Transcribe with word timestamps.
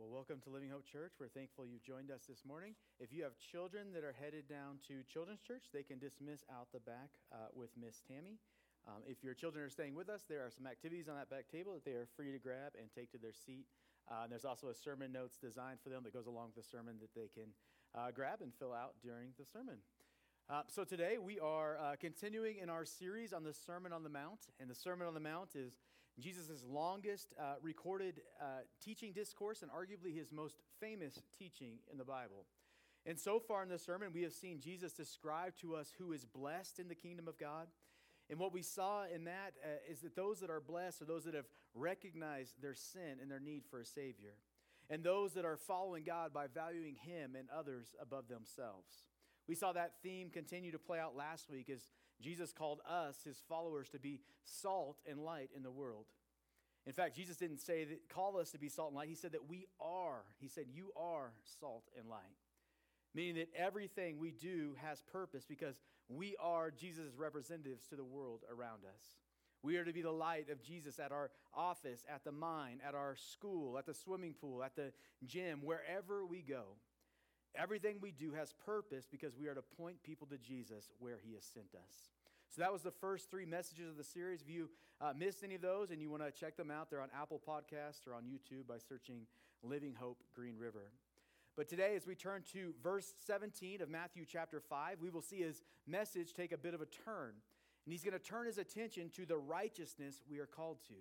Well, 0.00 0.08
welcome 0.08 0.40
to 0.48 0.48
Living 0.48 0.72
Hope 0.72 0.88
Church. 0.88 1.12
We're 1.20 1.28
thankful 1.28 1.68
you've 1.68 1.84
joined 1.84 2.08
us 2.08 2.24
this 2.24 2.40
morning. 2.48 2.72
If 2.96 3.12
you 3.12 3.22
have 3.22 3.36
children 3.36 3.92
that 3.92 4.00
are 4.00 4.16
headed 4.16 4.48
down 4.48 4.80
to 4.88 5.04
Children's 5.04 5.44
Church, 5.44 5.68
they 5.76 5.82
can 5.84 6.00
dismiss 6.00 6.40
out 6.48 6.72
the 6.72 6.80
back 6.80 7.20
uh, 7.28 7.52
with 7.52 7.68
Miss 7.76 8.00
Tammy. 8.08 8.40
Um, 8.88 9.04
if 9.04 9.20
your 9.20 9.36
children 9.36 9.62
are 9.62 9.68
staying 9.68 9.92
with 9.92 10.08
us, 10.08 10.24
there 10.24 10.40
are 10.40 10.48
some 10.48 10.64
activities 10.64 11.04
on 11.12 11.20
that 11.20 11.28
back 11.28 11.52
table 11.52 11.76
that 11.76 11.84
they 11.84 11.92
are 12.00 12.08
free 12.16 12.32
to 12.32 12.40
grab 12.40 12.72
and 12.80 12.88
take 12.96 13.12
to 13.12 13.20
their 13.20 13.36
seat. 13.36 13.68
Uh, 14.08 14.24
and 14.24 14.32
there's 14.32 14.48
also 14.48 14.72
a 14.72 14.74
sermon 14.74 15.12
notes 15.12 15.36
designed 15.36 15.84
for 15.84 15.90
them 15.90 16.00
that 16.08 16.16
goes 16.16 16.24
along 16.24 16.56
with 16.56 16.64
the 16.64 16.70
sermon 16.70 16.96
that 17.04 17.12
they 17.12 17.28
can 17.28 17.52
uh, 17.92 18.08
grab 18.08 18.40
and 18.40 18.56
fill 18.56 18.72
out 18.72 18.96
during 19.04 19.36
the 19.36 19.44
sermon. 19.44 19.84
Uh, 20.48 20.62
so 20.66 20.82
today 20.82 21.18
we 21.20 21.38
are 21.38 21.76
uh, 21.76 21.92
continuing 22.00 22.56
in 22.56 22.70
our 22.70 22.86
series 22.86 23.34
on 23.34 23.44
the 23.44 23.52
Sermon 23.52 23.92
on 23.92 24.02
the 24.02 24.08
Mount, 24.08 24.48
and 24.58 24.70
the 24.70 24.74
Sermon 24.74 25.06
on 25.06 25.12
the 25.12 25.20
Mount 25.20 25.52
is 25.54 25.76
Jesus' 26.20 26.64
longest 26.68 27.34
uh, 27.38 27.54
recorded 27.62 28.20
uh, 28.40 28.62
teaching 28.82 29.12
discourse 29.12 29.62
and 29.62 29.70
arguably 29.70 30.16
his 30.16 30.32
most 30.32 30.56
famous 30.80 31.22
teaching 31.38 31.78
in 31.90 31.98
the 31.98 32.04
Bible. 32.04 32.46
And 33.06 33.18
so 33.18 33.38
far 33.38 33.62
in 33.62 33.68
the 33.68 33.78
sermon, 33.78 34.10
we 34.12 34.22
have 34.22 34.32
seen 34.32 34.60
Jesus 34.60 34.92
describe 34.92 35.56
to 35.58 35.74
us 35.76 35.92
who 35.98 36.12
is 36.12 36.24
blessed 36.24 36.78
in 36.78 36.88
the 36.88 36.94
kingdom 36.94 37.28
of 37.28 37.38
God. 37.38 37.68
And 38.28 38.38
what 38.38 38.52
we 38.52 38.62
saw 38.62 39.04
in 39.12 39.24
that 39.24 39.54
uh, 39.64 39.68
is 39.90 40.00
that 40.00 40.14
those 40.14 40.40
that 40.40 40.50
are 40.50 40.60
blessed 40.60 41.02
are 41.02 41.06
those 41.06 41.24
that 41.24 41.34
have 41.34 41.48
recognized 41.74 42.60
their 42.60 42.74
sin 42.74 43.18
and 43.20 43.30
their 43.30 43.40
need 43.40 43.64
for 43.70 43.80
a 43.80 43.84
Savior, 43.84 44.34
and 44.88 45.02
those 45.02 45.32
that 45.34 45.44
are 45.44 45.56
following 45.56 46.04
God 46.04 46.32
by 46.32 46.46
valuing 46.46 46.94
Him 46.94 47.34
and 47.36 47.48
others 47.50 47.94
above 48.00 48.28
themselves. 48.28 49.06
We 49.48 49.54
saw 49.56 49.72
that 49.72 49.94
theme 50.02 50.30
continue 50.30 50.70
to 50.70 50.78
play 50.78 51.00
out 51.00 51.16
last 51.16 51.50
week 51.50 51.70
as 51.70 51.80
Jesus 52.20 52.52
called 52.52 52.80
us, 52.88 53.16
his 53.24 53.42
followers, 53.48 53.88
to 53.90 53.98
be 53.98 54.20
salt 54.44 54.98
and 55.08 55.24
light 55.24 55.50
in 55.56 55.62
the 55.62 55.70
world. 55.70 56.06
In 56.86 56.92
fact, 56.92 57.16
Jesus 57.16 57.36
didn't 57.36 57.60
say 57.60 57.84
that 57.84 58.08
call 58.08 58.38
us 58.38 58.50
to 58.52 58.58
be 58.58 58.68
salt 58.68 58.88
and 58.88 58.96
light. 58.96 59.08
He 59.08 59.14
said 59.14 59.32
that 59.32 59.48
we 59.48 59.66
are. 59.80 60.22
He 60.38 60.48
said, 60.48 60.64
You 60.72 60.92
are 60.96 61.32
salt 61.60 61.84
and 61.98 62.08
light. 62.08 62.20
Meaning 63.14 63.36
that 63.36 63.48
everything 63.56 64.18
we 64.18 64.30
do 64.30 64.76
has 64.82 65.02
purpose 65.02 65.44
because 65.44 65.80
we 66.08 66.36
are 66.40 66.70
Jesus' 66.70 67.14
representatives 67.16 67.86
to 67.88 67.96
the 67.96 68.04
world 68.04 68.40
around 68.50 68.84
us. 68.84 69.02
We 69.62 69.76
are 69.76 69.84
to 69.84 69.92
be 69.92 70.02
the 70.02 70.10
light 70.10 70.48
of 70.48 70.62
Jesus 70.62 70.98
at 70.98 71.12
our 71.12 71.30
office, 71.54 72.06
at 72.12 72.24
the 72.24 72.32
mine, 72.32 72.80
at 72.86 72.94
our 72.94 73.16
school, 73.16 73.76
at 73.76 73.84
the 73.84 73.92
swimming 73.92 74.34
pool, 74.40 74.62
at 74.62 74.74
the 74.74 74.92
gym, 75.26 75.60
wherever 75.62 76.24
we 76.24 76.40
go. 76.40 76.62
Everything 77.54 77.96
we 78.00 78.12
do 78.12 78.32
has 78.32 78.54
purpose 78.64 79.06
because 79.10 79.36
we 79.36 79.48
are 79.48 79.54
to 79.54 79.62
point 79.76 80.02
people 80.02 80.26
to 80.28 80.38
Jesus 80.38 80.88
where 80.98 81.18
he 81.22 81.34
has 81.34 81.44
sent 81.44 81.74
us. 81.74 82.10
So 82.50 82.62
that 82.62 82.72
was 82.72 82.82
the 82.82 82.90
first 82.90 83.30
three 83.30 83.46
messages 83.46 83.88
of 83.88 83.96
the 83.96 84.02
series. 84.02 84.42
If 84.42 84.50
you 84.50 84.70
uh, 85.00 85.12
missed 85.16 85.44
any 85.44 85.54
of 85.54 85.62
those 85.62 85.92
and 85.92 86.02
you 86.02 86.10
want 86.10 86.24
to 86.24 86.32
check 86.32 86.56
them 86.56 86.68
out, 86.68 86.90
they're 86.90 87.00
on 87.00 87.10
Apple 87.16 87.40
Podcasts 87.46 88.08
or 88.08 88.14
on 88.14 88.24
YouTube 88.24 88.66
by 88.66 88.78
searching 88.78 89.20
Living 89.62 89.94
Hope 89.94 90.18
Green 90.34 90.56
River. 90.58 90.90
But 91.56 91.68
today, 91.68 91.94
as 91.94 92.08
we 92.08 92.16
turn 92.16 92.42
to 92.52 92.74
verse 92.82 93.12
17 93.24 93.82
of 93.82 93.88
Matthew 93.88 94.24
chapter 94.26 94.60
5, 94.60 94.96
we 95.00 95.10
will 95.10 95.22
see 95.22 95.42
his 95.42 95.62
message 95.86 96.32
take 96.34 96.50
a 96.50 96.58
bit 96.58 96.74
of 96.74 96.80
a 96.80 96.86
turn. 96.86 97.34
And 97.84 97.92
he's 97.92 98.02
going 98.02 98.18
to 98.18 98.18
turn 98.18 98.46
his 98.46 98.58
attention 98.58 99.10
to 99.16 99.26
the 99.26 99.36
righteousness 99.36 100.22
we 100.28 100.40
are 100.40 100.46
called 100.46 100.78
to. 100.88 100.94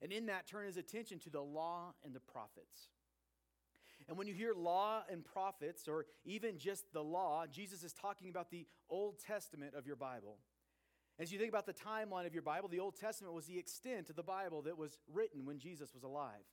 And 0.00 0.12
in 0.12 0.26
that, 0.26 0.46
turn 0.46 0.66
his 0.66 0.76
attention 0.76 1.18
to 1.20 1.30
the 1.30 1.40
law 1.40 1.94
and 2.04 2.14
the 2.14 2.20
prophets. 2.20 2.88
And 4.08 4.16
when 4.16 4.28
you 4.28 4.34
hear 4.34 4.52
law 4.54 5.02
and 5.10 5.24
prophets, 5.24 5.88
or 5.88 6.06
even 6.24 6.58
just 6.58 6.92
the 6.92 7.02
law, 7.02 7.46
Jesus 7.50 7.82
is 7.82 7.92
talking 7.92 8.28
about 8.28 8.50
the 8.50 8.66
Old 8.90 9.18
Testament 9.18 9.74
of 9.74 9.86
your 9.86 9.96
Bible. 9.96 10.36
As 11.18 11.32
you 11.32 11.38
think 11.38 11.50
about 11.50 11.66
the 11.66 11.72
timeline 11.72 12.26
of 12.26 12.34
your 12.34 12.42
Bible, 12.42 12.68
the 12.68 12.80
Old 12.80 12.96
Testament 12.98 13.34
was 13.34 13.46
the 13.46 13.58
extent 13.58 14.10
of 14.10 14.16
the 14.16 14.22
Bible 14.22 14.62
that 14.62 14.76
was 14.76 14.98
written 15.12 15.46
when 15.46 15.58
Jesus 15.58 15.94
was 15.94 16.02
alive. 16.02 16.44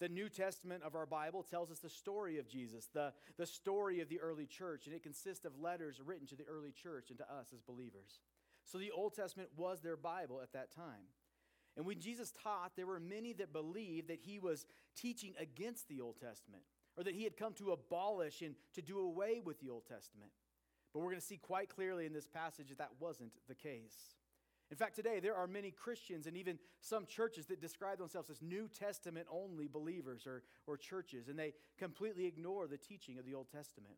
The 0.00 0.08
New 0.08 0.30
Testament 0.30 0.82
of 0.82 0.94
our 0.94 1.04
Bible 1.04 1.42
tells 1.42 1.70
us 1.70 1.80
the 1.80 1.90
story 1.90 2.38
of 2.38 2.48
Jesus, 2.48 2.88
the, 2.94 3.12
the 3.36 3.46
story 3.46 4.00
of 4.00 4.08
the 4.08 4.18
early 4.18 4.46
church, 4.46 4.86
and 4.86 4.94
it 4.94 5.02
consists 5.02 5.44
of 5.44 5.60
letters 5.60 6.00
written 6.02 6.26
to 6.28 6.36
the 6.36 6.44
early 6.44 6.72
church 6.72 7.10
and 7.10 7.18
to 7.18 7.24
us 7.24 7.52
as 7.52 7.60
believers. 7.60 8.20
So 8.64 8.78
the 8.78 8.90
Old 8.90 9.14
Testament 9.14 9.50
was 9.54 9.80
their 9.80 9.98
Bible 9.98 10.40
at 10.42 10.54
that 10.54 10.74
time. 10.74 11.10
And 11.76 11.84
when 11.84 12.00
Jesus 12.00 12.32
taught, 12.42 12.72
there 12.76 12.86
were 12.86 13.00
many 13.00 13.34
that 13.34 13.52
believed 13.52 14.08
that 14.08 14.20
he 14.22 14.38
was 14.38 14.64
teaching 14.96 15.34
against 15.38 15.88
the 15.88 16.00
Old 16.00 16.18
Testament 16.18 16.62
or 16.96 17.04
that 17.04 17.14
he 17.14 17.24
had 17.24 17.36
come 17.36 17.52
to 17.54 17.72
abolish 17.72 18.40
and 18.40 18.54
to 18.74 18.82
do 18.82 18.98
away 18.98 19.40
with 19.44 19.60
the 19.60 19.68
Old 19.68 19.86
Testament. 19.86 20.30
But 20.92 21.00
we're 21.00 21.10
going 21.10 21.20
to 21.20 21.26
see 21.26 21.36
quite 21.36 21.68
clearly 21.68 22.06
in 22.06 22.12
this 22.12 22.26
passage 22.26 22.68
that 22.68 22.78
that 22.78 22.90
wasn't 22.98 23.32
the 23.48 23.54
case. 23.54 24.16
In 24.70 24.76
fact, 24.76 24.94
today 24.94 25.18
there 25.20 25.34
are 25.34 25.46
many 25.46 25.70
Christians 25.70 26.26
and 26.26 26.36
even 26.36 26.58
some 26.80 27.06
churches 27.06 27.46
that 27.46 27.60
describe 27.60 27.98
themselves 27.98 28.30
as 28.30 28.40
New 28.40 28.68
Testament 28.68 29.26
only 29.30 29.66
believers 29.66 30.26
or, 30.26 30.42
or 30.66 30.76
churches, 30.76 31.28
and 31.28 31.38
they 31.38 31.54
completely 31.78 32.26
ignore 32.26 32.68
the 32.68 32.76
teaching 32.76 33.18
of 33.18 33.24
the 33.24 33.34
Old 33.34 33.48
Testament. 33.50 33.96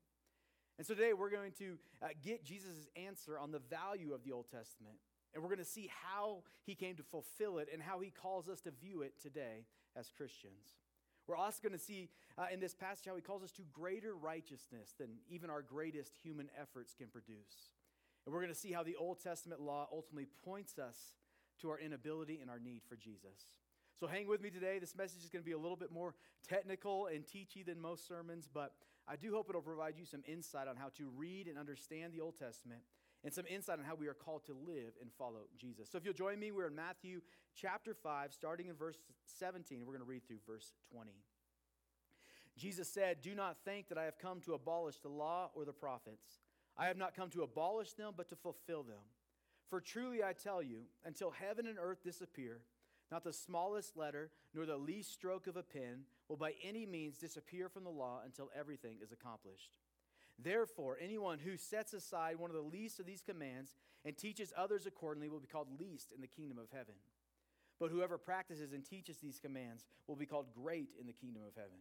And 0.78 0.86
so 0.86 0.94
today 0.94 1.12
we're 1.12 1.30
going 1.30 1.52
to 1.58 1.78
uh, 2.02 2.08
get 2.22 2.44
Jesus' 2.44 2.88
answer 2.96 3.38
on 3.38 3.52
the 3.52 3.58
value 3.58 4.14
of 4.14 4.24
the 4.24 4.32
Old 4.32 4.46
Testament. 4.50 4.96
And 5.34 5.42
we're 5.42 5.50
going 5.50 5.58
to 5.58 5.64
see 5.64 5.90
how 6.04 6.42
he 6.64 6.74
came 6.74 6.96
to 6.96 7.02
fulfill 7.02 7.58
it 7.58 7.68
and 7.72 7.82
how 7.82 8.00
he 8.00 8.10
calls 8.10 8.48
us 8.48 8.60
to 8.62 8.70
view 8.70 9.02
it 9.02 9.14
today 9.20 9.66
as 9.96 10.10
Christians. 10.10 10.76
We're 11.32 11.38
also 11.38 11.60
going 11.62 11.72
to 11.72 11.82
see 11.82 12.10
uh, 12.36 12.44
in 12.52 12.60
this 12.60 12.74
passage 12.74 13.06
how 13.08 13.16
he 13.16 13.22
calls 13.22 13.42
us 13.42 13.52
to 13.52 13.62
greater 13.72 14.14
righteousness 14.14 14.92
than 15.00 15.08
even 15.30 15.48
our 15.48 15.62
greatest 15.62 16.12
human 16.22 16.50
efforts 16.60 16.92
can 16.92 17.06
produce. 17.06 17.70
And 18.26 18.34
we're 18.34 18.42
going 18.42 18.52
to 18.52 18.58
see 18.58 18.70
how 18.70 18.82
the 18.82 18.96
Old 18.96 19.18
Testament 19.18 19.62
law 19.62 19.88
ultimately 19.90 20.26
points 20.44 20.78
us 20.78 21.14
to 21.62 21.70
our 21.70 21.78
inability 21.78 22.40
and 22.42 22.50
our 22.50 22.58
need 22.58 22.82
for 22.86 22.96
Jesus. 22.96 23.48
So 23.98 24.06
hang 24.06 24.28
with 24.28 24.42
me 24.42 24.50
today. 24.50 24.78
This 24.78 24.94
message 24.94 25.24
is 25.24 25.30
going 25.30 25.42
to 25.42 25.46
be 25.46 25.54
a 25.54 25.58
little 25.58 25.78
bit 25.78 25.90
more 25.90 26.14
technical 26.46 27.06
and 27.06 27.24
teachy 27.24 27.64
than 27.64 27.80
most 27.80 28.06
sermons, 28.06 28.46
but 28.52 28.74
I 29.08 29.16
do 29.16 29.32
hope 29.32 29.46
it'll 29.48 29.62
provide 29.62 29.94
you 29.96 30.04
some 30.04 30.22
insight 30.28 30.68
on 30.68 30.76
how 30.76 30.90
to 30.98 31.08
read 31.16 31.48
and 31.48 31.56
understand 31.56 32.12
the 32.12 32.20
Old 32.20 32.38
Testament 32.38 32.82
and 33.24 33.32
some 33.32 33.44
insight 33.48 33.78
on 33.78 33.84
how 33.84 33.94
we 33.94 34.08
are 34.08 34.14
called 34.14 34.44
to 34.46 34.52
live 34.52 34.94
and 35.00 35.10
follow 35.16 35.46
Jesus. 35.58 35.88
So 35.90 35.98
if 35.98 36.04
you'll 36.04 36.14
join 36.14 36.38
me, 36.40 36.50
we're 36.50 36.66
in 36.66 36.74
Matthew 36.74 37.20
chapter 37.54 37.94
5, 37.94 38.32
starting 38.32 38.68
in 38.68 38.74
verse 38.74 38.98
17. 39.38 39.80
We're 39.80 39.92
going 39.92 40.04
to 40.04 40.04
read 40.04 40.26
through 40.26 40.38
verse 40.46 40.72
20. 40.92 41.12
Jesus 42.58 42.88
said, 42.88 43.22
Do 43.22 43.34
not 43.34 43.56
think 43.64 43.88
that 43.88 43.98
I 43.98 44.04
have 44.04 44.18
come 44.18 44.40
to 44.42 44.54
abolish 44.54 45.00
the 45.00 45.08
law 45.08 45.50
or 45.54 45.64
the 45.64 45.72
prophets. 45.72 46.26
I 46.76 46.86
have 46.86 46.96
not 46.96 47.14
come 47.14 47.30
to 47.30 47.42
abolish 47.42 47.92
them, 47.92 48.14
but 48.16 48.28
to 48.30 48.36
fulfill 48.36 48.82
them. 48.82 49.02
For 49.70 49.80
truly 49.80 50.22
I 50.22 50.32
tell 50.32 50.62
you, 50.62 50.82
until 51.04 51.30
heaven 51.30 51.66
and 51.66 51.78
earth 51.78 52.02
disappear, 52.02 52.60
not 53.10 53.24
the 53.24 53.32
smallest 53.32 53.96
letter 53.96 54.30
nor 54.54 54.66
the 54.66 54.76
least 54.76 55.12
stroke 55.12 55.46
of 55.46 55.56
a 55.56 55.62
pen 55.62 56.04
will 56.28 56.36
by 56.36 56.54
any 56.62 56.86
means 56.86 57.18
disappear 57.18 57.68
from 57.68 57.84
the 57.84 57.90
law 57.90 58.20
until 58.24 58.50
everything 58.58 58.96
is 59.02 59.12
accomplished. 59.12 59.76
Therefore, 60.38 60.98
anyone 61.00 61.38
who 61.38 61.56
sets 61.56 61.92
aside 61.92 62.36
one 62.36 62.50
of 62.50 62.56
the 62.56 62.62
least 62.62 62.98
of 62.98 63.06
these 63.06 63.22
commands 63.22 63.76
and 64.04 64.16
teaches 64.16 64.52
others 64.56 64.86
accordingly 64.86 65.28
will 65.28 65.40
be 65.40 65.46
called 65.46 65.78
least 65.78 66.12
in 66.12 66.20
the 66.20 66.26
kingdom 66.26 66.58
of 66.58 66.70
heaven. 66.72 66.94
But 67.78 67.90
whoever 67.90 68.18
practices 68.18 68.72
and 68.72 68.84
teaches 68.84 69.18
these 69.18 69.38
commands 69.38 69.84
will 70.06 70.16
be 70.16 70.26
called 70.26 70.52
great 70.54 70.90
in 71.00 71.06
the 71.06 71.12
kingdom 71.12 71.42
of 71.46 71.54
heaven. 71.54 71.78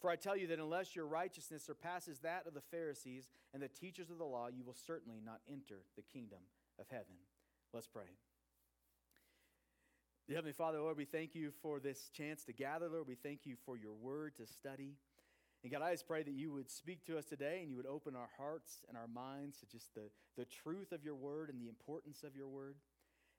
For 0.00 0.10
I 0.10 0.16
tell 0.16 0.36
you 0.36 0.48
that 0.48 0.58
unless 0.58 0.96
your 0.96 1.06
righteousness 1.06 1.64
surpasses 1.64 2.18
that 2.20 2.46
of 2.46 2.54
the 2.54 2.60
Pharisees 2.60 3.30
and 3.54 3.62
the 3.62 3.68
teachers 3.68 4.10
of 4.10 4.18
the 4.18 4.24
law, 4.24 4.48
you 4.48 4.64
will 4.64 4.74
certainly 4.74 5.20
not 5.24 5.40
enter 5.48 5.82
the 5.96 6.02
kingdom 6.02 6.40
of 6.78 6.86
heaven. 6.90 7.14
Let's 7.72 7.86
pray. 7.86 8.10
Heavenly 10.28 10.52
Father, 10.52 10.80
Lord, 10.80 10.96
we 10.96 11.04
thank 11.04 11.34
you 11.34 11.50
for 11.62 11.78
this 11.78 12.08
chance 12.08 12.44
to 12.44 12.52
gather, 12.52 12.88
Lord. 12.88 13.06
We 13.06 13.16
thank 13.16 13.44
you 13.44 13.56
for 13.66 13.76
your 13.76 13.92
word 13.92 14.34
to 14.36 14.46
study. 14.46 14.94
And 15.62 15.70
God, 15.70 15.82
I 15.82 15.92
just 15.92 16.08
pray 16.08 16.22
that 16.22 16.34
you 16.34 16.50
would 16.52 16.70
speak 16.70 17.06
to 17.06 17.16
us 17.18 17.24
today 17.24 17.60
and 17.60 17.70
you 17.70 17.76
would 17.76 17.86
open 17.86 18.16
our 18.16 18.30
hearts 18.36 18.82
and 18.88 18.96
our 18.96 19.06
minds 19.06 19.58
to 19.58 19.66
just 19.66 19.94
the, 19.94 20.10
the 20.36 20.44
truth 20.44 20.90
of 20.90 21.04
your 21.04 21.14
word 21.14 21.50
and 21.50 21.60
the 21.60 21.68
importance 21.68 22.24
of 22.24 22.34
your 22.34 22.48
word. 22.48 22.76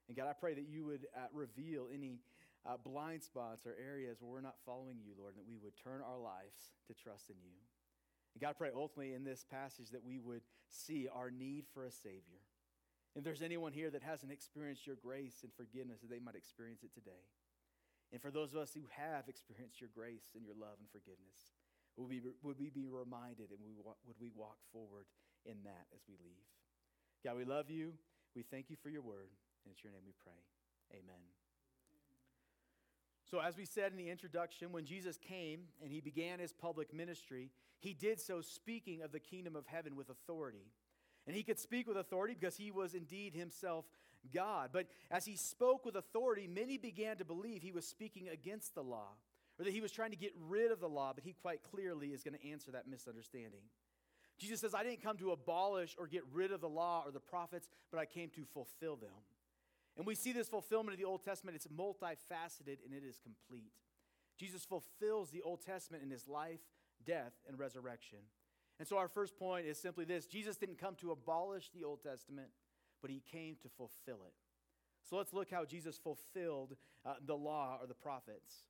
And 0.08 0.16
God, 0.16 0.28
I 0.28 0.32
pray 0.32 0.54
that 0.54 0.68
you 0.68 0.86
would 0.86 1.06
uh, 1.14 1.28
reveal 1.32 1.88
any 1.92 2.20
uh, 2.64 2.76
blind 2.82 3.22
spots 3.22 3.66
or 3.66 3.76
areas 3.76 4.18
where 4.20 4.30
we're 4.30 4.40
not 4.40 4.56
following 4.64 4.96
you, 5.04 5.12
Lord, 5.18 5.34
and 5.36 5.44
that 5.44 5.48
we 5.48 5.58
would 5.62 5.76
turn 5.76 6.00
our 6.00 6.18
lives 6.18 6.72
to 6.88 6.94
trust 6.94 7.28
in 7.28 7.36
you. 7.44 7.60
And 8.34 8.40
God, 8.40 8.50
I 8.50 8.52
pray 8.54 8.70
ultimately 8.74 9.12
in 9.12 9.24
this 9.24 9.44
passage 9.44 9.90
that 9.90 10.04
we 10.04 10.18
would 10.18 10.42
see 10.68 11.08
our 11.12 11.30
need 11.30 11.66
for 11.74 11.84
a 11.84 11.92
Savior. 11.92 12.40
If 13.14 13.22
there's 13.22 13.42
anyone 13.42 13.72
here 13.72 13.90
that 13.90 14.02
hasn't 14.02 14.32
experienced 14.32 14.86
your 14.86 14.96
grace 14.96 15.44
and 15.44 15.52
forgiveness, 15.54 16.00
that 16.00 16.10
they 16.10 16.18
might 16.18 16.34
experience 16.34 16.82
it 16.82 16.92
today. 16.94 17.28
And 18.12 18.20
for 18.20 18.30
those 18.30 18.52
of 18.52 18.58
us 18.58 18.72
who 18.74 18.86
have 18.96 19.28
experienced 19.28 19.80
your 19.80 19.90
grace 19.94 20.34
and 20.34 20.44
your 20.44 20.56
love 20.58 20.80
and 20.80 20.90
forgiveness, 20.90 21.54
would 21.96 22.08
we, 22.08 22.20
would 22.42 22.58
we 22.58 22.70
be 22.70 22.86
reminded 22.86 23.50
and 23.50 23.60
we, 23.64 23.74
would 23.82 24.16
we 24.20 24.30
walk 24.34 24.56
forward 24.72 25.06
in 25.46 25.62
that 25.64 25.86
as 25.94 26.02
we 26.08 26.14
leave? 26.24 26.46
God, 27.24 27.36
we 27.36 27.44
love 27.44 27.70
you. 27.70 27.92
We 28.34 28.42
thank 28.42 28.68
you 28.68 28.76
for 28.82 28.88
your 28.88 29.02
word. 29.02 29.30
And 29.64 29.72
it's 29.72 29.82
your 29.82 29.92
name 29.92 30.02
we 30.04 30.12
pray. 30.22 30.40
Amen. 30.92 31.22
So, 33.30 33.40
as 33.40 33.56
we 33.56 33.64
said 33.64 33.92
in 33.92 33.98
the 33.98 34.10
introduction, 34.10 34.70
when 34.70 34.84
Jesus 34.84 35.16
came 35.16 35.60
and 35.82 35.90
he 35.90 36.00
began 36.00 36.38
his 36.38 36.52
public 36.52 36.92
ministry, 36.92 37.50
he 37.80 37.94
did 37.94 38.20
so 38.20 38.40
speaking 38.40 39.02
of 39.02 39.12
the 39.12 39.18
kingdom 39.20 39.56
of 39.56 39.66
heaven 39.66 39.96
with 39.96 40.10
authority. 40.10 40.66
And 41.26 41.34
he 41.34 41.42
could 41.42 41.58
speak 41.58 41.88
with 41.88 41.96
authority 41.96 42.36
because 42.38 42.56
he 42.56 42.70
was 42.70 42.94
indeed 42.94 43.34
himself 43.34 43.86
God. 44.32 44.70
But 44.72 44.86
as 45.10 45.24
he 45.24 45.36
spoke 45.36 45.84
with 45.86 45.96
authority, 45.96 46.46
many 46.46 46.76
began 46.76 47.16
to 47.16 47.24
believe 47.24 47.62
he 47.62 47.72
was 47.72 47.86
speaking 47.86 48.28
against 48.28 48.74
the 48.74 48.82
law 48.82 49.08
or 49.58 49.64
that 49.64 49.72
he 49.72 49.80
was 49.80 49.92
trying 49.92 50.10
to 50.10 50.16
get 50.16 50.32
rid 50.48 50.72
of 50.72 50.80
the 50.80 50.88
law, 50.88 51.12
but 51.14 51.24
he 51.24 51.32
quite 51.32 51.62
clearly 51.62 52.08
is 52.08 52.22
going 52.22 52.36
to 52.38 52.50
answer 52.50 52.72
that 52.72 52.88
misunderstanding. 52.88 53.62
Jesus 54.38 54.60
says, 54.60 54.74
I 54.74 54.82
didn't 54.82 55.02
come 55.02 55.16
to 55.18 55.30
abolish 55.30 55.94
or 55.98 56.06
get 56.06 56.24
rid 56.32 56.50
of 56.50 56.60
the 56.60 56.68
law 56.68 57.04
or 57.06 57.12
the 57.12 57.20
prophets, 57.20 57.68
but 57.90 58.00
I 58.00 58.04
came 58.04 58.30
to 58.30 58.44
fulfill 58.52 58.96
them. 58.96 59.10
And 59.96 60.06
we 60.06 60.16
see 60.16 60.32
this 60.32 60.48
fulfillment 60.48 60.92
of 60.94 60.98
the 60.98 61.04
Old 61.04 61.24
Testament, 61.24 61.54
it's 61.54 61.68
multifaceted 61.68 62.78
and 62.84 62.92
it 62.92 63.04
is 63.08 63.20
complete. 63.22 63.72
Jesus 64.36 64.64
fulfills 64.64 65.30
the 65.30 65.42
Old 65.42 65.64
Testament 65.64 66.02
in 66.02 66.10
his 66.10 66.26
life, 66.26 66.60
death, 67.06 67.32
and 67.48 67.58
resurrection. 67.58 68.18
And 68.80 68.88
so 68.88 68.96
our 68.98 69.06
first 69.06 69.38
point 69.38 69.66
is 69.66 69.78
simply 69.78 70.04
this 70.04 70.26
Jesus 70.26 70.56
didn't 70.56 70.78
come 70.78 70.96
to 70.96 71.12
abolish 71.12 71.70
the 71.70 71.84
Old 71.84 72.02
Testament, 72.02 72.48
but 73.00 73.10
he 73.10 73.22
came 73.30 73.56
to 73.62 73.68
fulfill 73.68 74.24
it. 74.26 74.34
So 75.08 75.16
let's 75.16 75.32
look 75.32 75.50
how 75.50 75.64
Jesus 75.64 75.98
fulfilled 75.98 76.74
uh, 77.06 77.14
the 77.24 77.36
law 77.36 77.78
or 77.80 77.86
the 77.86 77.94
prophets. 77.94 78.64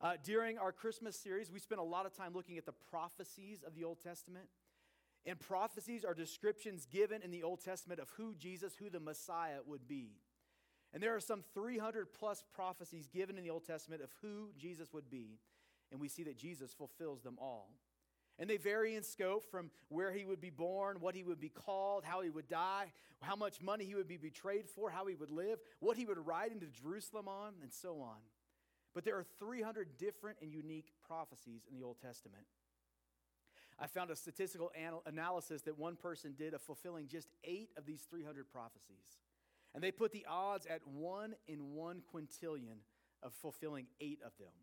Uh, 0.00 0.14
during 0.22 0.58
our 0.58 0.72
Christmas 0.72 1.16
series, 1.16 1.50
we 1.50 1.58
spent 1.58 1.80
a 1.80 1.84
lot 1.84 2.04
of 2.04 2.14
time 2.14 2.34
looking 2.34 2.58
at 2.58 2.66
the 2.66 2.74
prophecies 2.90 3.62
of 3.66 3.74
the 3.74 3.84
Old 3.84 4.00
Testament. 4.00 4.46
And 5.24 5.40
prophecies 5.40 6.04
are 6.04 6.14
descriptions 6.14 6.86
given 6.86 7.22
in 7.22 7.30
the 7.30 7.42
Old 7.42 7.64
Testament 7.64 8.00
of 8.00 8.10
who 8.10 8.34
Jesus, 8.34 8.74
who 8.76 8.90
the 8.90 9.00
Messiah 9.00 9.58
would 9.66 9.88
be. 9.88 10.10
And 10.92 11.02
there 11.02 11.16
are 11.16 11.20
some 11.20 11.42
300 11.54 12.12
plus 12.12 12.44
prophecies 12.54 13.08
given 13.08 13.38
in 13.38 13.44
the 13.44 13.50
Old 13.50 13.66
Testament 13.66 14.02
of 14.02 14.10
who 14.22 14.50
Jesus 14.56 14.92
would 14.92 15.10
be. 15.10 15.40
And 15.90 16.00
we 16.00 16.08
see 16.08 16.24
that 16.24 16.38
Jesus 16.38 16.72
fulfills 16.72 17.22
them 17.22 17.38
all. 17.40 17.70
And 18.38 18.50
they 18.50 18.58
vary 18.58 18.94
in 18.94 19.02
scope 19.02 19.44
from 19.50 19.70
where 19.88 20.12
he 20.12 20.24
would 20.26 20.40
be 20.40 20.50
born, 20.50 20.98
what 21.00 21.14
he 21.14 21.24
would 21.24 21.40
be 21.40 21.48
called, 21.48 22.04
how 22.04 22.20
he 22.20 22.28
would 22.28 22.48
die, 22.48 22.92
how 23.22 23.34
much 23.34 23.62
money 23.62 23.84
he 23.84 23.94
would 23.94 24.08
be 24.08 24.18
betrayed 24.18 24.68
for, 24.68 24.90
how 24.90 25.06
he 25.06 25.14
would 25.14 25.30
live, 25.30 25.58
what 25.80 25.96
he 25.96 26.04
would 26.04 26.24
ride 26.24 26.52
into 26.52 26.66
Jerusalem 26.66 27.28
on, 27.28 27.54
and 27.62 27.72
so 27.72 28.00
on. 28.00 28.18
But 28.96 29.04
there 29.04 29.16
are 29.16 29.26
300 29.38 29.98
different 29.98 30.38
and 30.40 30.50
unique 30.50 30.90
prophecies 31.06 31.66
in 31.68 31.78
the 31.78 31.84
Old 31.84 32.00
Testament. 32.00 32.44
I 33.78 33.88
found 33.88 34.10
a 34.10 34.16
statistical 34.16 34.72
anal- 34.74 35.02
analysis 35.04 35.60
that 35.62 35.78
one 35.78 35.96
person 35.96 36.32
did 36.32 36.54
of 36.54 36.62
fulfilling 36.62 37.06
just 37.06 37.28
eight 37.44 37.68
of 37.76 37.84
these 37.84 38.06
300 38.08 38.50
prophecies. 38.50 39.04
And 39.74 39.84
they 39.84 39.90
put 39.90 40.12
the 40.12 40.24
odds 40.26 40.64
at 40.64 40.80
one 40.86 41.34
in 41.46 41.74
one 41.74 42.00
quintillion 42.10 42.78
of 43.22 43.34
fulfilling 43.34 43.86
eight 44.00 44.20
of 44.24 44.32
them. 44.38 44.54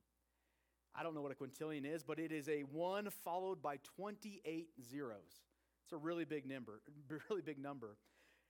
I 0.95 1.03
don't 1.03 1.13
know 1.13 1.21
what 1.21 1.31
a 1.31 1.35
quintillion 1.35 1.85
is, 1.85 2.01
but 2.01 2.17
it 2.17 2.31
is 2.31 2.49
a 2.49 2.61
one 2.61 3.11
followed 3.23 3.61
by 3.61 3.77
28 3.97 4.69
zeros. 4.81 5.43
It's 5.83 5.93
a 5.93 5.97
really 5.97 6.25
big 6.25 6.47
number, 6.47 6.81
really 7.29 7.43
big 7.43 7.59
number. 7.59 7.97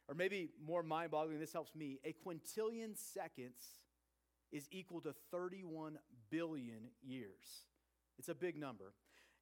Or 0.07 0.15
maybe 0.15 0.51
more 0.65 0.81
mind 0.81 1.11
boggling, 1.11 1.41
this 1.41 1.51
helps 1.51 1.75
me. 1.75 1.99
A 2.05 2.15
quintillion 2.25 2.95
seconds 2.95 3.82
is 4.53 4.67
equal 4.71 5.01
to 5.01 5.13
31 5.31 5.97
billion 6.29 6.89
years. 7.01 7.65
It's 8.17 8.29
a 8.29 8.35
big 8.35 8.55
number. 8.55 8.93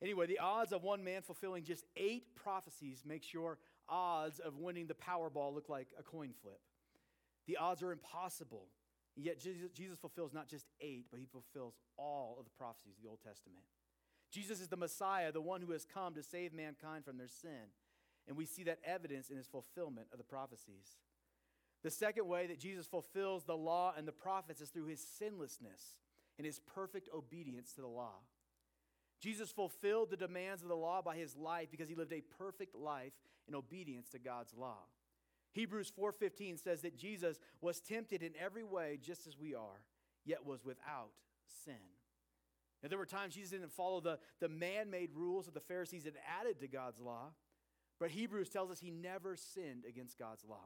Anyway, 0.02 0.26
the 0.26 0.40
odds 0.40 0.72
of 0.72 0.82
one 0.82 1.04
man 1.04 1.22
fulfilling 1.22 1.64
just 1.64 1.86
eight 1.96 2.36
prophecies 2.36 3.04
makes 3.06 3.34
your 3.34 3.60
odds 3.88 4.40
of 4.40 4.58
winning 4.58 4.88
the 4.88 4.96
Powerball 4.96 5.54
look 5.54 5.70
like 5.70 5.90
a 6.00 6.02
coin 6.02 6.32
flip. 6.42 6.62
The 7.46 7.58
odds 7.58 7.84
are 7.84 7.92
impossible. 7.92 8.68
Yet 9.16 9.40
Jesus 9.40 10.00
fulfills 10.00 10.34
not 10.34 10.48
just 10.48 10.66
eight, 10.80 11.08
but 11.12 11.20
he 11.20 11.26
fulfills 11.26 11.76
all 11.98 12.38
of 12.40 12.46
the 12.46 12.52
prophecies 12.58 12.96
of 12.98 13.04
the 13.04 13.10
Old 13.10 13.20
Testament. 13.22 13.64
Jesus 14.32 14.62
is 14.62 14.70
the 14.70 14.78
Messiah, 14.78 15.34
the 15.34 15.42
one 15.42 15.62
who 15.62 15.74
has 15.74 15.86
come 15.86 16.14
to 16.14 16.24
save 16.24 16.54
mankind 16.54 17.04
from 17.04 17.18
their 17.18 17.28
sin. 17.28 17.76
And 18.28 18.38
we 18.38 18.46
see 18.46 18.64
that 18.64 18.80
evidence 18.86 19.30
in 19.30 19.36
his 19.36 19.48
fulfillment 19.48 20.08
of 20.14 20.18
the 20.18 20.24
prophecies. 20.24 20.96
The 21.84 21.92
second 21.92 22.28
way 22.28 22.48
that 22.48 22.60
Jesus 22.60 22.86
fulfills 22.86 23.44
the 23.44 23.58
law 23.58 23.94
and 23.98 24.08
the 24.08 24.12
prophets 24.12 24.62
is 24.62 24.70
through 24.70 24.86
his 24.86 25.04
sinlessness 25.20 25.96
and 26.38 26.46
his 26.46 26.60
perfect 26.60 27.10
obedience 27.14 27.74
to 27.74 27.82
the 27.82 27.88
law. 27.88 28.16
Jesus 29.20 29.52
fulfilled 29.52 30.10
the 30.10 30.18
demands 30.18 30.64
of 30.64 30.70
the 30.70 30.76
law 30.76 31.02
by 31.02 31.16
his 31.16 31.36
life 31.36 31.70
because 31.70 31.90
he 31.90 31.96
lived 31.96 32.14
a 32.14 32.24
perfect 32.38 32.76
life 32.76 33.14
in 33.48 33.56
obedience 33.56 34.10
to 34.10 34.20
God's 34.20 34.54
law. 34.56 34.80
Hebrews 35.54 35.92
4:15 35.92 36.58
says 36.58 36.82
that 36.82 36.98
Jesus 36.98 37.40
was 37.62 37.82
tempted 37.82 38.24
in 38.24 38.36
every 38.38 38.64
way 38.64 38.98
just 39.02 39.28
as 39.28 39.38
we 39.38 39.54
are, 39.54 39.84
yet 40.24 40.46
was 40.46 40.64
without 40.64 41.12
sin. 41.66 41.82
Now, 42.82 42.90
there 42.90 42.98
were 42.98 43.06
times 43.06 43.36
Jesus 43.36 43.52
didn't 43.52 43.72
follow 43.72 44.00
the, 44.00 44.18
the 44.40 44.50
man-made 44.50 45.12
rules 45.14 45.46
that 45.46 45.54
the 45.54 45.60
Pharisees 45.60 46.06
had 46.06 46.18
added 46.40 46.60
to 46.62 46.68
God's 46.68 47.00
law, 47.00 47.34
but 48.00 48.10
Hebrews 48.10 48.50
tells 48.50 48.72
us 48.72 48.80
he 48.80 48.90
never 48.90 49.36
sinned 49.36 49.86
against 49.86 50.18
God's 50.18 50.44
law. 50.44 50.66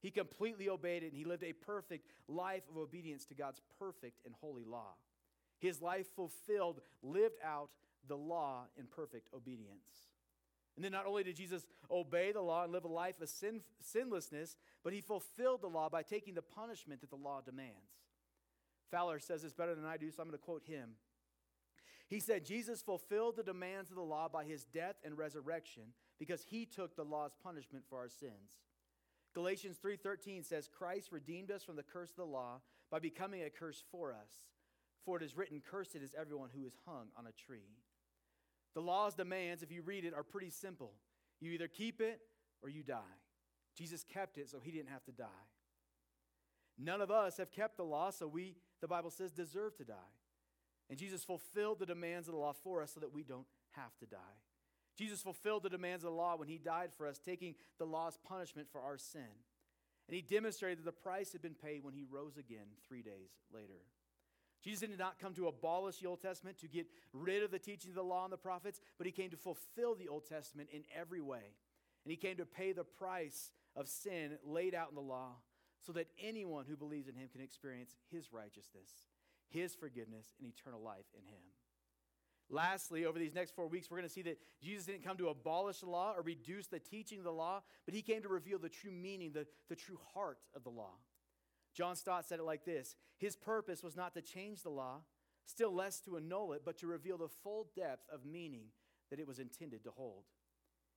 He 0.00 0.10
completely 0.10 0.68
obeyed 0.68 1.02
it 1.02 1.08
and 1.08 1.16
he 1.16 1.24
lived 1.24 1.44
a 1.44 1.52
perfect 1.52 2.06
life 2.26 2.62
of 2.70 2.78
obedience 2.78 3.26
to 3.26 3.34
God's 3.34 3.60
perfect 3.78 4.20
and 4.24 4.34
holy 4.40 4.64
law. 4.64 4.94
His 5.58 5.82
life 5.82 6.06
fulfilled, 6.16 6.80
lived 7.02 7.36
out 7.44 7.70
the 8.08 8.16
law 8.16 8.64
in 8.78 8.86
perfect 8.86 9.28
obedience. 9.34 10.08
And 10.76 10.84
then 10.84 10.92
not 10.92 11.06
only 11.06 11.22
did 11.22 11.36
Jesus 11.36 11.66
obey 11.90 12.32
the 12.32 12.40
law 12.40 12.64
and 12.64 12.72
live 12.72 12.84
a 12.84 12.88
life 12.88 13.20
of 13.20 13.28
sin, 13.28 13.60
sinlessness, 13.82 14.56
but 14.82 14.94
he 14.94 15.02
fulfilled 15.02 15.60
the 15.60 15.68
law 15.68 15.90
by 15.90 16.02
taking 16.02 16.34
the 16.34 16.42
punishment 16.42 17.02
that 17.02 17.10
the 17.10 17.16
law 17.16 17.42
demands. 17.44 18.00
Fowler 18.90 19.18
says 19.18 19.42
this 19.42 19.52
better 19.52 19.74
than 19.74 19.84
I 19.84 19.98
do, 19.98 20.10
so 20.10 20.22
I'm 20.22 20.28
going 20.28 20.38
to 20.38 20.44
quote 20.44 20.64
him. 20.64 20.92
He 22.08 22.18
said, 22.18 22.46
Jesus 22.46 22.82
fulfilled 22.82 23.36
the 23.36 23.42
demands 23.42 23.90
of 23.90 23.96
the 23.96 24.02
law 24.02 24.28
by 24.28 24.44
his 24.44 24.64
death 24.64 24.96
and 25.04 25.16
resurrection 25.18 25.92
because 26.18 26.42
he 26.42 26.66
took 26.66 26.96
the 26.96 27.04
law's 27.04 27.36
punishment 27.44 27.84
for 27.88 27.98
our 27.98 28.08
sins. 28.08 28.58
Galatians 29.34 29.78
3:13 29.78 30.44
says 30.44 30.68
Christ 30.68 31.12
redeemed 31.12 31.50
us 31.50 31.62
from 31.62 31.76
the 31.76 31.82
curse 31.82 32.10
of 32.10 32.16
the 32.16 32.26
law 32.26 32.60
by 32.90 32.98
becoming 32.98 33.42
a 33.42 33.50
curse 33.50 33.82
for 33.90 34.12
us. 34.12 34.48
For 35.04 35.16
it 35.16 35.22
is 35.22 35.36
written, 35.36 35.60
Cursed 35.60 35.96
is 35.96 36.14
everyone 36.14 36.50
who 36.54 36.64
is 36.64 36.76
hung 36.84 37.08
on 37.16 37.26
a 37.26 37.32
tree. 37.32 37.78
The 38.74 38.82
law's 38.82 39.14
demands, 39.14 39.62
if 39.62 39.72
you 39.72 39.82
read 39.82 40.04
it, 40.04 40.14
are 40.14 40.22
pretty 40.22 40.50
simple. 40.50 40.92
You 41.40 41.52
either 41.52 41.68
keep 41.68 42.00
it 42.00 42.20
or 42.62 42.68
you 42.68 42.82
die. 42.82 43.18
Jesus 43.76 44.04
kept 44.04 44.36
it 44.36 44.48
so 44.50 44.58
he 44.60 44.70
didn't 44.70 44.90
have 44.90 45.04
to 45.04 45.12
die. 45.12 45.46
None 46.78 47.00
of 47.00 47.10
us 47.10 47.36
have 47.38 47.50
kept 47.50 47.76
the 47.76 47.84
law, 47.84 48.10
so 48.10 48.26
we, 48.26 48.56
the 48.80 48.88
Bible 48.88 49.10
says, 49.10 49.32
deserve 49.32 49.76
to 49.76 49.84
die. 49.84 49.94
And 50.88 50.98
Jesus 50.98 51.24
fulfilled 51.24 51.78
the 51.78 51.86
demands 51.86 52.28
of 52.28 52.34
the 52.34 52.40
law 52.40 52.52
for 52.52 52.82
us 52.82 52.92
so 52.92 53.00
that 53.00 53.12
we 53.12 53.22
don't 53.22 53.46
have 53.72 53.96
to 53.98 54.06
die. 54.06 54.18
Jesus 55.00 55.22
fulfilled 55.22 55.62
the 55.62 55.70
demands 55.70 56.04
of 56.04 56.10
the 56.10 56.16
law 56.16 56.36
when 56.36 56.46
he 56.46 56.58
died 56.58 56.90
for 56.94 57.06
us, 57.06 57.18
taking 57.18 57.54
the 57.78 57.86
law's 57.86 58.18
punishment 58.28 58.68
for 58.70 58.82
our 58.82 58.98
sin. 58.98 59.22
And 60.06 60.14
he 60.14 60.20
demonstrated 60.20 60.80
that 60.80 60.84
the 60.84 60.92
price 60.92 61.32
had 61.32 61.40
been 61.40 61.54
paid 61.54 61.82
when 61.82 61.94
he 61.94 62.04
rose 62.04 62.36
again 62.36 62.66
three 62.86 63.00
days 63.00 63.30
later. 63.50 63.80
Jesus 64.62 64.90
did 64.90 64.98
not 64.98 65.18
come 65.18 65.32
to 65.36 65.48
abolish 65.48 66.00
the 66.00 66.06
Old 66.06 66.20
Testament, 66.20 66.58
to 66.58 66.68
get 66.68 66.86
rid 67.14 67.42
of 67.42 67.50
the 67.50 67.58
teachings 67.58 67.92
of 67.92 68.02
the 68.02 68.10
law 68.10 68.24
and 68.24 68.32
the 68.32 68.36
prophets, 68.36 68.78
but 68.98 69.06
he 69.06 69.12
came 69.12 69.30
to 69.30 69.38
fulfill 69.38 69.94
the 69.94 70.08
Old 70.08 70.26
Testament 70.26 70.68
in 70.70 70.82
every 70.94 71.22
way. 71.22 71.54
And 72.04 72.10
he 72.10 72.16
came 72.18 72.36
to 72.36 72.44
pay 72.44 72.72
the 72.72 72.84
price 72.84 73.52
of 73.74 73.88
sin 73.88 74.36
laid 74.44 74.74
out 74.74 74.90
in 74.90 74.96
the 74.96 75.00
law 75.00 75.36
so 75.80 75.92
that 75.92 76.08
anyone 76.22 76.66
who 76.68 76.76
believes 76.76 77.08
in 77.08 77.14
him 77.14 77.30
can 77.32 77.40
experience 77.40 77.94
his 78.10 78.34
righteousness, 78.34 78.90
his 79.48 79.74
forgiveness, 79.74 80.34
and 80.38 80.46
eternal 80.46 80.82
life 80.82 81.06
in 81.16 81.24
him. 81.24 81.40
Lastly, 82.52 83.06
over 83.06 83.18
these 83.18 83.34
next 83.34 83.54
four 83.54 83.68
weeks, 83.68 83.88
we're 83.88 83.98
going 83.98 84.08
to 84.08 84.12
see 84.12 84.22
that 84.22 84.38
Jesus 84.60 84.84
didn't 84.84 85.04
come 85.04 85.16
to 85.18 85.28
abolish 85.28 85.80
the 85.80 85.86
law 85.86 86.14
or 86.16 86.22
reduce 86.22 86.66
the 86.66 86.80
teaching 86.80 87.18
of 87.18 87.24
the 87.24 87.32
law, 87.32 87.62
but 87.86 87.94
he 87.94 88.02
came 88.02 88.22
to 88.22 88.28
reveal 88.28 88.58
the 88.58 88.68
true 88.68 88.90
meaning, 88.90 89.32
the, 89.32 89.46
the 89.68 89.76
true 89.76 89.98
heart 90.12 90.38
of 90.56 90.64
the 90.64 90.70
law. 90.70 90.94
John 91.72 91.94
Stott 91.94 92.26
said 92.26 92.40
it 92.40 92.44
like 92.44 92.64
this 92.64 92.96
His 93.18 93.36
purpose 93.36 93.84
was 93.84 93.96
not 93.96 94.14
to 94.14 94.20
change 94.20 94.62
the 94.62 94.70
law, 94.70 95.02
still 95.46 95.72
less 95.72 96.00
to 96.00 96.16
annul 96.16 96.52
it, 96.52 96.62
but 96.64 96.76
to 96.78 96.88
reveal 96.88 97.18
the 97.18 97.28
full 97.28 97.68
depth 97.76 98.08
of 98.12 98.24
meaning 98.24 98.66
that 99.10 99.20
it 99.20 99.28
was 99.28 99.38
intended 99.38 99.84
to 99.84 99.90
hold. 99.90 100.24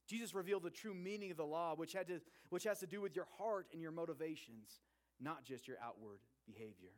Jesus 0.07 0.33
revealed 0.33 0.63
the 0.63 0.69
true 0.69 0.93
meaning 0.93 1.31
of 1.31 1.37
the 1.37 1.45
law, 1.45 1.75
which, 1.75 1.93
had 1.93 2.07
to, 2.07 2.19
which 2.49 2.65
has 2.65 2.79
to 2.79 2.87
do 2.87 2.99
with 2.99 3.15
your 3.15 3.27
heart 3.37 3.67
and 3.71 3.81
your 3.81 3.91
motivations, 3.91 4.81
not 5.21 5.45
just 5.45 5.67
your 5.67 5.77
outward 5.81 6.19
behavior. 6.45 6.91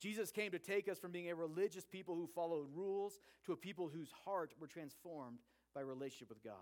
Jesus 0.00 0.30
came 0.30 0.50
to 0.52 0.58
take 0.58 0.88
us 0.88 0.98
from 0.98 1.12
being 1.12 1.30
a 1.30 1.34
religious 1.34 1.84
people 1.84 2.14
who 2.14 2.26
followed 2.26 2.66
rules 2.74 3.18
to 3.44 3.52
a 3.52 3.56
people 3.56 3.88
whose 3.88 4.12
heart 4.24 4.52
were 4.60 4.66
transformed 4.66 5.38
by 5.74 5.80
relationship 5.80 6.28
with 6.28 6.42
God. 6.42 6.54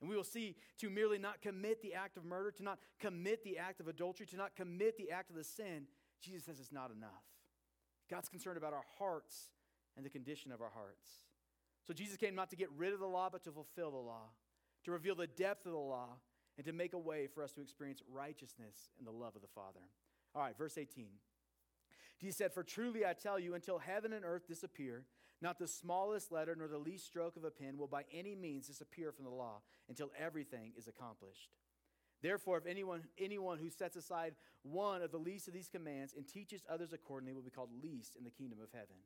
And 0.00 0.08
we 0.08 0.16
will 0.16 0.24
see 0.24 0.54
to 0.78 0.88
merely 0.88 1.18
not 1.18 1.42
commit 1.42 1.82
the 1.82 1.94
act 1.94 2.16
of 2.16 2.24
murder, 2.24 2.50
to 2.52 2.62
not 2.62 2.78
commit 3.00 3.42
the 3.44 3.58
act 3.58 3.80
of 3.80 3.88
adultery, 3.88 4.26
to 4.26 4.36
not 4.36 4.54
commit 4.54 4.96
the 4.96 5.10
act 5.10 5.30
of 5.30 5.36
the 5.36 5.44
sin, 5.44 5.86
Jesus 6.20 6.44
says 6.44 6.60
it's 6.60 6.72
not 6.72 6.90
enough. 6.90 7.10
God's 8.10 8.28
concerned 8.28 8.56
about 8.56 8.72
our 8.72 8.84
hearts 8.98 9.50
and 9.96 10.04
the 10.04 10.10
condition 10.10 10.52
of 10.52 10.62
our 10.62 10.70
hearts. 10.70 11.08
So 11.86 11.92
Jesus 11.92 12.16
came 12.16 12.34
not 12.34 12.50
to 12.50 12.56
get 12.56 12.70
rid 12.76 12.92
of 12.92 13.00
the 13.00 13.06
law, 13.06 13.28
but 13.30 13.42
to 13.44 13.50
fulfill 13.50 13.90
the 13.90 13.96
law, 13.96 14.30
to 14.84 14.92
reveal 14.92 15.14
the 15.14 15.26
depth 15.26 15.66
of 15.66 15.72
the 15.72 15.78
law, 15.78 16.08
and 16.56 16.66
to 16.66 16.72
make 16.72 16.92
a 16.92 16.98
way 16.98 17.26
for 17.26 17.42
us 17.42 17.52
to 17.52 17.60
experience 17.60 18.02
righteousness 18.12 18.90
and 18.98 19.06
the 19.06 19.12
love 19.12 19.36
of 19.36 19.42
the 19.42 19.48
Father. 19.48 19.80
All 20.34 20.42
right, 20.42 20.56
verse 20.56 20.76
18. 20.76 21.06
Jesus 22.20 22.36
said, 22.38 22.52
For 22.52 22.64
truly 22.64 23.06
I 23.06 23.12
tell 23.12 23.38
you, 23.38 23.54
until 23.54 23.78
heaven 23.78 24.12
and 24.12 24.24
earth 24.24 24.48
disappear, 24.48 25.04
not 25.40 25.58
the 25.58 25.68
smallest 25.68 26.32
letter 26.32 26.56
nor 26.56 26.66
the 26.66 26.78
least 26.78 27.06
stroke 27.06 27.36
of 27.36 27.44
a 27.44 27.50
pen 27.50 27.78
will 27.78 27.86
by 27.86 28.04
any 28.12 28.34
means 28.34 28.66
disappear 28.66 29.12
from 29.12 29.24
the 29.24 29.30
law 29.30 29.60
until 29.88 30.10
everything 30.18 30.72
is 30.76 30.88
accomplished. 30.88 31.50
Therefore, 32.20 32.58
if 32.58 32.66
anyone, 32.66 33.02
anyone 33.16 33.58
who 33.58 33.70
sets 33.70 33.94
aside 33.94 34.34
one 34.62 35.02
of 35.02 35.12
the 35.12 35.18
least 35.18 35.46
of 35.46 35.54
these 35.54 35.68
commands 35.68 36.14
and 36.16 36.26
teaches 36.26 36.64
others 36.68 36.92
accordingly 36.92 37.32
will 37.32 37.42
be 37.42 37.50
called 37.50 37.70
least 37.80 38.16
in 38.16 38.24
the 38.24 38.30
kingdom 38.30 38.58
of 38.60 38.72
heaven. 38.72 38.96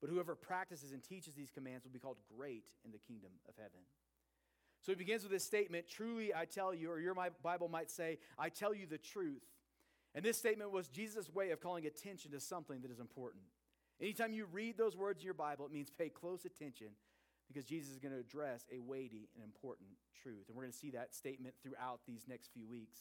but 0.00 0.10
whoever 0.10 0.34
practices 0.34 0.92
and 0.92 1.02
teaches 1.02 1.34
these 1.34 1.50
commands 1.50 1.84
will 1.84 1.92
be 1.92 1.98
called 1.98 2.18
great 2.36 2.70
in 2.84 2.92
the 2.92 2.98
kingdom 2.98 3.30
of 3.48 3.54
heaven. 3.56 3.80
So 4.82 4.92
he 4.92 4.96
begins 4.96 5.22
with 5.22 5.32
this 5.32 5.44
statement 5.44 5.86
Truly 5.88 6.34
I 6.34 6.44
tell 6.44 6.74
you, 6.74 6.90
or 6.90 7.00
your 7.00 7.14
Bible 7.42 7.68
might 7.68 7.90
say, 7.90 8.18
I 8.38 8.50
tell 8.50 8.74
you 8.74 8.86
the 8.86 8.98
truth. 8.98 9.42
And 10.16 10.24
this 10.24 10.38
statement 10.38 10.72
was 10.72 10.88
Jesus' 10.88 11.32
way 11.32 11.50
of 11.50 11.60
calling 11.60 11.86
attention 11.86 12.32
to 12.32 12.40
something 12.40 12.80
that 12.80 12.90
is 12.90 12.98
important. 12.98 13.44
Anytime 14.00 14.32
you 14.32 14.46
read 14.50 14.76
those 14.76 14.96
words 14.96 15.20
in 15.20 15.26
your 15.26 15.34
Bible, 15.34 15.66
it 15.66 15.72
means 15.72 15.90
pay 15.90 16.08
close 16.08 16.44
attention 16.44 16.88
because 17.46 17.66
Jesus 17.66 17.92
is 17.92 17.98
going 17.98 18.14
to 18.14 18.20
address 18.20 18.64
a 18.74 18.80
weighty 18.80 19.28
and 19.34 19.44
important 19.44 19.90
truth. 20.22 20.46
And 20.48 20.56
we're 20.56 20.64
going 20.64 20.72
to 20.72 20.78
see 20.78 20.90
that 20.90 21.14
statement 21.14 21.54
throughout 21.62 22.00
these 22.06 22.24
next 22.26 22.50
few 22.52 22.66
weeks. 22.66 22.98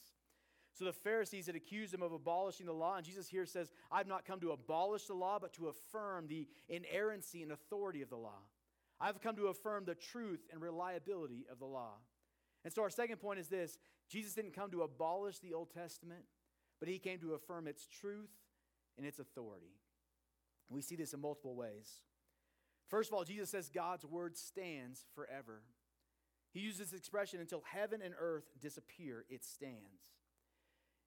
So 0.74 0.84
the 0.84 0.94
Pharisees 0.94 1.48
had 1.48 1.56
accused 1.56 1.94
him 1.94 2.02
of 2.02 2.12
abolishing 2.12 2.66
the 2.66 2.74
law, 2.74 2.98
and 2.98 3.06
Jesus 3.06 3.30
here 3.30 3.46
says, 3.46 3.72
I've 3.90 4.08
not 4.08 4.26
come 4.26 4.42
to 4.42 4.52
abolish 4.52 5.06
the 5.06 5.14
law, 5.14 5.40
but 5.40 5.54
to 5.54 5.70
affirm 5.70 6.28
the 6.28 6.48
inerrancy 6.68 7.44
and 7.44 7.54
authority 7.54 8.02
of 8.02 8.10
the 8.10 8.18
law. 8.18 8.44
I've 9.00 9.22
come 9.22 9.38
to 9.38 9.48
affirm 9.48 9.86
the 9.86 9.96
truth 9.96 10.42
and 10.52 10.62
reliability 10.62 11.46
of 11.50 11.60
the 11.60 11.66
law. 11.66 11.94
And 12.66 12.74
so 12.74 12.82
our 12.82 12.90
second 12.90 13.18
point 13.18 13.40
is 13.40 13.48
this 13.48 13.78
Jesus 14.10 14.34
didn't 14.34 14.54
come 14.54 14.70
to 14.72 14.82
abolish 14.82 15.40
the 15.40 15.54
Old 15.54 15.72
Testament, 15.74 16.24
but 16.80 16.90
he 16.90 17.00
came 17.00 17.20
to 17.20 17.34
affirm 17.34 17.68
its 17.68 17.88
truth 17.88 18.32
and 18.98 19.06
its 19.06 19.20
authority. 19.20 19.76
We 20.70 20.82
see 20.82 20.96
this 20.96 21.14
in 21.14 21.22
multiple 21.22 21.56
ways. 21.56 22.02
First 22.90 23.10
of 23.10 23.16
all, 23.16 23.24
Jesus 23.24 23.50
says 23.50 23.70
God's 23.70 24.06
word 24.06 24.38
stands 24.38 25.06
forever. 25.16 25.62
He 26.54 26.60
uses 26.62 26.92
this 26.92 27.00
expression 27.00 27.40
until 27.40 27.64
heaven 27.72 28.02
and 28.04 28.14
earth 28.18 28.46
disappear, 28.62 29.26
it 29.30 29.44
stands. 29.44 30.14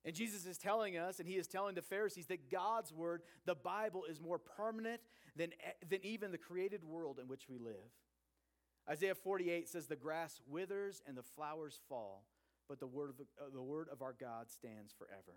And 0.04 0.14
Jesus 0.14 0.46
is 0.46 0.58
telling 0.58 0.96
us, 0.96 1.18
and 1.18 1.28
he 1.28 1.36
is 1.36 1.46
telling 1.46 1.74
the 1.74 1.82
Pharisees, 1.82 2.26
that 2.26 2.50
God's 2.50 2.92
word, 2.92 3.22
the 3.46 3.54
Bible, 3.54 4.04
is 4.08 4.20
more 4.20 4.38
permanent 4.38 5.00
than, 5.36 5.50
than 5.88 6.04
even 6.04 6.32
the 6.32 6.38
created 6.38 6.84
world 6.84 7.18
in 7.18 7.28
which 7.28 7.48
we 7.48 7.58
live. 7.58 7.74
Isaiah 8.88 9.14
48 9.14 9.68
says, 9.68 9.86
The 9.86 9.96
grass 9.96 10.40
withers 10.48 11.02
and 11.06 11.16
the 11.16 11.22
flowers 11.22 11.80
fall, 11.88 12.24
but 12.68 12.80
the 12.80 12.86
word 12.86 13.10
of, 13.10 13.16
the, 13.18 13.26
the 13.52 13.62
word 13.62 13.88
of 13.92 14.02
our 14.02 14.14
God 14.18 14.50
stands 14.50 14.92
forever. 14.92 15.36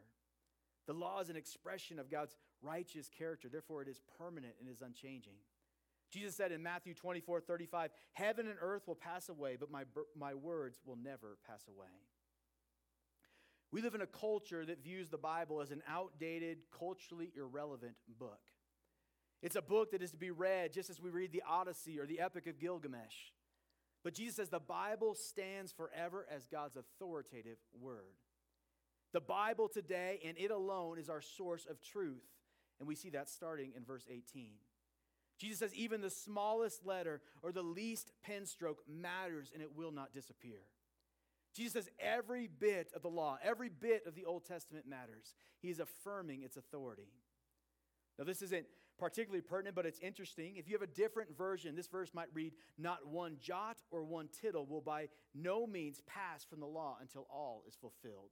The 0.87 0.93
law 0.93 1.19
is 1.19 1.29
an 1.29 1.35
expression 1.35 1.99
of 1.99 2.09
God's 2.09 2.35
righteous 2.61 3.09
character, 3.09 3.49
therefore, 3.49 3.81
it 3.81 3.87
is 3.87 4.01
permanent 4.17 4.53
and 4.59 4.69
is 4.69 4.81
unchanging. 4.81 5.37
Jesus 6.11 6.35
said 6.35 6.51
in 6.51 6.61
Matthew 6.61 6.93
24 6.93 7.41
35, 7.41 7.91
Heaven 8.13 8.47
and 8.47 8.57
earth 8.61 8.87
will 8.87 8.95
pass 8.95 9.29
away, 9.29 9.55
but 9.59 9.71
my, 9.71 9.83
my 10.15 10.33
words 10.33 10.79
will 10.85 10.97
never 10.97 11.37
pass 11.47 11.67
away. 11.67 11.87
We 13.71 13.81
live 13.81 13.95
in 13.95 14.01
a 14.01 14.07
culture 14.07 14.65
that 14.65 14.83
views 14.83 15.09
the 15.09 15.17
Bible 15.17 15.61
as 15.61 15.71
an 15.71 15.81
outdated, 15.87 16.57
culturally 16.77 17.31
irrelevant 17.37 17.95
book. 18.19 18.41
It's 19.41 19.55
a 19.55 19.61
book 19.61 19.91
that 19.91 20.01
is 20.01 20.11
to 20.11 20.17
be 20.17 20.29
read 20.29 20.73
just 20.73 20.89
as 20.89 21.01
we 21.01 21.09
read 21.09 21.31
the 21.31 21.43
Odyssey 21.47 21.97
or 21.97 22.05
the 22.05 22.19
Epic 22.19 22.47
of 22.47 22.59
Gilgamesh. 22.59 23.31
But 24.03 24.13
Jesus 24.13 24.35
says 24.35 24.49
the 24.49 24.59
Bible 24.59 25.15
stands 25.15 25.71
forever 25.71 26.27
as 26.29 26.47
God's 26.47 26.75
authoritative 26.75 27.57
word. 27.79 28.17
The 29.13 29.21
Bible 29.21 29.67
today 29.67 30.19
and 30.25 30.37
it 30.37 30.51
alone 30.51 30.97
is 30.97 31.09
our 31.09 31.21
source 31.21 31.65
of 31.69 31.81
truth. 31.81 32.23
And 32.79 32.87
we 32.87 32.95
see 32.95 33.09
that 33.11 33.29
starting 33.29 33.73
in 33.75 33.83
verse 33.83 34.07
18. 34.09 34.53
Jesus 35.37 35.59
says, 35.59 35.73
even 35.75 36.01
the 36.01 36.09
smallest 36.09 36.85
letter 36.85 37.21
or 37.41 37.51
the 37.51 37.63
least 37.63 38.11
pen 38.23 38.45
stroke 38.45 38.83
matters 38.87 39.51
and 39.53 39.61
it 39.61 39.75
will 39.75 39.91
not 39.91 40.13
disappear. 40.13 40.59
Jesus 41.53 41.73
says 41.73 41.89
every 41.99 42.47
bit 42.47 42.91
of 42.95 43.01
the 43.01 43.09
law, 43.09 43.37
every 43.43 43.69
bit 43.69 44.03
of 44.05 44.15
the 44.15 44.25
Old 44.25 44.45
Testament 44.45 44.87
matters. 44.87 45.35
He 45.59 45.69
is 45.69 45.79
affirming 45.79 46.43
its 46.43 46.57
authority. 46.57 47.09
Now, 48.17 48.25
this 48.25 48.41
isn't 48.41 48.65
particularly 48.97 49.41
pertinent, 49.41 49.75
but 49.75 49.85
it's 49.85 49.99
interesting. 49.99 50.55
If 50.55 50.67
you 50.67 50.75
have 50.75 50.87
a 50.87 50.93
different 50.93 51.35
version, 51.35 51.75
this 51.75 51.87
verse 51.87 52.11
might 52.13 52.27
read, 52.33 52.53
Not 52.77 53.07
one 53.07 53.37
jot 53.41 53.77
or 53.89 54.03
one 54.03 54.29
tittle 54.41 54.65
will 54.65 54.81
by 54.81 55.07
no 55.33 55.65
means 55.65 56.01
pass 56.05 56.45
from 56.45 56.59
the 56.59 56.67
law 56.67 56.97
until 57.01 57.25
all 57.31 57.63
is 57.67 57.75
fulfilled. 57.75 58.29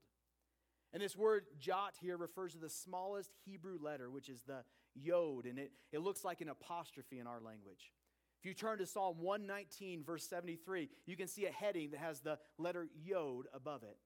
And 0.92 1.02
this 1.02 1.16
word 1.16 1.44
jot 1.58 1.94
here 2.00 2.16
refers 2.16 2.52
to 2.52 2.58
the 2.58 2.68
smallest 2.68 3.30
Hebrew 3.44 3.78
letter, 3.80 4.10
which 4.10 4.28
is 4.28 4.42
the 4.42 4.64
yod, 4.94 5.46
and 5.46 5.58
it, 5.58 5.72
it 5.92 6.00
looks 6.00 6.24
like 6.24 6.40
an 6.40 6.48
apostrophe 6.48 7.20
in 7.20 7.26
our 7.26 7.40
language. 7.40 7.92
If 8.40 8.46
you 8.46 8.54
turn 8.54 8.78
to 8.78 8.86
Psalm 8.86 9.18
119, 9.20 10.02
verse 10.02 10.26
73, 10.26 10.88
you 11.06 11.16
can 11.16 11.28
see 11.28 11.44
a 11.44 11.52
heading 11.52 11.90
that 11.90 12.00
has 12.00 12.20
the 12.20 12.38
letter 12.56 12.88
Yod 13.04 13.46
above 13.52 13.82
it. 13.82 13.98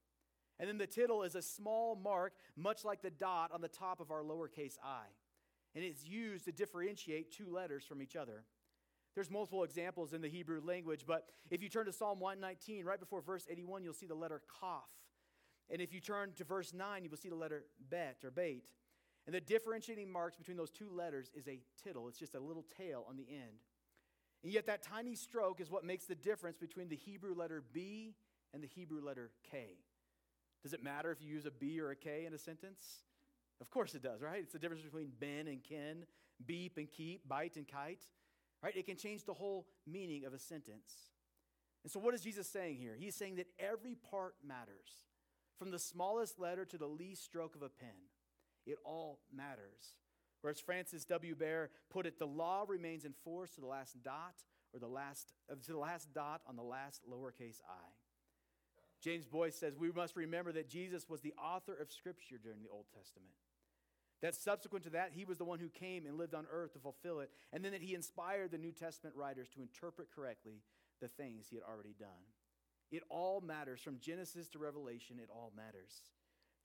And 0.59 0.69
then 0.69 0.77
the 0.77 0.89
tittle 0.89 1.23
is 1.23 1.37
a 1.37 1.43
small 1.43 1.95
mark, 1.95 2.33
much 2.57 2.85
like 2.85 3.01
the 3.01 3.11
dot 3.11 3.53
on 3.53 3.61
the 3.61 3.69
top 3.69 4.01
of 4.01 4.11
our 4.11 4.23
lowercase 4.23 4.77
i. 4.85 5.05
And 5.77 5.85
it's 5.85 6.05
used 6.05 6.45
to 6.47 6.53
differentiate 6.53 7.33
two 7.33 7.49
letters 7.53 7.85
from 7.85 8.03
each 8.03 8.17
other. 8.17 8.45
There's 9.15 9.31
multiple 9.31 9.63
examples 9.63 10.13
in 10.13 10.21
the 10.21 10.29
Hebrew 10.29 10.61
language, 10.65 11.05
but 11.07 11.27
if 11.51 11.63
you 11.63 11.69
turn 11.69 11.87
to 11.87 11.93
Psalm 11.93 12.19
119, 12.19 12.85
right 12.85 12.99
before 12.99 13.23
verse 13.23 13.47
81, 13.49 13.85
you'll 13.85 13.95
see 13.95 14.07
the 14.07 14.15
letter 14.15 14.43
Kaf. 14.61 14.89
And 15.71 15.81
if 15.81 15.93
you 15.93 16.01
turn 16.01 16.33
to 16.37 16.45
verse 16.45 16.73
9, 16.75 17.05
you 17.05 17.11
will 17.11 17.17
see 17.17 17.29
the 17.29 17.35
letter 17.35 17.65
Bet 17.91 18.19
or 18.25 18.31
Bait. 18.31 18.65
And 19.27 19.35
the 19.35 19.41
differentiating 19.41 20.11
marks 20.11 20.37
between 20.37 20.57
those 20.57 20.71
two 20.71 20.91
letters 20.91 21.31
is 21.35 21.49
a 21.49 21.61
tittle. 21.83 22.09
It's 22.09 22.19
just 22.19 22.35
a 22.35 22.41
little 22.41 22.65
tail 22.77 23.07
on 23.09 23.17
the 23.17 23.27
end. 23.31 23.63
And 24.43 24.53
yet, 24.53 24.67
that 24.67 24.83
tiny 24.83 25.15
stroke 25.15 25.61
is 25.61 25.71
what 25.71 25.85
makes 25.85 26.05
the 26.05 26.15
difference 26.15 26.59
between 26.59 26.89
the 26.89 26.97
Hebrew 26.97 27.35
letter 27.35 27.63
B 27.73 28.15
and 28.53 28.63
the 28.63 28.67
Hebrew 28.67 29.03
letter 29.03 29.31
K. 29.51 29.79
Does 30.63 30.75
it 30.75 30.83
matter 30.83 31.11
if 31.11 31.23
you 31.23 31.29
use 31.29 31.47
a 31.47 31.51
B 31.51 31.81
or 31.81 31.91
a 31.91 31.97
K 31.97 32.27
in 32.27 32.35
a 32.35 32.39
sentence? 32.39 33.05
Of 33.61 33.71
course 33.71 33.95
it 33.95 34.03
does, 34.03 34.21
right? 34.21 34.41
It's 34.43 34.53
the 34.53 34.59
difference 34.59 34.83
between 34.83 35.13
Ben 35.19 35.47
and 35.47 35.63
Ken, 35.63 36.05
beep 36.45 36.77
and 36.77 36.91
keep, 36.91 37.27
bite 37.27 37.57
and 37.57 37.67
kite, 37.67 38.03
right? 38.63 38.77
It 38.77 38.85
can 38.85 38.97
change 38.97 39.25
the 39.25 39.33
whole 39.33 39.67
meaning 39.87 40.25
of 40.27 40.35
a 40.35 40.39
sentence. 40.39 40.93
And 41.83 41.91
so, 41.91 42.01
what 42.01 42.15
is 42.15 42.23
Jesus 42.23 42.49
saying 42.49 42.77
here? 42.77 42.95
He's 42.99 43.15
saying 43.15 43.37
that 43.37 43.47
every 43.59 43.95
part 43.95 44.35
matters, 44.47 45.05
from 45.59 45.71
the 45.71 45.79
smallest 45.79 46.39
letter 46.39 46.65
to 46.65 46.79
the 46.79 46.87
least 46.87 47.25
stroke 47.25 47.55
of 47.55 47.63
a 47.63 47.69
pen. 47.69 48.09
It 48.67 48.79
all 48.85 49.21
matters. 49.35 49.97
Or 50.43 50.51
as 50.51 50.61
Francis 50.61 51.05
W. 51.07 51.35
Beare 51.35 51.71
put 51.91 52.07
it, 52.07 52.19
the 52.19 52.27
law 52.27 52.65
remains 52.69 53.05
in 53.05 53.15
force 53.25 53.51
to 53.53 53.61
the 53.61 53.67
last 53.67 54.03
dot 54.03 54.35
or 54.75 54.81
the 54.81 54.87
last 54.87 55.33
uh, 55.51 55.55
to 55.65 55.73
the 55.73 55.79
last 55.79 56.13
dot 56.13 56.43
on 56.47 56.57
the 56.57 56.63
last 56.63 57.03
lowercase 57.09 57.61
i. 57.69 57.89
James 59.01 59.27
Boice 59.27 59.55
says 59.55 59.77
we 59.77 59.93
must 59.93 60.17
remember 60.17 60.53
that 60.53 60.69
Jesus 60.69 61.09
was 61.09 61.21
the 61.21 61.35
author 61.35 61.75
of 61.75 61.91
Scripture 61.91 62.39
during 62.43 62.63
the 62.63 62.71
Old 62.71 62.87
Testament. 62.95 63.33
That 64.23 64.35
subsequent 64.35 64.85
to 64.85 64.91
that, 64.91 65.11
he 65.13 65.25
was 65.25 65.39
the 65.39 65.45
one 65.45 65.59
who 65.59 65.69
came 65.69 66.07
and 66.07 66.17
lived 66.17 66.35
on 66.35 66.47
earth 66.51 66.73
to 66.73 66.79
fulfill 66.79 67.21
it, 67.21 67.31
and 67.53 67.65
then 67.65 67.73
that 67.73 67.83
he 67.83 67.95
inspired 67.95 68.51
the 68.51 68.59
New 68.59 68.73
Testament 68.73 69.17
writers 69.17 69.49
to 69.55 69.61
interpret 69.61 70.09
correctly 70.15 70.63
the 71.01 71.09
things 71.09 71.47
he 71.49 71.57
had 71.57 71.65
already 71.65 71.95
done. 71.99 72.09
It 72.91 73.03
all 73.09 73.41
matters 73.41 73.81
from 73.81 73.99
Genesis 74.01 74.49
to 74.51 74.59
Revelation, 74.59 75.19
it 75.19 75.29
all 75.31 75.53
matters. 75.57 76.11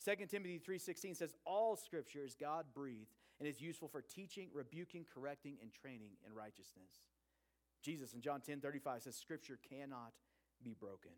2 0.04 0.28
Timothy 0.28 0.60
3:16 0.60 1.16
says 1.16 1.34
all 1.46 1.76
scripture 1.76 2.24
is 2.24 2.36
God-breathed 2.36 3.12
and 3.40 3.48
is 3.48 3.62
useful 3.62 3.88
for 3.88 4.02
teaching, 4.02 4.50
rebuking, 4.54 5.06
correcting, 5.14 5.58
and 5.62 5.72
training 5.72 6.12
in 6.26 6.34
righteousness. 6.34 7.04
Jesus 7.82 8.14
in 8.14 8.22
John 8.22 8.42
10:35 8.42 9.04
says, 9.04 9.16
Scripture 9.16 9.58
cannot 9.70 10.14
be 10.64 10.74
broken. 10.74 11.12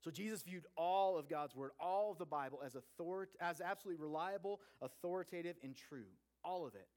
So 0.00 0.10
Jesus 0.10 0.42
viewed 0.42 0.66
all 0.76 1.16
of 1.16 1.28
God's 1.28 1.56
word, 1.56 1.70
all 1.80 2.12
of 2.12 2.18
the 2.18 2.26
Bible, 2.26 2.60
as, 2.64 2.76
author- 2.76 3.28
as 3.40 3.60
absolutely 3.60 4.02
reliable, 4.02 4.60
authoritative, 4.82 5.56
and 5.62 5.74
true. 5.74 6.06
All 6.44 6.66
of 6.66 6.74
it. 6.74 6.88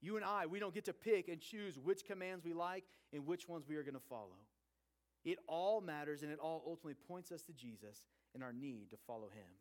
You 0.00 0.16
and 0.16 0.24
I, 0.24 0.46
we 0.46 0.58
don't 0.60 0.74
get 0.74 0.84
to 0.84 0.92
pick 0.92 1.28
and 1.28 1.40
choose 1.40 1.78
which 1.78 2.04
commands 2.04 2.44
we 2.44 2.52
like 2.52 2.84
and 3.12 3.26
which 3.26 3.48
ones 3.48 3.66
we 3.66 3.76
are 3.76 3.82
going 3.82 3.94
to 3.94 4.00
follow. 4.00 4.36
It 5.28 5.38
all 5.46 5.82
matters 5.82 6.22
and 6.22 6.32
it 6.32 6.38
all 6.38 6.62
ultimately 6.66 6.94
points 7.06 7.30
us 7.32 7.42
to 7.42 7.52
Jesus 7.52 8.06
and 8.34 8.42
our 8.42 8.52
need 8.52 8.88
to 8.90 8.96
follow 9.06 9.28
him. 9.28 9.52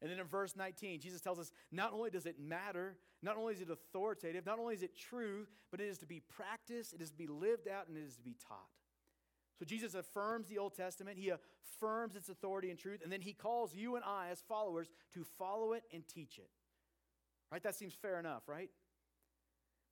And 0.00 0.08
then 0.08 0.20
in 0.20 0.26
verse 0.26 0.54
19, 0.54 1.00
Jesus 1.00 1.20
tells 1.20 1.40
us 1.40 1.50
not 1.72 1.92
only 1.92 2.08
does 2.08 2.24
it 2.24 2.38
matter, 2.38 2.96
not 3.20 3.36
only 3.36 3.54
is 3.54 3.60
it 3.60 3.68
authoritative, 3.68 4.46
not 4.46 4.60
only 4.60 4.74
is 4.74 4.84
it 4.84 4.96
true, 4.96 5.46
but 5.72 5.80
it 5.80 5.88
is 5.88 5.98
to 5.98 6.06
be 6.06 6.20
practiced, 6.20 6.92
it 6.92 7.00
is 7.00 7.10
to 7.10 7.16
be 7.16 7.26
lived 7.26 7.66
out, 7.66 7.88
and 7.88 7.96
it 7.96 8.04
is 8.04 8.14
to 8.14 8.22
be 8.22 8.36
taught. 8.46 8.68
So 9.58 9.64
Jesus 9.64 9.94
affirms 9.94 10.46
the 10.46 10.58
Old 10.58 10.76
Testament, 10.76 11.18
he 11.18 11.30
affirms 11.30 12.14
its 12.14 12.28
authority 12.28 12.70
and 12.70 12.78
truth, 12.78 13.00
and 13.02 13.10
then 13.10 13.22
he 13.22 13.32
calls 13.32 13.74
you 13.74 13.96
and 13.96 14.04
I 14.04 14.28
as 14.30 14.40
followers 14.46 14.88
to 15.14 15.24
follow 15.36 15.72
it 15.72 15.82
and 15.92 16.06
teach 16.06 16.38
it. 16.38 16.50
Right? 17.50 17.62
That 17.62 17.74
seems 17.74 17.94
fair 17.94 18.20
enough, 18.20 18.42
right? 18.46 18.70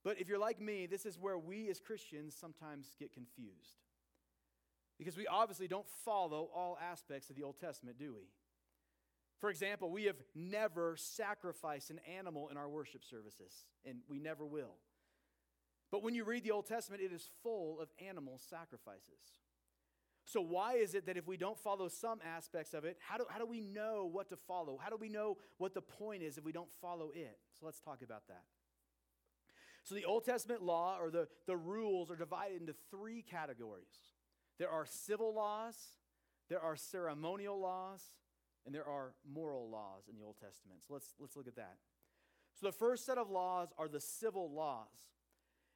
But 0.05 0.21
if 0.21 0.29
you're 0.29 0.39
like 0.39 0.61
me, 0.61 0.87
this 0.87 1.07
is 1.07 1.19
where 1.19 1.39
we 1.39 1.69
as 1.71 1.81
Christians 1.81 2.37
sometimes 2.39 2.95
get 2.99 3.13
confused. 3.13 3.81
Because 4.99 5.17
we 5.17 5.27
obviously 5.27 5.69
don't 5.69 5.89
follow 6.05 6.49
all 6.55 6.79
aspects 6.81 7.31
of 7.31 7.37
the 7.37 7.43
Old 7.43 7.59
Testament, 7.59 7.99
do 7.99 8.15
we? 8.15 8.29
For 9.41 9.51
example, 9.51 9.91
we 9.91 10.05
have 10.05 10.17
never 10.35 10.97
sacrificed 10.97 11.91
an 11.91 12.01
animal 12.17 12.49
in 12.49 12.57
our 12.57 12.69
worship 12.69 13.05
services, 13.05 13.67
and 13.85 13.99
we 14.09 14.19
never 14.19 14.47
will. 14.47 14.77
But 15.91 16.03
when 16.03 16.15
you 16.15 16.25
read 16.25 16.45
the 16.45 16.53
Old 16.53 16.67
Testament, 16.67 17.03
it 17.03 17.13
is 17.13 17.29
full 17.43 17.81
of 17.81 17.89
animal 18.05 18.39
sacrifices. 18.39 19.41
So, 20.25 20.41
why 20.41 20.75
is 20.77 20.95
it 20.95 21.07
that 21.07 21.19
if 21.19 21.27
we 21.27 21.37
don't 21.37 21.59
follow 21.59 21.89
some 21.89 22.21
aspects 22.25 22.73
of 22.73 22.85
it, 22.85 22.97
how 23.07 23.19
do, 23.19 23.27
how 23.29 23.39
do 23.39 23.45
we 23.45 23.61
know 23.61 24.09
what 24.11 24.31
to 24.31 24.37
follow? 24.37 24.79
How 24.83 24.89
do 24.89 24.97
we 24.99 25.11
know 25.11 25.37
what 25.59 25.75
the 25.75 25.83
point 25.83 26.23
is 26.23 26.39
if 26.39 26.45
we 26.45 26.53
don't 26.53 26.73
follow 26.81 27.11
it? 27.15 27.37
So, 27.59 27.67
let's 27.67 27.81
talk 27.81 28.01
about 28.03 28.23
that. 28.29 28.45
So 29.85 29.95
the 29.95 30.07
Old 30.07 30.25
Testament 30.25 30.63
law 30.63 30.97
or 30.99 31.11
the, 31.11 31.29
the 31.47 31.57
rules 31.57 32.11
are 32.11 32.17
divided 32.17 32.61
into 32.61 32.75
three 32.91 33.23
categories 33.23 34.15
there 34.59 34.71
are 34.71 34.87
civil 34.87 35.35
laws, 35.35 35.77
there 36.49 36.61
are 36.61 36.77
ceremonial 36.77 37.59
laws, 37.59 38.03
and 38.67 38.75
there 38.75 38.87
are 38.87 39.15
moral 39.31 39.69
laws 39.69 40.05
in 40.09 40.17
the 40.17 40.25
Old 40.25 40.37
Testament. 40.37 40.81
So 40.87 40.95
let's, 40.95 41.15
let's 41.19 41.37
look 41.37 41.49
at 41.49 41.57
that. 41.57 41.77
So 42.55 42.67
the 42.67 42.73
first 42.73 43.05
set 43.05 43.19
of 43.19 43.31
laws 43.31 43.69
are 43.79 43.89
the 43.89 44.01
civil 44.01 44.51
laws. 44.53 44.89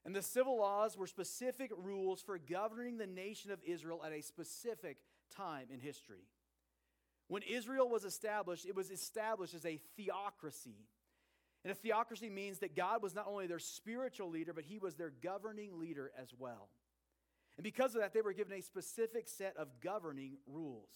And 0.05 0.15
the 0.15 0.23
civil 0.23 0.57
laws 0.57 0.97
were 0.97 1.07
specific 1.07 1.71
rules 1.77 2.23
for 2.23 2.39
governing 2.39 2.99
the 2.99 3.07
nation 3.07 3.51
of 3.51 3.59
Israel 3.67 4.03
at 4.07 4.13
a 4.13 4.23
specific 4.23 4.99
time 5.37 5.67
in 5.73 5.81
history. 5.81 6.29
When 7.27 7.43
Israel 7.43 7.91
was 7.91 8.05
established, 8.05 8.65
it 8.65 8.75
was 8.75 8.91
established 8.91 9.55
as 9.55 9.67
a 9.67 9.81
theocracy. 9.97 10.87
And 11.65 11.73
a 11.73 11.75
theocracy 11.75 12.31
means 12.31 12.61
that 12.61 12.77
God 12.77 13.03
was 13.03 13.15
not 13.15 13.27
only 13.29 13.47
their 13.47 13.59
spiritual 13.59 14.31
leader, 14.31 14.53
but 14.53 14.65
he 14.65 14.79
was 14.79 14.95
their 14.95 15.13
governing 15.23 15.79
leader 15.79 16.11
as 16.19 16.33
well. 16.39 16.71
And 17.59 17.65
because 17.65 17.97
of 17.97 18.00
that, 18.00 18.15
they 18.15 18.23
were 18.23 18.33
given 18.33 18.57
a 18.57 18.62
specific 18.62 19.29
set 19.29 19.57
of 19.57 19.69
governing 19.83 20.38
rules. 20.47 20.88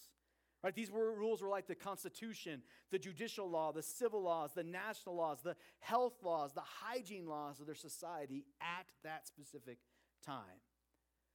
Right? 0.63 0.73
These 0.73 0.89
were, 0.89 1.13
rules 1.13 1.41
were 1.41 1.49
like 1.49 1.67
the 1.67 1.75
Constitution, 1.75 2.61
the 2.89 2.97
judicial 2.97 3.49
law, 3.49 3.73
the 3.73 3.81
civil 3.83 4.23
laws, 4.23 4.51
the 4.55 4.63
national 4.63 5.15
laws, 5.15 5.39
the 5.43 5.57
health 5.79 6.13
laws, 6.23 6.53
the 6.53 6.61
hygiene 6.61 7.27
laws 7.27 7.59
of 7.59 7.65
their 7.65 7.75
society 7.75 8.45
at 8.61 8.85
that 9.03 9.27
specific 9.27 9.77
time. 10.25 10.61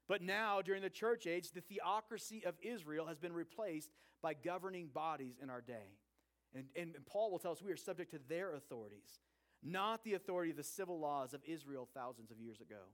But 0.09 0.23
now, 0.23 0.63
during 0.63 0.81
the 0.81 0.89
church 0.89 1.27
age, 1.27 1.51
the 1.51 1.61
theocracy 1.61 2.43
of 2.47 2.55
Israel 2.63 3.05
has 3.05 3.19
been 3.19 3.35
replaced 3.35 3.91
by 4.23 4.33
governing 4.33 4.87
bodies 4.87 5.39
in 5.43 5.51
our 5.51 5.61
day. 5.61 5.99
And, 6.55 6.65
and, 6.75 6.95
and, 6.95 7.05
Paul 7.05 7.31
will 7.31 7.39
tell 7.39 7.53
us 7.53 7.63
we 7.63 7.71
are 7.71 7.77
subject 7.77 8.13
to 8.13 8.21
their 8.27 8.55
authorities, 8.55 9.21
not 9.63 10.03
the 10.03 10.15
authority 10.15 10.51
of 10.51 10.57
the 10.57 10.65
civil 10.65 10.99
laws 10.99 11.35
of 11.35 11.43
Israel 11.47 11.87
thousands 11.93 12.31
of 12.31 12.41
years 12.41 12.63
ago. 12.63 12.87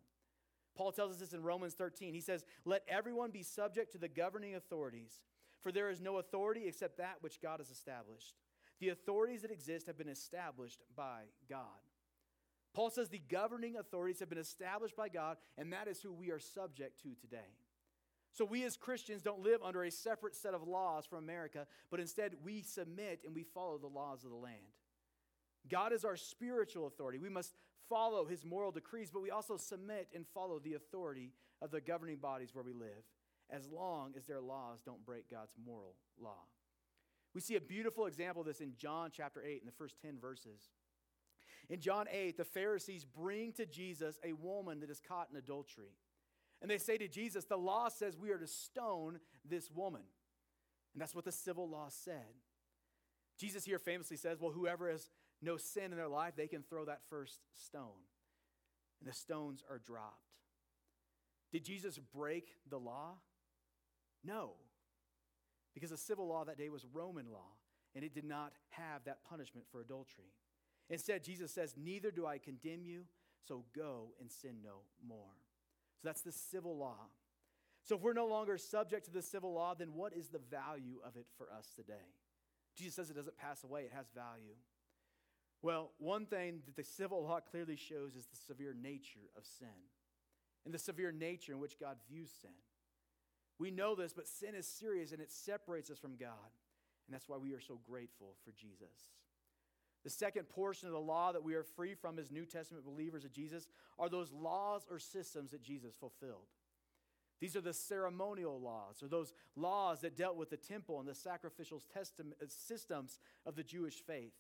Paul 0.76 0.92
tells 0.92 1.12
us 1.12 1.18
this 1.18 1.32
in 1.32 1.42
Romans 1.42 1.74
13. 1.74 2.14
He 2.14 2.20
says, 2.20 2.44
Let 2.64 2.82
everyone 2.88 3.30
be 3.30 3.42
subject 3.42 3.92
to 3.92 3.98
the 3.98 4.08
governing 4.08 4.54
authorities, 4.54 5.20
for 5.62 5.70
there 5.70 5.90
is 5.90 6.00
no 6.00 6.18
authority 6.18 6.66
except 6.66 6.98
that 6.98 7.16
which 7.20 7.40
God 7.40 7.60
has 7.60 7.70
established. 7.70 8.34
The 8.80 8.88
authorities 8.88 9.42
that 9.42 9.50
exist 9.50 9.86
have 9.86 9.98
been 9.98 10.08
established 10.08 10.80
by 10.96 11.22
God. 11.48 11.60
Paul 12.74 12.90
says 12.90 13.08
the 13.08 13.22
governing 13.30 13.76
authorities 13.76 14.18
have 14.18 14.28
been 14.28 14.38
established 14.38 14.96
by 14.96 15.08
God, 15.08 15.36
and 15.56 15.72
that 15.72 15.86
is 15.86 16.02
who 16.02 16.12
we 16.12 16.30
are 16.30 16.40
subject 16.40 17.00
to 17.02 17.14
today. 17.20 17.54
So 18.32 18.44
we 18.44 18.64
as 18.64 18.76
Christians 18.76 19.22
don't 19.22 19.44
live 19.44 19.62
under 19.62 19.84
a 19.84 19.92
separate 19.92 20.34
set 20.34 20.54
of 20.54 20.66
laws 20.66 21.06
from 21.06 21.18
America, 21.18 21.68
but 21.88 22.00
instead 22.00 22.32
we 22.42 22.62
submit 22.62 23.20
and 23.24 23.32
we 23.32 23.44
follow 23.44 23.78
the 23.78 23.86
laws 23.86 24.24
of 24.24 24.30
the 24.30 24.36
land. 24.36 24.56
God 25.70 25.92
is 25.92 26.04
our 26.04 26.16
spiritual 26.16 26.88
authority. 26.88 27.18
We 27.18 27.28
must 27.28 27.54
follow 27.88 28.24
his 28.24 28.44
moral 28.44 28.70
decrees, 28.70 29.10
but 29.12 29.22
we 29.22 29.30
also 29.30 29.56
submit 29.56 30.08
and 30.14 30.26
follow 30.34 30.58
the 30.58 30.74
authority 30.74 31.32
of 31.62 31.70
the 31.70 31.80
governing 31.80 32.16
bodies 32.16 32.50
where 32.54 32.64
we 32.64 32.72
live, 32.72 33.04
as 33.50 33.68
long 33.68 34.14
as 34.16 34.26
their 34.26 34.40
laws 34.40 34.80
don't 34.84 35.04
break 35.04 35.30
God's 35.30 35.54
moral 35.64 35.94
law. 36.20 36.44
We 37.34 37.40
see 37.40 37.56
a 37.56 37.60
beautiful 37.60 38.06
example 38.06 38.42
of 38.42 38.46
this 38.46 38.60
in 38.60 38.74
John 38.76 39.10
chapter 39.12 39.42
8 39.42 39.60
in 39.60 39.66
the 39.66 39.72
first 39.72 39.96
10 40.00 40.18
verses. 40.20 40.70
In 41.68 41.80
John 41.80 42.06
8, 42.10 42.36
the 42.36 42.44
Pharisees 42.44 43.04
bring 43.04 43.52
to 43.54 43.66
Jesus 43.66 44.18
a 44.22 44.34
woman 44.34 44.80
that 44.80 44.90
is 44.90 45.00
caught 45.00 45.28
in 45.30 45.36
adultery. 45.36 45.96
And 46.62 46.70
they 46.70 46.78
say 46.78 46.96
to 46.98 47.08
Jesus, 47.08 47.44
The 47.44 47.56
law 47.56 47.88
says 47.88 48.16
we 48.16 48.30
are 48.30 48.38
to 48.38 48.46
stone 48.46 49.18
this 49.44 49.70
woman. 49.70 50.02
And 50.92 51.00
that's 51.00 51.14
what 51.14 51.24
the 51.24 51.32
civil 51.32 51.68
law 51.68 51.88
said. 51.88 52.34
Jesus 53.38 53.64
here 53.64 53.78
famously 53.78 54.16
says, 54.16 54.40
Well, 54.40 54.52
whoever 54.52 54.90
has 54.90 55.10
no 55.42 55.56
sin 55.56 55.84
in 55.84 55.96
their 55.96 56.08
life, 56.08 56.34
they 56.36 56.46
can 56.46 56.62
throw 56.62 56.84
that 56.84 57.02
first 57.10 57.40
stone. 57.54 58.04
And 59.00 59.08
the 59.08 59.16
stones 59.16 59.62
are 59.68 59.78
dropped. 59.78 60.32
Did 61.52 61.64
Jesus 61.64 61.98
break 61.98 62.56
the 62.68 62.78
law? 62.78 63.14
No. 64.24 64.52
Because 65.74 65.90
the 65.90 65.96
civil 65.96 66.26
law 66.26 66.44
that 66.44 66.58
day 66.58 66.68
was 66.68 66.86
Roman 66.92 67.30
law, 67.30 67.52
and 67.94 68.04
it 68.04 68.14
did 68.14 68.24
not 68.24 68.52
have 68.70 69.04
that 69.04 69.24
punishment 69.28 69.66
for 69.70 69.80
adultery. 69.80 70.32
Instead, 70.88 71.24
Jesus 71.24 71.52
says, 71.52 71.74
Neither 71.76 72.10
do 72.10 72.26
I 72.26 72.38
condemn 72.38 72.84
you, 72.84 73.04
so 73.46 73.64
go 73.76 74.14
and 74.20 74.30
sin 74.30 74.56
no 74.62 74.82
more. 75.06 75.34
So 76.00 76.08
that's 76.08 76.22
the 76.22 76.32
civil 76.32 76.76
law. 76.76 77.08
So 77.82 77.96
if 77.96 78.00
we're 78.00 78.14
no 78.14 78.26
longer 78.26 78.56
subject 78.56 79.04
to 79.06 79.12
the 79.12 79.22
civil 79.22 79.52
law, 79.52 79.74
then 79.74 79.92
what 79.92 80.14
is 80.14 80.28
the 80.28 80.40
value 80.50 81.00
of 81.04 81.16
it 81.16 81.26
for 81.36 81.52
us 81.52 81.70
today? 81.76 82.14
Jesus 82.76 82.94
says 82.94 83.10
it 83.10 83.16
doesn't 83.16 83.36
pass 83.36 83.62
away, 83.62 83.82
it 83.82 83.92
has 83.94 84.06
value. 84.14 84.54
Well, 85.64 85.92
one 85.96 86.26
thing 86.26 86.60
that 86.66 86.76
the 86.76 86.84
civil 86.84 87.22
law 87.22 87.40
clearly 87.40 87.76
shows 87.76 88.16
is 88.16 88.26
the 88.26 88.36
severe 88.36 88.76
nature 88.78 89.30
of 89.34 89.46
sin 89.46 89.88
and 90.66 90.74
the 90.74 90.78
severe 90.78 91.10
nature 91.10 91.54
in 91.54 91.58
which 91.58 91.80
God 91.80 91.96
views 92.06 92.28
sin. 92.42 92.50
We 93.58 93.70
know 93.70 93.94
this, 93.94 94.12
but 94.12 94.28
sin 94.28 94.54
is 94.54 94.66
serious 94.66 95.12
and 95.12 95.22
it 95.22 95.32
separates 95.32 95.90
us 95.90 95.96
from 95.96 96.16
God. 96.16 96.52
And 97.06 97.14
that's 97.14 97.30
why 97.30 97.38
we 97.38 97.54
are 97.54 97.60
so 97.60 97.80
grateful 97.88 98.34
for 98.44 98.52
Jesus. 98.52 99.08
The 100.02 100.10
second 100.10 100.50
portion 100.50 100.86
of 100.86 100.92
the 100.92 101.00
law 101.00 101.32
that 101.32 101.42
we 101.42 101.54
are 101.54 101.62
free 101.62 101.94
from 101.94 102.18
as 102.18 102.30
New 102.30 102.44
Testament 102.44 102.84
believers 102.84 103.24
of 103.24 103.32
Jesus 103.32 103.66
are 103.98 104.10
those 104.10 104.34
laws 104.34 104.86
or 104.90 104.98
systems 104.98 105.52
that 105.52 105.62
Jesus 105.62 105.94
fulfilled. 105.98 106.44
These 107.40 107.56
are 107.56 107.62
the 107.62 107.72
ceremonial 107.72 108.60
laws, 108.60 109.02
or 109.02 109.08
those 109.08 109.32
laws 109.56 110.02
that 110.02 110.16
dealt 110.16 110.36
with 110.36 110.50
the 110.50 110.58
temple 110.58 111.00
and 111.00 111.08
the 111.08 111.14
sacrificial 111.14 111.82
uh, 111.96 112.04
systems 112.48 113.18
of 113.46 113.56
the 113.56 113.62
Jewish 113.62 114.02
faith. 114.06 114.34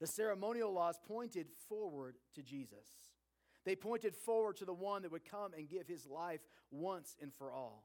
The 0.00 0.06
ceremonial 0.06 0.72
laws 0.72 0.98
pointed 1.06 1.48
forward 1.68 2.16
to 2.34 2.42
Jesus. 2.42 2.86
They 3.64 3.76
pointed 3.76 4.14
forward 4.14 4.56
to 4.58 4.64
the 4.64 4.72
one 4.72 5.02
that 5.02 5.12
would 5.12 5.28
come 5.28 5.52
and 5.56 5.68
give 5.68 5.88
his 5.88 6.06
life 6.06 6.40
once 6.70 7.16
and 7.20 7.32
for 7.34 7.52
all. 7.52 7.84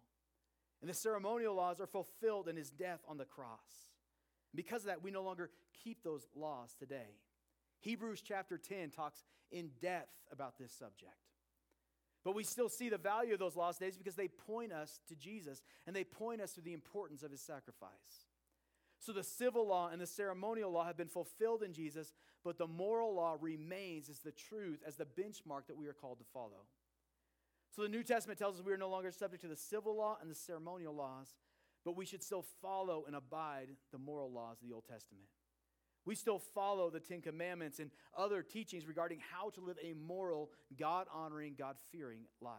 And 0.82 0.90
the 0.90 0.94
ceremonial 0.94 1.56
laws 1.56 1.80
are 1.80 1.88
fulfilled 1.88 2.48
in 2.48 2.56
his 2.56 2.70
death 2.70 3.00
on 3.08 3.18
the 3.18 3.26
cross. 3.26 3.90
Because 4.54 4.82
of 4.82 4.88
that, 4.88 5.04
we 5.04 5.12
no 5.12 5.24
longer 5.24 5.50
keep 5.84 6.04
those 6.04 6.28
laws 6.36 6.76
today. 6.78 7.18
Hebrews 7.80 8.22
chapter 8.22 8.58
10 8.58 8.92
talks 8.92 9.24
in 9.52 9.72
depth 9.82 10.14
about 10.32 10.58
this 10.58 10.72
subject. 10.72 11.12
But 12.24 12.36
we 12.36 12.44
still 12.44 12.70
see 12.70 12.90
the 12.90 12.98
value 12.98 13.34
of 13.34 13.40
those 13.40 13.56
laws 13.56 13.78
today 13.78 13.92
because 13.98 14.16
they 14.16 14.30
point 14.30 14.72
us 14.72 15.02
to 15.10 15.16
Jesus 15.16 15.62
and 15.86 15.96
they 15.96 16.04
point 16.04 16.42
us 16.42 16.54
to 16.54 16.62
the 16.62 16.74
importance 16.74 17.24
of 17.24 17.32
his 17.32 17.42
sacrifice. 17.42 17.90
So 19.04 19.12
the 19.12 19.24
civil 19.24 19.68
law 19.68 19.90
and 19.90 20.00
the 20.00 20.08
ceremonial 20.08 20.72
law 20.72 20.86
have 20.86 20.96
been 20.96 21.10
fulfilled 21.10 21.62
in 21.62 21.74
Jesus, 21.74 22.14
but 22.42 22.58
the 22.58 22.68
moral 22.68 23.14
law 23.14 23.36
remains 23.40 24.08
as 24.08 24.20
the 24.20 24.32
truth, 24.32 24.80
as 24.88 24.96
the 24.96 25.06
benchmark 25.06 25.68
that 25.68 25.76
we 25.76 25.88
are 25.88 25.94
called 25.94 26.20
to 26.20 26.26
follow. 26.34 26.64
So 27.76 27.82
the 27.82 27.90
New 27.90 28.04
Testament 28.04 28.40
tells 28.40 28.56
us 28.56 28.66
we 28.66 28.72
are 28.72 28.78
no 28.78 28.90
longer 28.90 29.12
subject 29.12 29.42
to 29.42 29.50
the 29.50 29.58
civil 29.58 29.98
law 29.98 30.18
and 30.22 30.32
the 30.32 30.36
ceremonial 30.36 30.96
laws, 30.96 31.36
but 31.84 31.98
we 31.98 32.06
should 32.06 32.24
still 32.24 32.46
follow 32.62 33.04
and 33.06 33.14
abide 33.14 33.68
the 33.92 33.98
moral 33.98 34.32
laws 34.32 34.62
of 34.62 34.70
the 34.70 34.74
Old 34.74 34.86
Testament. 34.86 35.28
We 36.06 36.16
still 36.16 36.40
follow 36.40 36.90
the 36.90 37.02
Ten 37.02 37.20
Commandments 37.20 37.80
and 37.80 37.92
other 38.18 38.42
teachings 38.42 38.88
regarding 38.88 39.20
how 39.34 39.50
to 39.50 39.62
live 39.62 39.78
a 39.84 39.94
moral, 39.94 40.50
God 40.80 41.08
honoring, 41.14 41.56
God 41.58 41.76
fearing 41.92 42.22
life. 42.40 42.56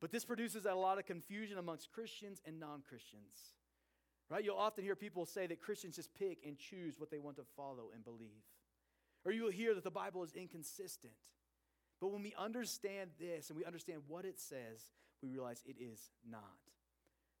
But 0.00 0.10
this 0.10 0.24
produces 0.24 0.66
a 0.66 0.74
lot 0.74 0.98
of 0.98 1.06
confusion 1.06 1.58
amongst 1.58 1.92
Christians 1.92 2.40
and 2.44 2.58
non 2.58 2.82
Christians. 2.88 3.54
Right? 4.30 4.42
You'll 4.44 4.56
often 4.56 4.84
hear 4.84 4.96
people 4.96 5.26
say 5.26 5.46
that 5.46 5.60
Christians 5.60 5.96
just 5.96 6.14
pick 6.14 6.38
and 6.46 6.58
choose 6.58 6.98
what 6.98 7.10
they 7.10 7.18
want 7.18 7.36
to 7.36 7.44
follow 7.56 7.90
and 7.94 8.04
believe. 8.04 8.42
Or 9.24 9.32
you 9.32 9.44
will 9.44 9.50
hear 9.50 9.74
that 9.74 9.84
the 9.84 9.90
Bible 9.90 10.22
is 10.22 10.32
inconsistent. 10.32 11.12
But 12.00 12.08
when 12.08 12.22
we 12.22 12.34
understand 12.38 13.10
this 13.18 13.50
and 13.50 13.58
we 13.58 13.64
understand 13.64 14.02
what 14.08 14.24
it 14.24 14.40
says, 14.40 14.92
we 15.22 15.28
realize 15.28 15.62
it 15.66 15.76
is 15.78 16.10
not. 16.28 16.42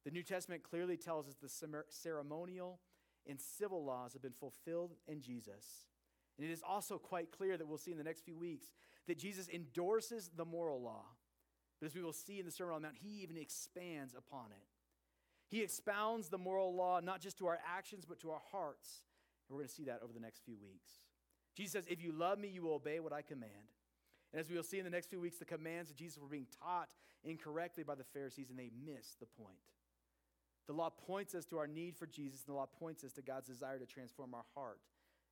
The 0.04 0.10
New 0.10 0.22
Testament 0.22 0.62
clearly 0.62 0.96
tells 0.96 1.28
us 1.28 1.34
the 1.34 1.84
ceremonial 1.88 2.80
and 3.26 3.40
civil 3.40 3.84
laws 3.84 4.12
have 4.12 4.22
been 4.22 4.32
fulfilled 4.32 4.92
in 5.06 5.20
Jesus. 5.20 5.86
And 6.38 6.46
it 6.46 6.52
is 6.52 6.62
also 6.66 6.98
quite 6.98 7.30
clear 7.30 7.56
that 7.56 7.66
we'll 7.66 7.78
see 7.78 7.92
in 7.92 7.98
the 7.98 8.04
next 8.04 8.24
few 8.24 8.36
weeks 8.36 8.66
that 9.06 9.18
Jesus 9.18 9.48
endorses 9.48 10.30
the 10.36 10.44
moral 10.44 10.82
law. 10.82 11.04
But 11.80 11.86
as 11.86 11.94
we 11.94 12.02
will 12.02 12.12
see 12.12 12.38
in 12.38 12.46
the 12.46 12.52
Sermon 12.52 12.74
on 12.74 12.82
the 12.82 12.88
Mount, 12.88 12.98
he 13.02 13.22
even 13.22 13.36
expands 13.36 14.14
upon 14.14 14.46
it. 14.50 14.73
He 15.48 15.62
expounds 15.62 16.28
the 16.28 16.38
moral 16.38 16.74
law 16.74 17.00
not 17.00 17.20
just 17.20 17.38
to 17.38 17.46
our 17.46 17.58
actions, 17.66 18.04
but 18.08 18.20
to 18.20 18.30
our 18.30 18.42
hearts. 18.50 19.02
And 19.48 19.54
we're 19.54 19.60
going 19.60 19.68
to 19.68 19.74
see 19.74 19.84
that 19.84 20.00
over 20.02 20.12
the 20.12 20.20
next 20.20 20.44
few 20.44 20.56
weeks. 20.60 20.90
Jesus 21.54 21.72
says, 21.72 21.86
If 21.88 22.02
you 22.02 22.12
love 22.12 22.38
me, 22.38 22.48
you 22.48 22.62
will 22.62 22.74
obey 22.74 23.00
what 23.00 23.12
I 23.12 23.22
command. 23.22 23.52
And 24.32 24.40
as 24.40 24.48
we 24.48 24.56
will 24.56 24.64
see 24.64 24.78
in 24.78 24.84
the 24.84 24.90
next 24.90 25.10
few 25.10 25.20
weeks, 25.20 25.38
the 25.38 25.44
commands 25.44 25.90
of 25.90 25.96
Jesus 25.96 26.18
were 26.18 26.28
being 26.28 26.46
taught 26.60 26.90
incorrectly 27.22 27.84
by 27.84 27.94
the 27.94 28.04
Pharisees, 28.04 28.50
and 28.50 28.58
they 28.58 28.70
missed 28.84 29.20
the 29.20 29.26
point. 29.26 29.56
The 30.66 30.72
law 30.72 30.90
points 30.90 31.34
us 31.34 31.44
to 31.46 31.58
our 31.58 31.66
need 31.66 31.96
for 31.96 32.06
Jesus, 32.06 32.40
and 32.44 32.54
the 32.54 32.58
law 32.58 32.66
points 32.66 33.04
us 33.04 33.12
to 33.12 33.22
God's 33.22 33.46
desire 33.46 33.78
to 33.78 33.86
transform 33.86 34.34
our 34.34 34.44
heart 34.54 34.80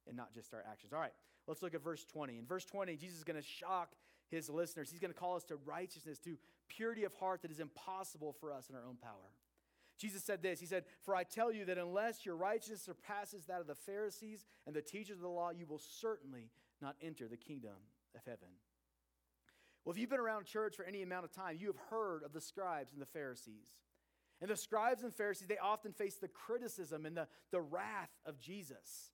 and 0.07 0.17
not 0.17 0.33
just 0.33 0.53
our 0.53 0.63
actions. 0.71 0.93
All 0.93 1.01
right, 1.01 1.13
let's 1.47 1.63
look 1.63 1.75
at 1.75 1.83
verse 1.83 2.05
20. 2.05 2.39
In 2.39 2.47
verse 2.47 2.65
20, 2.65 2.97
Jesus 2.97 3.19
is 3.19 3.25
going 3.25 3.41
to 3.41 3.47
shock 3.47 3.95
his 4.31 4.49
listeners. 4.49 4.91
He's 4.91 5.01
going 5.01 5.13
to 5.13 5.19
call 5.19 5.37
us 5.37 5.45
to 5.45 5.57
righteousness, 5.65 6.19
to 6.21 6.37
purity 6.69 7.05
of 7.05 7.15
heart 7.15 7.43
that 7.43 7.51
is 7.51 7.61
impossible 7.61 8.35
for 8.39 8.53
us 8.53 8.69
in 8.69 8.77
our 8.77 8.85
own 8.87 8.97
power. 8.97 9.33
Jesus 10.03 10.25
said 10.25 10.43
this 10.43 10.59
He 10.59 10.67
said, 10.67 10.83
For 11.03 11.15
I 11.15 11.23
tell 11.23 11.53
you 11.53 11.65
that 11.67 11.79
unless 11.79 12.27
your 12.27 12.35
righteousness 12.35 12.83
surpasses 12.83 13.47
that 13.47 13.61
of 13.61 13.69
the 13.69 13.77
Pharisees 13.77 14.45
and 14.67 14.75
the 14.75 14.83
teachers 14.83 15.19
of 15.19 15.23
the 15.23 15.29
law, 15.29 15.51
you 15.51 15.65
will 15.65 15.79
certainly 15.79 16.51
not 16.81 16.97
enter 17.01 17.29
the 17.29 17.37
kingdom 17.37 17.77
of 18.17 18.21
heaven. 18.27 18.49
Well, 19.85 19.93
if 19.93 20.01
you've 20.01 20.11
been 20.11 20.19
around 20.19 20.47
church 20.47 20.75
for 20.75 20.85
any 20.85 21.03
amount 21.03 21.25
of 21.25 21.33
time, 21.33 21.57
you 21.59 21.69
have 21.69 21.77
heard 21.89 22.25
of 22.25 22.33
the 22.33 22.41
scribes 22.41 22.93
and 22.93 23.01
the 23.01 23.07
Pharisees. 23.07 23.69
And 24.41 24.51
the 24.51 24.57
scribes 24.57 25.05
and 25.05 25.15
Pharisees, 25.15 25.47
they 25.47 25.59
often 25.59 25.93
face 25.93 26.17
the 26.17 26.27
criticism 26.27 27.07
and 27.07 27.17
the, 27.17 27.29
the 27.53 27.61
wrath 27.61 28.11
of 28.27 28.41
Jesus. 28.41 29.13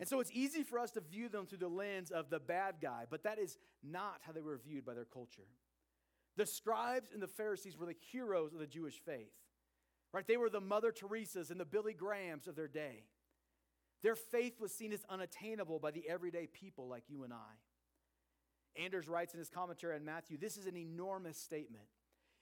And 0.00 0.08
so 0.08 0.18
it's 0.18 0.32
easy 0.32 0.64
for 0.64 0.80
us 0.80 0.90
to 0.92 1.00
view 1.00 1.28
them 1.28 1.46
through 1.46 1.58
the 1.58 1.68
lens 1.68 2.10
of 2.10 2.28
the 2.28 2.40
bad 2.40 2.76
guy, 2.82 3.04
but 3.08 3.22
that 3.22 3.38
is 3.38 3.56
not 3.84 4.20
how 4.22 4.32
they 4.32 4.40
were 4.40 4.58
viewed 4.58 4.84
by 4.84 4.94
their 4.94 5.04
culture. 5.04 5.46
The 6.36 6.46
scribes 6.46 7.10
and 7.12 7.22
the 7.22 7.28
Pharisees 7.28 7.76
were 7.76 7.86
the 7.86 7.96
heroes 8.12 8.52
of 8.52 8.58
the 8.58 8.66
Jewish 8.66 9.00
faith, 9.04 9.32
right? 10.12 10.26
They 10.26 10.36
were 10.36 10.50
the 10.50 10.60
Mother 10.60 10.92
Teresa's 10.92 11.50
and 11.50 11.60
the 11.60 11.64
Billy 11.64 11.94
Grahams 11.94 12.46
of 12.46 12.56
their 12.56 12.68
day. 12.68 13.04
Their 14.02 14.14
faith 14.14 14.60
was 14.60 14.72
seen 14.72 14.92
as 14.92 15.04
unattainable 15.08 15.78
by 15.78 15.90
the 15.90 16.08
everyday 16.08 16.46
people 16.46 16.88
like 16.88 17.04
you 17.08 17.24
and 17.24 17.32
I. 17.32 18.82
Anders 18.82 19.08
writes 19.08 19.34
in 19.34 19.38
his 19.38 19.50
commentary 19.50 19.96
on 19.96 20.04
Matthew 20.04 20.38
this 20.38 20.56
is 20.56 20.66
an 20.66 20.76
enormous 20.76 21.38
statement. 21.38 21.86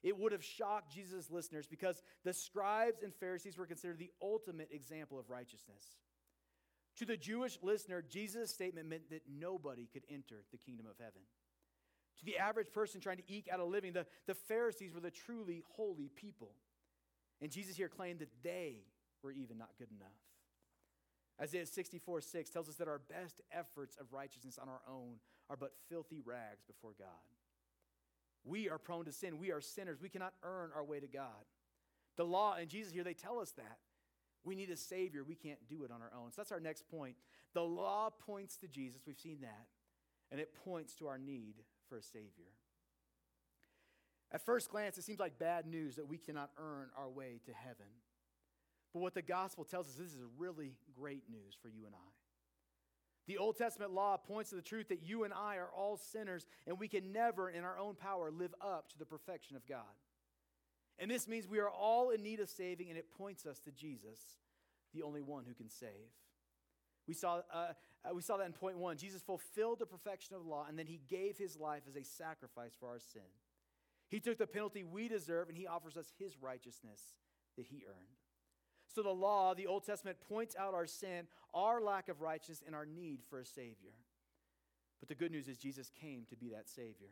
It 0.02 0.16
would 0.16 0.32
have 0.32 0.44
shocked 0.44 0.92
Jesus' 0.92 1.30
listeners 1.30 1.66
because 1.66 2.02
the 2.22 2.32
scribes 2.32 3.02
and 3.02 3.14
Pharisees 3.14 3.56
were 3.56 3.66
considered 3.66 3.98
the 3.98 4.12
ultimate 4.22 4.68
example 4.70 5.18
of 5.18 5.30
righteousness. 5.30 5.96
To 6.98 7.06
the 7.06 7.16
Jewish 7.16 7.58
listener, 7.62 8.02
Jesus' 8.02 8.50
statement 8.50 8.88
meant 8.88 9.10
that 9.10 9.22
nobody 9.28 9.88
could 9.92 10.04
enter 10.10 10.44
the 10.52 10.58
kingdom 10.58 10.86
of 10.86 10.96
heaven. 10.98 11.22
To 12.18 12.24
the 12.24 12.38
average 12.38 12.72
person 12.72 13.00
trying 13.00 13.18
to 13.18 13.32
eke 13.32 13.48
out 13.52 13.60
a 13.60 13.64
living, 13.64 13.92
the, 13.92 14.06
the 14.26 14.34
Pharisees 14.34 14.94
were 14.94 15.00
the 15.00 15.10
truly 15.10 15.62
holy 15.76 16.10
people. 16.14 16.52
And 17.40 17.50
Jesus 17.50 17.76
here 17.76 17.88
claimed 17.88 18.20
that 18.20 18.30
they 18.42 18.84
were 19.22 19.32
even 19.32 19.58
not 19.58 19.70
good 19.78 19.88
enough. 19.90 20.08
Isaiah 21.40 21.66
64 21.66 22.22
6 22.22 22.50
tells 22.50 22.68
us 22.68 22.76
that 22.76 22.88
our 22.88 22.98
best 22.98 23.42
efforts 23.52 23.96
of 24.00 24.12
righteousness 24.12 24.58
on 24.60 24.68
our 24.68 24.80
own 24.88 25.16
are 25.50 25.56
but 25.56 25.72
filthy 25.88 26.20
rags 26.24 26.64
before 26.66 26.94
God. 26.98 27.08
We 28.44 28.70
are 28.70 28.78
prone 28.78 29.04
to 29.04 29.12
sin. 29.12 29.38
We 29.38 29.50
are 29.50 29.60
sinners. 29.60 30.00
We 30.00 30.08
cannot 30.08 30.32
earn 30.42 30.70
our 30.74 30.84
way 30.84 31.00
to 31.00 31.06
God. 31.06 31.44
The 32.16 32.24
law 32.24 32.54
and 32.54 32.68
Jesus 32.68 32.92
here, 32.92 33.04
they 33.04 33.12
tell 33.12 33.38
us 33.38 33.50
that. 33.52 33.78
We 34.44 34.54
need 34.54 34.70
a 34.70 34.76
Savior. 34.76 35.24
We 35.24 35.34
can't 35.34 35.68
do 35.68 35.82
it 35.84 35.90
on 35.90 36.00
our 36.00 36.12
own. 36.16 36.30
So 36.30 36.36
that's 36.38 36.52
our 36.52 36.60
next 36.60 36.88
point. 36.88 37.16
The 37.52 37.62
law 37.62 38.10
points 38.10 38.56
to 38.58 38.68
Jesus. 38.68 39.02
We've 39.06 39.18
seen 39.18 39.38
that. 39.42 39.66
And 40.30 40.40
it 40.40 40.54
points 40.64 40.94
to 40.96 41.08
our 41.08 41.18
need 41.18 41.56
for 41.88 41.98
a 41.98 42.02
Savior. 42.02 42.52
At 44.32 44.44
first 44.44 44.70
glance, 44.70 44.98
it 44.98 45.04
seems 45.04 45.20
like 45.20 45.38
bad 45.38 45.66
news 45.66 45.96
that 45.96 46.08
we 46.08 46.18
cannot 46.18 46.50
earn 46.58 46.88
our 46.96 47.08
way 47.08 47.40
to 47.46 47.52
heaven. 47.52 47.86
But 48.92 49.00
what 49.00 49.14
the 49.14 49.22
gospel 49.22 49.64
tells 49.64 49.88
us, 49.88 49.94
this 49.94 50.12
is 50.12 50.22
really 50.36 50.74
great 50.98 51.24
news 51.30 51.56
for 51.60 51.68
you 51.68 51.86
and 51.86 51.94
I. 51.94 52.10
The 53.26 53.38
Old 53.38 53.56
Testament 53.56 53.92
law 53.92 54.16
points 54.16 54.50
to 54.50 54.56
the 54.56 54.62
truth 54.62 54.88
that 54.88 55.02
you 55.02 55.24
and 55.24 55.34
I 55.34 55.56
are 55.56 55.70
all 55.76 55.96
sinners 55.96 56.46
and 56.66 56.78
we 56.78 56.88
can 56.88 57.12
never, 57.12 57.50
in 57.50 57.64
our 57.64 57.78
own 57.78 57.94
power, 57.94 58.30
live 58.30 58.54
up 58.60 58.88
to 58.90 58.98
the 58.98 59.04
perfection 59.04 59.56
of 59.56 59.66
God. 59.66 59.80
And 60.98 61.10
this 61.10 61.28
means 61.28 61.46
we 61.46 61.58
are 61.58 61.68
all 61.68 62.10
in 62.10 62.22
need 62.22 62.40
of 62.40 62.48
saving, 62.48 62.88
and 62.88 62.98
it 62.98 63.10
points 63.18 63.44
us 63.44 63.58
to 63.60 63.70
Jesus, 63.70 64.38
the 64.94 65.02
only 65.02 65.20
one 65.20 65.44
who 65.46 65.54
can 65.54 65.68
save. 65.68 65.90
We 67.06 67.14
saw, 67.14 67.42
uh, 67.52 67.72
uh, 68.04 68.14
we 68.14 68.22
saw 68.22 68.38
that 68.38 68.46
in 68.46 68.52
point 68.52 68.78
one. 68.78 68.96
Jesus 68.96 69.22
fulfilled 69.22 69.78
the 69.78 69.86
perfection 69.86 70.34
of 70.34 70.42
the 70.42 70.48
law, 70.48 70.64
and 70.66 70.78
then 70.78 70.86
he 70.86 71.00
gave 71.08 71.36
his 71.36 71.58
life 71.58 71.82
as 71.86 71.96
a 71.96 72.02
sacrifice 72.02 72.72
for 72.78 72.88
our 72.88 72.98
sin. 72.98 73.22
He 74.08 74.20
took 74.20 74.38
the 74.38 74.46
penalty 74.46 74.84
we 74.84 75.08
deserve, 75.08 75.48
and 75.48 75.56
he 75.56 75.66
offers 75.66 75.96
us 75.96 76.12
his 76.18 76.36
righteousness 76.40 77.00
that 77.56 77.66
he 77.66 77.84
earned. 77.86 78.16
So 78.94 79.02
the 79.02 79.10
law, 79.10 79.54
the 79.54 79.66
Old 79.66 79.84
Testament, 79.84 80.18
points 80.28 80.54
out 80.58 80.74
our 80.74 80.86
sin, 80.86 81.26
our 81.52 81.80
lack 81.80 82.08
of 82.08 82.20
righteousness, 82.20 82.62
and 82.64 82.74
our 82.74 82.86
need 82.86 83.20
for 83.28 83.40
a 83.40 83.44
Savior. 83.44 83.92
But 85.00 85.08
the 85.08 85.14
good 85.14 85.32
news 85.32 85.48
is 85.48 85.58
Jesus 85.58 85.90
came 86.00 86.24
to 86.30 86.36
be 86.36 86.50
that 86.50 86.68
Savior. 86.68 87.10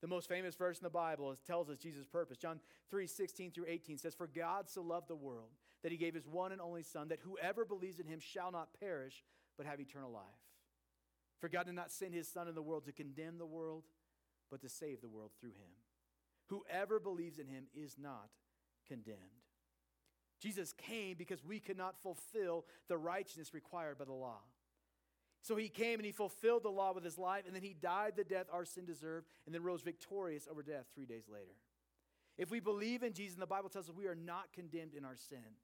The 0.00 0.06
most 0.06 0.28
famous 0.28 0.54
verse 0.54 0.78
in 0.78 0.84
the 0.84 0.90
Bible 0.90 1.36
tells 1.46 1.68
us 1.68 1.78
Jesus' 1.78 2.06
purpose. 2.06 2.38
John 2.38 2.60
3 2.90 3.06
16 3.06 3.50
through 3.50 3.64
18 3.66 3.98
says, 3.98 4.14
For 4.14 4.28
God 4.28 4.68
so 4.68 4.82
loved 4.82 5.08
the 5.08 5.16
world 5.16 5.50
that 5.82 5.90
he 5.90 5.98
gave 5.98 6.14
his 6.14 6.28
one 6.28 6.52
and 6.52 6.60
only 6.60 6.82
Son, 6.82 7.08
that 7.08 7.20
whoever 7.24 7.64
believes 7.64 7.98
in 7.98 8.06
him 8.06 8.20
shall 8.20 8.52
not 8.52 8.78
perish, 8.78 9.24
but 9.56 9.66
have 9.66 9.80
eternal 9.80 10.12
life. 10.12 10.22
For 11.40 11.48
God 11.48 11.66
did 11.66 11.74
not 11.74 11.90
send 11.90 12.14
his 12.14 12.28
Son 12.28 12.48
in 12.48 12.54
the 12.54 12.62
world 12.62 12.84
to 12.84 12.92
condemn 12.92 13.38
the 13.38 13.46
world, 13.46 13.84
but 14.50 14.60
to 14.62 14.68
save 14.68 15.00
the 15.00 15.08
world 15.08 15.30
through 15.38 15.50
him. 15.50 15.72
Whoever 16.46 16.98
believes 16.98 17.38
in 17.38 17.46
him 17.46 17.64
is 17.74 17.96
not 18.00 18.30
condemned. 18.86 19.18
Jesus 20.40 20.72
came 20.72 21.16
because 21.16 21.44
we 21.44 21.60
could 21.60 21.76
not 21.76 22.00
fulfill 22.00 22.64
the 22.88 22.96
righteousness 22.96 23.52
required 23.52 23.98
by 23.98 24.04
the 24.04 24.12
law. 24.12 24.40
So 25.42 25.56
he 25.56 25.68
came 25.68 25.98
and 25.98 26.06
he 26.06 26.12
fulfilled 26.12 26.62
the 26.62 26.70
law 26.70 26.92
with 26.92 27.04
his 27.04 27.18
life, 27.18 27.44
and 27.46 27.54
then 27.54 27.62
he 27.62 27.74
died 27.74 28.14
the 28.16 28.24
death 28.24 28.46
our 28.52 28.64
sin 28.64 28.84
deserved, 28.86 29.26
and 29.46 29.54
then 29.54 29.62
rose 29.62 29.82
victorious 29.82 30.48
over 30.50 30.62
death 30.62 30.86
three 30.94 31.06
days 31.06 31.24
later. 31.32 31.54
If 32.36 32.50
we 32.50 32.60
believe 32.60 33.02
in 33.02 33.12
Jesus, 33.12 33.36
the 33.36 33.46
Bible 33.46 33.68
tells 33.68 33.88
us 33.88 33.94
we 33.94 34.06
are 34.06 34.14
not 34.14 34.52
condemned 34.52 34.94
in 34.94 35.04
our 35.04 35.16
sin, 35.16 35.56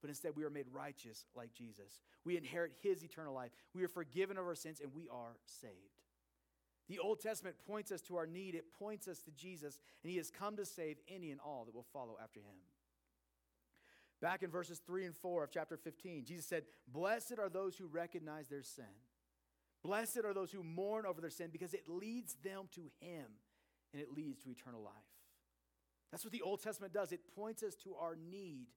but 0.00 0.10
instead 0.10 0.32
we 0.36 0.44
are 0.44 0.50
made 0.50 0.66
righteous 0.72 1.24
like 1.36 1.52
Jesus. 1.52 2.00
We 2.24 2.36
inherit 2.36 2.72
his 2.82 3.04
eternal 3.04 3.34
life. 3.34 3.52
We 3.74 3.84
are 3.84 3.88
forgiven 3.88 4.36
of 4.36 4.44
our 4.44 4.54
sins, 4.54 4.80
and 4.82 4.92
we 4.94 5.08
are 5.08 5.36
saved. 5.44 5.72
The 6.88 6.98
Old 7.00 7.20
Testament 7.20 7.56
points 7.66 7.90
us 7.90 8.00
to 8.02 8.16
our 8.16 8.26
need, 8.26 8.54
it 8.54 8.72
points 8.78 9.08
us 9.08 9.20
to 9.22 9.32
Jesus, 9.32 9.80
and 10.02 10.10
he 10.10 10.18
has 10.18 10.30
come 10.30 10.56
to 10.56 10.64
save 10.64 10.98
any 11.08 11.30
and 11.30 11.40
all 11.40 11.64
that 11.64 11.74
will 11.74 11.86
follow 11.92 12.16
after 12.22 12.40
him. 12.40 12.56
Back 14.22 14.42
in 14.42 14.50
verses 14.50 14.80
3 14.86 15.04
and 15.04 15.14
4 15.14 15.44
of 15.44 15.50
chapter 15.50 15.76
15, 15.76 16.24
Jesus 16.24 16.46
said, 16.46 16.62
Blessed 16.88 17.34
are 17.38 17.48
those 17.48 17.76
who 17.76 17.86
recognize 17.86 18.48
their 18.48 18.62
sin. 18.62 18.84
Blessed 19.82 20.20
are 20.24 20.32
those 20.32 20.50
who 20.50 20.62
mourn 20.62 21.04
over 21.06 21.20
their 21.20 21.30
sin 21.30 21.50
because 21.52 21.74
it 21.74 21.88
leads 21.88 22.34
them 22.42 22.68
to 22.74 22.82
Him 23.00 23.26
and 23.92 24.02
it 24.02 24.12
leads 24.16 24.42
to 24.42 24.50
eternal 24.50 24.82
life. 24.82 24.94
That's 26.10 26.24
what 26.24 26.32
the 26.32 26.42
Old 26.42 26.62
Testament 26.62 26.92
does. 26.92 27.12
It 27.12 27.20
points 27.34 27.62
us 27.62 27.74
to 27.84 27.94
our 28.00 28.16
need 28.16 28.68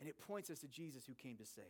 and 0.00 0.08
it 0.08 0.18
points 0.18 0.50
us 0.50 0.60
to 0.60 0.68
Jesus 0.68 1.04
who 1.06 1.14
came 1.14 1.36
to 1.36 1.44
save. 1.44 1.64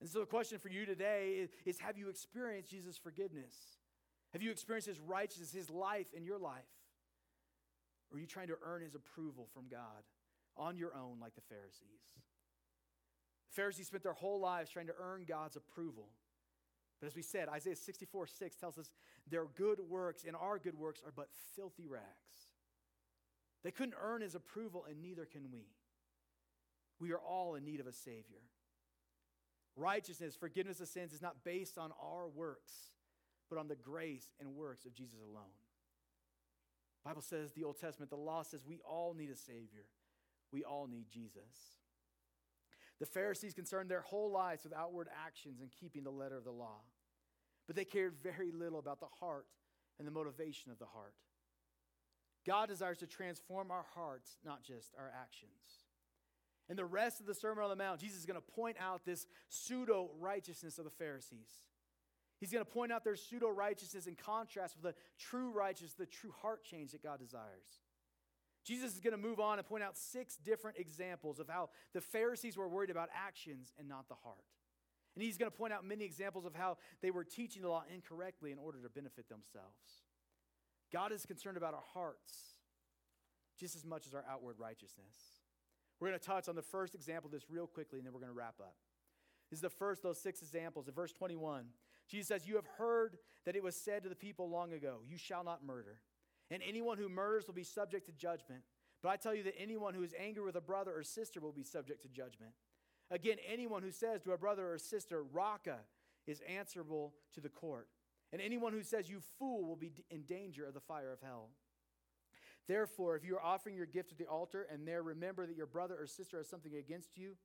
And 0.00 0.08
so 0.08 0.20
the 0.20 0.26
question 0.26 0.58
for 0.58 0.68
you 0.68 0.84
today 0.84 1.36
is, 1.38 1.50
is 1.64 1.78
have 1.78 1.96
you 1.96 2.08
experienced 2.08 2.70
Jesus' 2.70 2.98
forgiveness? 2.98 3.75
Have 4.36 4.42
you 4.42 4.50
experienced 4.50 4.86
His 4.86 5.00
righteousness, 5.00 5.52
His 5.52 5.70
life 5.70 6.12
in 6.14 6.24
your 6.24 6.38
life? 6.38 6.62
Or 8.10 8.18
are 8.18 8.20
you 8.20 8.26
trying 8.26 8.48
to 8.48 8.56
earn 8.62 8.82
His 8.82 8.94
approval 8.94 9.48
from 9.54 9.64
God? 9.70 10.04
on 10.56 10.76
your 10.76 10.94
own 10.94 11.18
like 11.20 11.34
the 11.34 11.40
Pharisees. 11.42 12.14
The 13.50 13.54
Pharisees 13.54 13.86
spent 13.86 14.02
their 14.02 14.12
whole 14.12 14.40
lives 14.40 14.70
trying 14.70 14.86
to 14.86 14.94
earn 14.98 15.24
God's 15.26 15.56
approval. 15.56 16.08
But 17.00 17.08
as 17.08 17.16
we 17.16 17.22
said, 17.22 17.48
Isaiah 17.48 17.76
64 17.76 18.26
6 18.26 18.56
tells 18.56 18.78
us 18.78 18.90
their 19.28 19.44
good 19.44 19.80
works 19.88 20.24
and 20.26 20.34
our 20.34 20.58
good 20.58 20.78
works 20.78 21.02
are 21.04 21.12
but 21.14 21.28
filthy 21.54 21.86
rags. 21.86 22.04
They 23.62 23.70
couldn't 23.70 23.94
earn 24.00 24.22
his 24.22 24.34
approval, 24.34 24.84
and 24.88 25.02
neither 25.02 25.24
can 25.24 25.50
we. 25.50 25.66
We 27.00 27.12
are 27.12 27.18
all 27.18 27.56
in 27.56 27.64
need 27.64 27.80
of 27.80 27.86
a 27.86 27.92
Savior. 27.92 28.42
Righteousness, 29.74 30.36
forgiveness 30.36 30.80
of 30.80 30.88
sins, 30.88 31.12
is 31.12 31.20
not 31.20 31.42
based 31.44 31.76
on 31.76 31.90
our 32.00 32.28
works, 32.28 32.72
but 33.48 33.58
on 33.58 33.68
the 33.68 33.76
grace 33.76 34.28
and 34.40 34.54
works 34.54 34.84
of 34.84 34.94
Jesus 34.94 35.18
alone. 35.20 35.54
The 37.02 37.10
Bible 37.10 37.22
says, 37.22 37.52
the 37.52 37.64
Old 37.64 37.78
Testament, 37.78 38.10
the 38.10 38.16
law 38.16 38.42
says 38.42 38.60
we 38.66 38.80
all 38.88 39.14
need 39.14 39.30
a 39.30 39.36
Savior. 39.36 39.86
We 40.52 40.64
all 40.64 40.86
need 40.86 41.06
Jesus. 41.12 41.76
The 42.98 43.06
Pharisees 43.06 43.54
concerned 43.54 43.90
their 43.90 44.00
whole 44.00 44.32
lives 44.32 44.64
with 44.64 44.72
outward 44.72 45.08
actions 45.24 45.60
and 45.60 45.70
keeping 45.70 46.02
the 46.02 46.10
letter 46.10 46.36
of 46.36 46.44
the 46.44 46.50
law, 46.50 46.80
but 47.66 47.76
they 47.76 47.84
cared 47.84 48.14
very 48.22 48.50
little 48.52 48.78
about 48.78 49.00
the 49.00 49.06
heart 49.20 49.46
and 49.98 50.06
the 50.06 50.12
motivation 50.12 50.72
of 50.72 50.78
the 50.78 50.86
heart. 50.86 51.14
God 52.46 52.68
desires 52.68 52.98
to 52.98 53.06
transform 53.06 53.70
our 53.70 53.84
hearts, 53.94 54.38
not 54.44 54.62
just 54.62 54.94
our 54.98 55.12
actions. 55.20 55.50
In 56.68 56.76
the 56.76 56.84
rest 56.84 57.20
of 57.20 57.26
the 57.26 57.34
Sermon 57.34 57.64
on 57.64 57.70
the 57.70 57.76
Mount, 57.76 58.00
Jesus 58.00 58.20
is 58.20 58.26
going 58.26 58.40
to 58.40 58.52
point 58.52 58.76
out 58.80 59.04
this 59.04 59.26
pseudo 59.48 60.10
righteousness 60.18 60.78
of 60.78 60.84
the 60.84 60.90
Pharisees. 60.90 61.50
He's 62.38 62.52
going 62.52 62.64
to 62.64 62.70
point 62.70 62.92
out 62.92 63.04
their 63.04 63.16
pseudo 63.16 63.48
righteousness 63.48 64.06
in 64.06 64.14
contrast 64.14 64.76
with 64.76 64.94
the 64.94 65.00
true 65.18 65.50
righteousness, 65.50 65.94
the 65.98 66.06
true 66.06 66.32
heart 66.42 66.64
change 66.64 66.92
that 66.92 67.02
God 67.02 67.18
desires. 67.18 67.80
Jesus 68.64 68.94
is 68.94 69.00
going 69.00 69.12
to 69.12 69.18
move 69.18 69.38
on 69.38 69.58
and 69.58 69.66
point 69.66 69.84
out 69.84 69.96
six 69.96 70.36
different 70.36 70.76
examples 70.76 71.38
of 71.38 71.48
how 71.48 71.70
the 71.94 72.00
Pharisees 72.00 72.56
were 72.56 72.68
worried 72.68 72.90
about 72.90 73.08
actions 73.14 73.72
and 73.78 73.88
not 73.88 74.08
the 74.08 74.16
heart. 74.16 74.44
And 75.14 75.22
he's 75.22 75.38
going 75.38 75.50
to 75.50 75.56
point 75.56 75.72
out 75.72 75.84
many 75.84 76.04
examples 76.04 76.44
of 76.44 76.54
how 76.54 76.76
they 77.00 77.10
were 77.10 77.24
teaching 77.24 77.62
the 77.62 77.68
law 77.68 77.84
incorrectly 77.92 78.52
in 78.52 78.58
order 78.58 78.82
to 78.82 78.88
benefit 78.90 79.28
themselves. 79.28 80.04
God 80.92 81.12
is 81.12 81.24
concerned 81.24 81.56
about 81.56 81.74
our 81.74 81.84
hearts 81.94 82.56
just 83.58 83.76
as 83.76 83.84
much 83.84 84.06
as 84.06 84.14
our 84.14 84.24
outward 84.28 84.56
righteousness. 84.58 85.14
We're 85.98 86.08
going 86.08 86.20
to 86.20 86.26
touch 86.26 86.48
on 86.48 86.54
the 86.54 86.62
first 86.62 86.94
example 86.94 87.28
of 87.28 87.32
this 87.32 87.48
real 87.48 87.66
quickly, 87.66 87.98
and 87.98 88.06
then 88.06 88.12
we're 88.12 88.20
going 88.20 88.32
to 88.32 88.36
wrap 88.36 88.56
up. 88.60 88.76
This 89.50 89.58
is 89.58 89.62
the 89.62 89.70
first 89.70 90.02
those 90.02 90.20
six 90.20 90.42
examples. 90.42 90.88
In 90.88 90.94
verse 90.94 91.12
21, 91.12 91.64
Jesus 92.08 92.28
says, 92.28 92.46
You 92.46 92.56
have 92.56 92.66
heard 92.78 93.18
that 93.44 93.56
it 93.56 93.62
was 93.62 93.76
said 93.76 94.02
to 94.02 94.08
the 94.08 94.16
people 94.16 94.48
long 94.48 94.72
ago, 94.72 94.98
You 95.08 95.16
shall 95.16 95.44
not 95.44 95.64
murder 95.64 96.00
and 96.50 96.62
anyone 96.66 96.98
who 96.98 97.08
murders 97.08 97.46
will 97.46 97.54
be 97.54 97.64
subject 97.64 98.06
to 98.06 98.12
judgment. 98.12 98.62
But 99.02 99.10
I 99.10 99.16
tell 99.16 99.34
you 99.34 99.42
that 99.44 99.54
anyone 99.58 99.94
who 99.94 100.02
is 100.02 100.14
angry 100.18 100.44
with 100.44 100.56
a 100.56 100.60
brother 100.60 100.92
or 100.96 101.02
sister 101.02 101.40
will 101.40 101.52
be 101.52 101.62
subject 101.62 102.02
to 102.02 102.08
judgment. 102.08 102.52
Again, 103.10 103.36
anyone 103.50 103.82
who 103.82 103.92
says 103.92 104.22
to 104.22 104.32
a 104.32 104.38
brother 104.38 104.72
or 104.72 104.78
sister, 104.78 105.22
Raca, 105.22 105.78
is 106.26 106.40
answerable 106.48 107.14
to 107.34 107.40
the 107.40 107.48
court. 107.48 107.88
and 108.32 108.42
anyone 108.42 108.72
who 108.72 108.82
says 108.82 109.08
you 109.08 109.20
fool 109.38 109.64
will 109.64 109.76
be 109.76 109.92
in 110.10 110.22
danger 110.22 110.66
of 110.66 110.74
the 110.74 110.80
fire 110.80 111.12
of 111.12 111.20
hell. 111.20 111.50
Therefore, 112.66 113.14
if 113.14 113.24
you 113.24 113.36
are 113.36 113.42
offering 113.42 113.76
your 113.76 113.86
gift 113.86 114.10
at 114.10 114.18
the 114.18 114.26
altar 114.26 114.66
and 114.70 114.86
there 114.86 115.02
remember 115.04 115.46
that 115.46 115.56
your 115.56 115.66
brother 115.66 115.96
or 115.98 116.08
sister 116.08 116.38
has 116.38 116.48
something 116.48 116.74
against 116.74 117.16
you, 117.16 117.36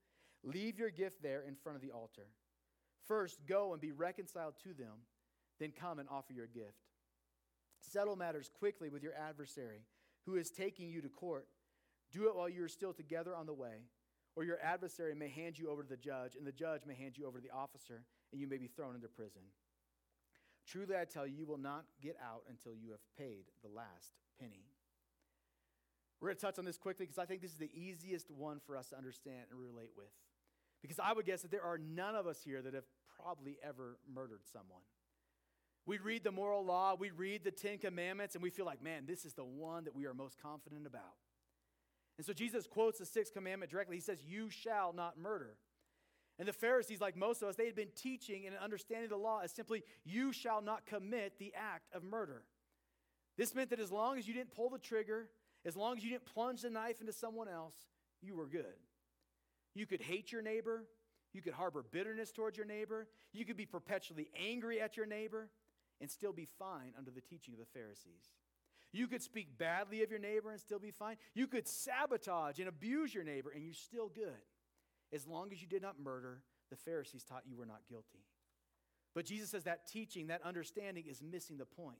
leave 0.43 0.79
your 0.79 0.89
gift 0.89 1.21
there 1.21 1.43
in 1.47 1.55
front 1.55 1.75
of 1.75 1.83
the 1.83 1.91
altar. 1.91 2.25
First, 3.11 3.45
go 3.45 3.73
and 3.73 3.81
be 3.81 3.91
reconciled 3.91 4.53
to 4.63 4.69
them, 4.69 5.03
then 5.59 5.73
come 5.77 5.99
and 5.99 6.07
offer 6.07 6.31
your 6.31 6.47
gift. 6.47 6.79
Settle 7.81 8.15
matters 8.15 8.49
quickly 8.57 8.87
with 8.87 9.03
your 9.03 9.11
adversary 9.13 9.81
who 10.25 10.37
is 10.37 10.49
taking 10.49 10.87
you 10.87 11.01
to 11.01 11.09
court. 11.09 11.45
Do 12.13 12.29
it 12.29 12.35
while 12.37 12.47
you 12.47 12.63
are 12.63 12.69
still 12.69 12.93
together 12.93 13.35
on 13.35 13.47
the 13.47 13.53
way, 13.53 13.83
or 14.37 14.45
your 14.45 14.59
adversary 14.63 15.13
may 15.13 15.27
hand 15.27 15.59
you 15.59 15.69
over 15.69 15.83
to 15.83 15.89
the 15.89 15.97
judge, 15.97 16.37
and 16.37 16.47
the 16.47 16.53
judge 16.53 16.83
may 16.87 16.95
hand 16.95 17.17
you 17.17 17.27
over 17.27 17.37
to 17.37 17.43
the 17.43 17.53
officer, 17.53 18.05
and 18.31 18.39
you 18.39 18.47
may 18.47 18.55
be 18.55 18.67
thrown 18.67 18.95
into 18.95 19.09
prison. 19.09 19.41
Truly, 20.65 20.95
I 20.95 21.03
tell 21.03 21.27
you, 21.27 21.35
you 21.35 21.45
will 21.45 21.57
not 21.57 21.83
get 22.01 22.15
out 22.25 22.43
until 22.49 22.73
you 22.73 22.91
have 22.91 23.01
paid 23.17 23.43
the 23.61 23.75
last 23.75 24.13
penny. 24.39 24.63
We're 26.21 26.29
going 26.29 26.37
to 26.37 26.45
touch 26.45 26.59
on 26.59 26.63
this 26.63 26.77
quickly 26.77 27.07
because 27.07 27.19
I 27.19 27.25
think 27.25 27.41
this 27.41 27.51
is 27.51 27.57
the 27.57 27.75
easiest 27.77 28.31
one 28.31 28.61
for 28.65 28.77
us 28.77 28.87
to 28.89 28.97
understand 28.97 29.47
and 29.51 29.59
relate 29.59 29.91
with. 29.97 30.13
Because 30.81 30.97
I 30.97 31.13
would 31.13 31.25
guess 31.25 31.41
that 31.41 31.51
there 31.51 31.61
are 31.61 31.77
none 31.77 32.15
of 32.15 32.25
us 32.25 32.39
here 32.41 32.61
that 32.61 32.73
have 32.73 32.85
probably 33.21 33.57
ever 33.63 33.97
murdered 34.13 34.41
someone. 34.51 34.81
We 35.85 35.97
read 35.97 36.23
the 36.23 36.31
moral 36.31 36.63
law, 36.63 36.95
we 36.97 37.09
read 37.09 37.43
the 37.43 37.51
Ten 37.51 37.77
Commandments, 37.77 38.35
and 38.35 38.43
we 38.43 38.49
feel 38.49 38.65
like, 38.65 38.83
man, 38.83 39.05
this 39.07 39.25
is 39.25 39.33
the 39.33 39.43
one 39.43 39.85
that 39.85 39.95
we 39.95 40.05
are 40.05 40.13
most 40.13 40.37
confident 40.41 40.85
about. 40.85 41.15
And 42.17 42.25
so 42.25 42.33
Jesus 42.33 42.67
quotes 42.67 42.99
the 42.99 43.05
sixth 43.05 43.33
commandment 43.33 43.71
directly. 43.71 43.95
He 43.95 44.01
says, 44.01 44.21
You 44.23 44.49
shall 44.49 44.93
not 44.93 45.17
murder. 45.17 45.55
And 46.37 46.47
the 46.47 46.53
Pharisees, 46.53 47.01
like 47.01 47.15
most 47.15 47.41
of 47.41 47.49
us, 47.49 47.55
they 47.55 47.65
had 47.65 47.75
been 47.75 47.89
teaching 47.95 48.45
and 48.45 48.55
understanding 48.57 49.09
the 49.09 49.17
law 49.17 49.41
as 49.43 49.51
simply, 49.51 49.83
You 50.03 50.31
shall 50.31 50.61
not 50.61 50.85
commit 50.85 51.39
the 51.39 51.53
act 51.55 51.87
of 51.93 52.03
murder. 52.03 52.43
This 53.37 53.55
meant 53.55 53.71
that 53.71 53.79
as 53.79 53.91
long 53.91 54.19
as 54.19 54.27
you 54.27 54.33
didn't 54.33 54.51
pull 54.51 54.69
the 54.69 54.77
trigger, 54.77 55.29
as 55.65 55.75
long 55.75 55.97
as 55.97 56.03
you 56.03 56.11
didn't 56.11 56.25
plunge 56.25 56.61
the 56.61 56.69
knife 56.69 57.01
into 57.01 57.13
someone 57.13 57.47
else, 57.47 57.75
you 58.21 58.35
were 58.35 58.47
good. 58.47 58.65
You 59.73 59.85
could 59.85 60.01
hate 60.01 60.31
your 60.31 60.41
neighbor. 60.41 60.85
You 61.33 61.41
could 61.41 61.53
harbor 61.53 61.83
bitterness 61.91 62.31
towards 62.31 62.57
your 62.57 62.65
neighbor. 62.65 63.07
You 63.33 63.45
could 63.45 63.57
be 63.57 63.65
perpetually 63.65 64.29
angry 64.35 64.81
at 64.81 64.97
your 64.97 65.05
neighbor 65.05 65.49
and 65.99 66.09
still 66.09 66.33
be 66.33 66.47
fine 66.59 66.93
under 66.97 67.11
the 67.11 67.21
teaching 67.21 67.53
of 67.53 67.59
the 67.59 67.79
Pharisees. 67.79 68.31
You 68.91 69.07
could 69.07 69.21
speak 69.21 69.57
badly 69.57 70.03
of 70.03 70.09
your 70.09 70.19
neighbor 70.19 70.51
and 70.51 70.59
still 70.59 70.79
be 70.79 70.91
fine. 70.91 71.15
You 71.33 71.47
could 71.47 71.67
sabotage 71.67 72.59
and 72.59 72.67
abuse 72.67 73.13
your 73.13 73.23
neighbor 73.23 73.51
and 73.53 73.63
you're 73.63 73.73
still 73.73 74.09
good. 74.09 74.41
As 75.13 75.27
long 75.27 75.51
as 75.51 75.61
you 75.61 75.67
did 75.67 75.81
not 75.81 75.99
murder, 75.99 76.43
the 76.69 76.75
Pharisees 76.75 77.23
taught 77.23 77.43
you 77.47 77.55
were 77.55 77.65
not 77.65 77.81
guilty. 77.89 78.25
But 79.13 79.25
Jesus 79.25 79.49
says 79.49 79.63
that 79.63 79.87
teaching, 79.87 80.27
that 80.27 80.41
understanding 80.43 81.05
is 81.09 81.21
missing 81.21 81.57
the 81.57 81.65
point. 81.65 81.99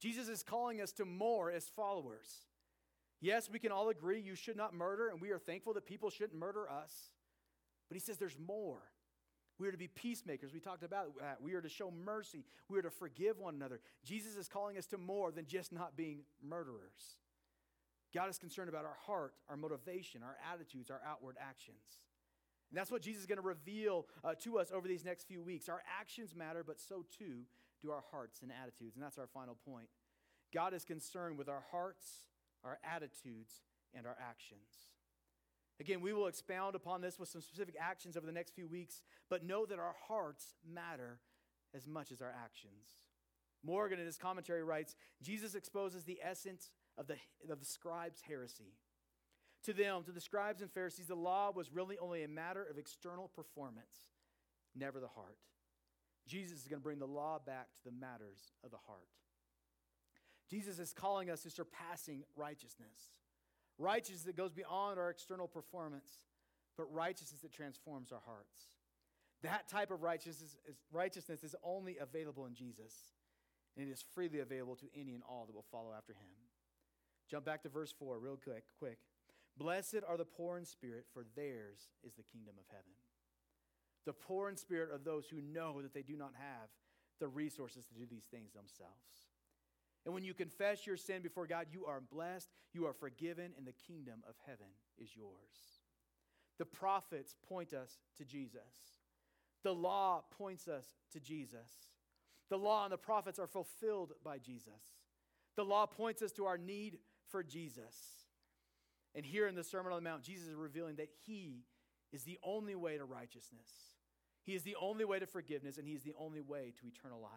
Jesus 0.00 0.28
is 0.28 0.42
calling 0.42 0.80
us 0.80 0.92
to 0.92 1.04
more 1.04 1.50
as 1.50 1.68
followers. 1.68 2.46
Yes, 3.20 3.48
we 3.50 3.60
can 3.60 3.70
all 3.70 3.88
agree 3.88 4.20
you 4.20 4.34
should 4.34 4.56
not 4.56 4.74
murder, 4.74 5.08
and 5.08 5.20
we 5.20 5.30
are 5.30 5.38
thankful 5.38 5.74
that 5.74 5.86
people 5.86 6.10
shouldn't 6.10 6.38
murder 6.38 6.68
us. 6.68 7.10
But 7.92 8.00
he 8.00 8.06
says 8.06 8.16
there's 8.16 8.38
more. 8.38 8.78
We 9.58 9.68
are 9.68 9.70
to 9.70 9.76
be 9.76 9.86
peacemakers. 9.86 10.54
We 10.54 10.60
talked 10.60 10.82
about 10.82 11.08
that. 11.20 11.42
We 11.42 11.52
are 11.52 11.60
to 11.60 11.68
show 11.68 11.90
mercy. 11.90 12.46
We 12.70 12.78
are 12.78 12.82
to 12.82 12.90
forgive 12.90 13.38
one 13.38 13.54
another. 13.54 13.80
Jesus 14.02 14.34
is 14.34 14.48
calling 14.48 14.78
us 14.78 14.86
to 14.86 14.96
more 14.96 15.30
than 15.30 15.44
just 15.44 15.74
not 15.74 15.94
being 15.94 16.20
murderers. 16.42 17.18
God 18.14 18.30
is 18.30 18.38
concerned 18.38 18.70
about 18.70 18.86
our 18.86 18.96
heart, 19.04 19.34
our 19.46 19.58
motivation, 19.58 20.22
our 20.22 20.38
attitudes, 20.50 20.90
our 20.90 21.02
outward 21.06 21.36
actions. 21.38 21.84
And 22.70 22.78
that's 22.78 22.90
what 22.90 23.02
Jesus 23.02 23.20
is 23.20 23.26
going 23.26 23.36
to 23.36 23.46
reveal 23.46 24.06
uh, 24.24 24.32
to 24.40 24.58
us 24.58 24.72
over 24.74 24.88
these 24.88 25.04
next 25.04 25.28
few 25.28 25.42
weeks. 25.42 25.68
Our 25.68 25.82
actions 26.00 26.34
matter, 26.34 26.64
but 26.66 26.80
so 26.80 27.04
too 27.18 27.42
do 27.82 27.90
our 27.90 28.04
hearts 28.10 28.40
and 28.40 28.50
attitudes. 28.50 28.96
And 28.96 29.04
that's 29.04 29.18
our 29.18 29.28
final 29.34 29.58
point. 29.68 29.88
God 30.54 30.72
is 30.72 30.86
concerned 30.86 31.36
with 31.36 31.50
our 31.50 31.64
hearts, 31.70 32.06
our 32.64 32.78
attitudes, 32.90 33.52
and 33.94 34.06
our 34.06 34.16
actions. 34.18 34.92
Again, 35.82 36.00
we 36.00 36.12
will 36.12 36.28
expound 36.28 36.76
upon 36.76 37.00
this 37.00 37.18
with 37.18 37.28
some 37.28 37.40
specific 37.40 37.74
actions 37.76 38.16
over 38.16 38.24
the 38.24 38.30
next 38.30 38.54
few 38.54 38.68
weeks, 38.68 39.02
but 39.28 39.44
know 39.44 39.66
that 39.66 39.80
our 39.80 39.96
hearts 40.06 40.54
matter 40.64 41.18
as 41.74 41.88
much 41.88 42.12
as 42.12 42.22
our 42.22 42.30
actions. 42.30 43.00
Morgan, 43.64 43.98
in 43.98 44.06
his 44.06 44.16
commentary, 44.16 44.62
writes 44.62 44.94
Jesus 45.22 45.56
exposes 45.56 46.04
the 46.04 46.20
essence 46.22 46.70
of 46.96 47.08
the, 47.08 47.16
of 47.50 47.58
the 47.58 47.66
scribes' 47.66 48.20
heresy. 48.20 48.76
To 49.64 49.72
them, 49.72 50.04
to 50.04 50.12
the 50.12 50.20
scribes 50.20 50.62
and 50.62 50.70
Pharisees, 50.70 51.08
the 51.08 51.16
law 51.16 51.50
was 51.50 51.72
really 51.72 51.98
only 51.98 52.22
a 52.22 52.28
matter 52.28 52.62
of 52.62 52.78
external 52.78 53.26
performance, 53.26 54.12
never 54.76 55.00
the 55.00 55.08
heart. 55.08 55.38
Jesus 56.28 56.60
is 56.60 56.68
going 56.68 56.78
to 56.78 56.84
bring 56.84 57.00
the 57.00 57.06
law 57.08 57.40
back 57.44 57.74
to 57.74 57.84
the 57.84 57.90
matters 57.90 58.52
of 58.62 58.70
the 58.70 58.76
heart. 58.86 59.08
Jesus 60.48 60.78
is 60.78 60.92
calling 60.92 61.28
us 61.28 61.42
to 61.42 61.50
surpassing 61.50 62.22
righteousness. 62.36 63.18
Righteousness 63.78 64.22
that 64.24 64.36
goes 64.36 64.52
beyond 64.52 64.98
our 64.98 65.10
external 65.10 65.48
performance, 65.48 66.08
but 66.76 66.92
righteousness 66.92 67.40
that 67.40 67.52
transforms 67.52 68.12
our 68.12 68.22
hearts. 68.24 68.76
That 69.42 69.68
type 69.68 69.90
of 69.90 70.02
righteousness 70.02 70.56
is, 70.68 70.76
righteousness 70.92 71.42
is 71.42 71.56
only 71.64 71.98
available 71.98 72.46
in 72.46 72.54
Jesus, 72.54 72.94
and 73.76 73.88
it 73.88 73.90
is 73.90 74.04
freely 74.14 74.38
available 74.38 74.76
to 74.76 74.86
any 74.94 75.14
and 75.14 75.22
all 75.28 75.46
that 75.46 75.54
will 75.54 75.64
follow 75.70 75.92
after 75.96 76.12
him. 76.12 76.30
Jump 77.28 77.44
back 77.44 77.62
to 77.62 77.68
verse 77.68 77.92
4 77.98 78.18
real 78.18 78.38
quick, 78.42 78.64
quick. 78.78 78.98
Blessed 79.56 80.00
are 80.06 80.16
the 80.16 80.24
poor 80.24 80.58
in 80.58 80.64
spirit, 80.64 81.06
for 81.12 81.24
theirs 81.34 81.88
is 82.04 82.14
the 82.14 82.22
kingdom 82.22 82.54
of 82.58 82.64
heaven. 82.70 82.92
The 84.06 84.12
poor 84.12 84.48
in 84.48 84.56
spirit 84.56 84.90
are 84.90 84.98
those 84.98 85.26
who 85.28 85.40
know 85.40 85.82
that 85.82 85.94
they 85.94 86.02
do 86.02 86.16
not 86.16 86.32
have 86.38 86.68
the 87.20 87.28
resources 87.28 87.84
to 87.86 87.94
do 87.94 88.06
these 88.06 88.24
things 88.24 88.52
themselves. 88.52 89.31
And 90.04 90.12
when 90.12 90.24
you 90.24 90.34
confess 90.34 90.86
your 90.86 90.96
sin 90.96 91.22
before 91.22 91.46
God, 91.46 91.66
you 91.70 91.86
are 91.86 92.00
blessed, 92.00 92.48
you 92.72 92.86
are 92.86 92.92
forgiven, 92.92 93.52
and 93.56 93.66
the 93.66 93.74
kingdom 93.86 94.22
of 94.28 94.34
heaven 94.46 94.66
is 94.98 95.14
yours. 95.14 95.80
The 96.58 96.64
prophets 96.64 97.34
point 97.48 97.72
us 97.72 97.98
to 98.18 98.24
Jesus. 98.24 98.60
The 99.62 99.74
law 99.74 100.22
points 100.36 100.66
us 100.66 100.86
to 101.12 101.20
Jesus. 101.20 101.70
The 102.50 102.58
law 102.58 102.84
and 102.84 102.92
the 102.92 102.98
prophets 102.98 103.38
are 103.38 103.46
fulfilled 103.46 104.12
by 104.24 104.38
Jesus. 104.38 104.82
The 105.56 105.64
law 105.64 105.86
points 105.86 106.20
us 106.22 106.32
to 106.32 106.46
our 106.46 106.58
need 106.58 106.98
for 107.30 107.42
Jesus. 107.42 107.94
And 109.14 109.24
here 109.24 109.46
in 109.46 109.54
the 109.54 109.64
Sermon 109.64 109.92
on 109.92 110.02
the 110.02 110.08
Mount, 110.08 110.22
Jesus 110.22 110.48
is 110.48 110.54
revealing 110.54 110.96
that 110.96 111.10
He 111.26 111.64
is 112.12 112.24
the 112.24 112.38
only 112.42 112.74
way 112.74 112.98
to 112.98 113.04
righteousness. 113.04 113.68
He 114.42 114.54
is 114.54 114.62
the 114.64 114.76
only 114.80 115.04
way 115.04 115.18
to 115.18 115.26
forgiveness, 115.26 115.78
and 115.78 115.86
He 115.86 115.94
is 115.94 116.02
the 116.02 116.14
only 116.18 116.40
way 116.40 116.72
to 116.80 116.86
eternal 116.86 117.20
life. 117.20 117.30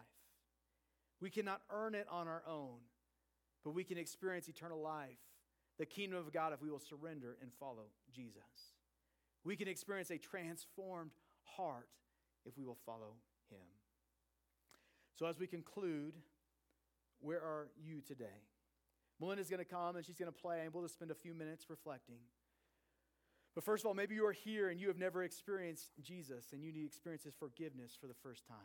We 1.20 1.30
cannot 1.30 1.62
earn 1.70 1.94
it 1.94 2.06
on 2.10 2.28
our 2.28 2.42
own, 2.46 2.78
but 3.64 3.72
we 3.72 3.84
can 3.84 3.98
experience 3.98 4.48
eternal 4.48 4.80
life, 4.80 5.18
the 5.78 5.86
kingdom 5.86 6.18
of 6.18 6.32
God, 6.32 6.52
if 6.52 6.62
we 6.62 6.70
will 6.70 6.80
surrender 6.80 7.36
and 7.40 7.50
follow 7.58 7.90
Jesus. 8.14 8.42
We 9.44 9.56
can 9.56 9.68
experience 9.68 10.10
a 10.10 10.18
transformed 10.18 11.12
heart 11.44 11.88
if 12.44 12.56
we 12.58 12.64
will 12.64 12.78
follow 12.84 13.14
Him. 13.50 13.66
So, 15.14 15.26
as 15.26 15.38
we 15.38 15.46
conclude, 15.46 16.14
where 17.20 17.40
are 17.40 17.68
you 17.82 18.00
today? 18.00 18.42
Melinda's 19.20 19.48
going 19.48 19.64
to 19.64 19.64
come 19.64 19.96
and 19.96 20.04
she's 20.04 20.18
going 20.18 20.32
to 20.32 20.38
play, 20.38 20.60
and 20.62 20.74
we'll 20.74 20.82
just 20.82 20.94
spend 20.94 21.10
a 21.10 21.14
few 21.14 21.34
minutes 21.34 21.70
reflecting. 21.70 22.18
But 23.54 23.64
first 23.64 23.82
of 23.82 23.88
all, 23.88 23.94
maybe 23.94 24.14
you 24.14 24.26
are 24.26 24.32
here 24.32 24.68
and 24.68 24.78
you 24.78 24.88
have 24.88 24.98
never 24.98 25.22
experienced 25.22 25.92
Jesus 26.02 26.52
and 26.52 26.62
you 26.62 26.70
need 26.70 26.80
to 26.80 26.86
experience 26.86 27.24
His 27.24 27.34
forgiveness 27.34 27.96
for 27.98 28.06
the 28.06 28.14
first 28.22 28.46
time. 28.46 28.58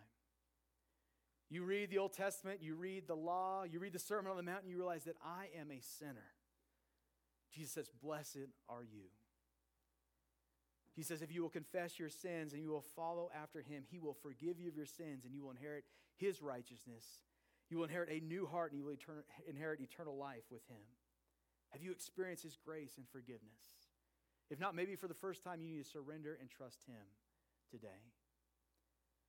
You 1.51 1.65
read 1.65 1.89
the 1.89 1.97
Old 1.97 2.13
Testament, 2.13 2.59
you 2.63 2.75
read 2.75 3.07
the 3.07 3.15
law, 3.15 3.63
you 3.63 3.79
read 3.79 3.91
the 3.91 3.99
Sermon 3.99 4.31
on 4.31 4.37
the 4.37 4.43
Mount, 4.43 4.61
and 4.61 4.71
you 4.71 4.77
realize 4.77 5.03
that 5.03 5.17
I 5.21 5.47
am 5.59 5.69
a 5.69 5.81
sinner. 5.81 6.31
Jesus 7.53 7.73
says, 7.73 7.89
Blessed 8.01 8.47
are 8.69 8.83
you. 8.83 9.11
He 10.95 11.03
says, 11.03 11.21
If 11.21 11.33
you 11.33 11.41
will 11.41 11.49
confess 11.49 11.99
your 11.99 12.07
sins 12.07 12.53
and 12.53 12.63
you 12.63 12.69
will 12.69 12.85
follow 12.95 13.29
after 13.35 13.59
him, 13.59 13.83
he 13.91 13.99
will 13.99 14.13
forgive 14.13 14.61
you 14.61 14.69
of 14.69 14.77
your 14.77 14.85
sins 14.85 15.25
and 15.25 15.33
you 15.33 15.43
will 15.43 15.51
inherit 15.51 15.83
his 16.15 16.41
righteousness. 16.41 17.19
You 17.69 17.77
will 17.77 17.83
inherit 17.83 18.09
a 18.09 18.25
new 18.25 18.45
heart 18.45 18.71
and 18.71 18.79
you 18.79 18.85
will 18.85 18.95
inherit 19.45 19.81
eternal 19.81 20.17
life 20.17 20.43
with 20.49 20.65
him. 20.69 20.81
Have 21.71 21.83
you 21.83 21.91
experienced 21.91 22.43
his 22.43 22.57
grace 22.65 22.93
and 22.95 23.07
forgiveness? 23.09 23.89
If 24.49 24.57
not, 24.57 24.73
maybe 24.73 24.95
for 24.95 25.09
the 25.09 25.13
first 25.13 25.43
time, 25.43 25.61
you 25.61 25.67
need 25.67 25.83
to 25.83 25.89
surrender 25.89 26.37
and 26.39 26.49
trust 26.49 26.83
him 26.87 27.03
today. 27.69 28.13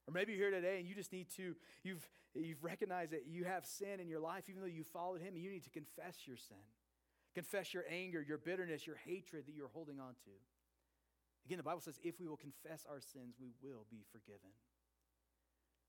Or 0.06 0.12
maybe 0.12 0.32
you're 0.32 0.50
here 0.50 0.60
today 0.60 0.78
and 0.78 0.88
you 0.88 0.94
just 0.94 1.12
need 1.12 1.28
to, 1.36 1.54
you've, 1.84 2.06
you've 2.34 2.62
recognized 2.62 3.12
that 3.12 3.26
you 3.26 3.44
have 3.44 3.64
sin 3.64 4.00
in 4.00 4.08
your 4.08 4.20
life, 4.20 4.44
even 4.48 4.60
though 4.60 4.68
you 4.68 4.84
followed 4.84 5.20
him, 5.20 5.34
and 5.34 5.42
you 5.42 5.50
need 5.50 5.64
to 5.64 5.70
confess 5.70 6.16
your 6.26 6.36
sin. 6.36 6.56
Confess 7.34 7.72
your 7.72 7.84
anger, 7.90 8.20
your 8.20 8.38
bitterness, 8.38 8.86
your 8.86 8.96
hatred 8.96 9.46
that 9.46 9.54
you're 9.54 9.70
holding 9.72 10.00
on 10.00 10.14
to. 10.24 10.30
Again, 11.46 11.56
the 11.56 11.64
Bible 11.64 11.80
says 11.80 11.98
if 12.02 12.20
we 12.20 12.28
will 12.28 12.36
confess 12.36 12.84
our 12.88 13.00
sins, 13.00 13.34
we 13.40 13.52
will 13.62 13.86
be 13.90 14.04
forgiven. 14.12 14.50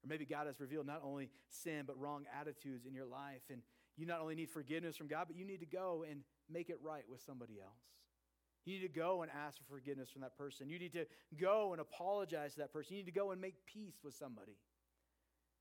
Or 0.04 0.08
maybe 0.08 0.26
God 0.26 0.47
has 0.47 0.60
revealed 0.60 0.88
not 0.88 1.02
only 1.04 1.30
sin, 1.49 1.84
but 1.86 1.99
wrong 1.99 2.26
attitudes 2.39 2.86
in 2.86 2.93
your 2.93 3.06
life. 3.06 3.43
And 3.49 3.62
you 3.95 4.06
not 4.06 4.21
only 4.21 4.36
need 4.36 4.49
forgiveness 4.49 4.97
from 4.97 5.08
God, 5.08 5.26
but 5.28 5.36
you 5.36 5.45
need 5.45 5.60
to 5.60 5.65
go 5.65 6.06
and 6.10 6.21
make 6.52 6.69
it 6.69 6.78
right 6.82 7.04
with 7.10 7.21
somebody 7.21 7.60
else. 7.62 7.84
You 8.65 8.80
need 8.80 8.88
to 8.88 8.99
go 8.99 9.23
and 9.23 9.32
ask 9.32 9.58
for 9.58 9.76
forgiveness 9.76 10.10
from 10.10 10.21
that 10.21 10.38
person. 10.38 10.69
You 10.69 10.80
need 10.80 10.93
to 10.93 11.06
go 11.39 11.73
and 11.73 11.82
apologize 11.82 12.54
to 12.54 12.60
that 12.60 12.71
person. 12.71 12.95
You 12.95 13.04
need 13.04 13.12
to 13.12 13.19
go 13.19 13.32
and 13.32 13.41
make 13.41 13.56
peace 13.65 13.99
with 14.04 14.15
somebody. 14.15 14.58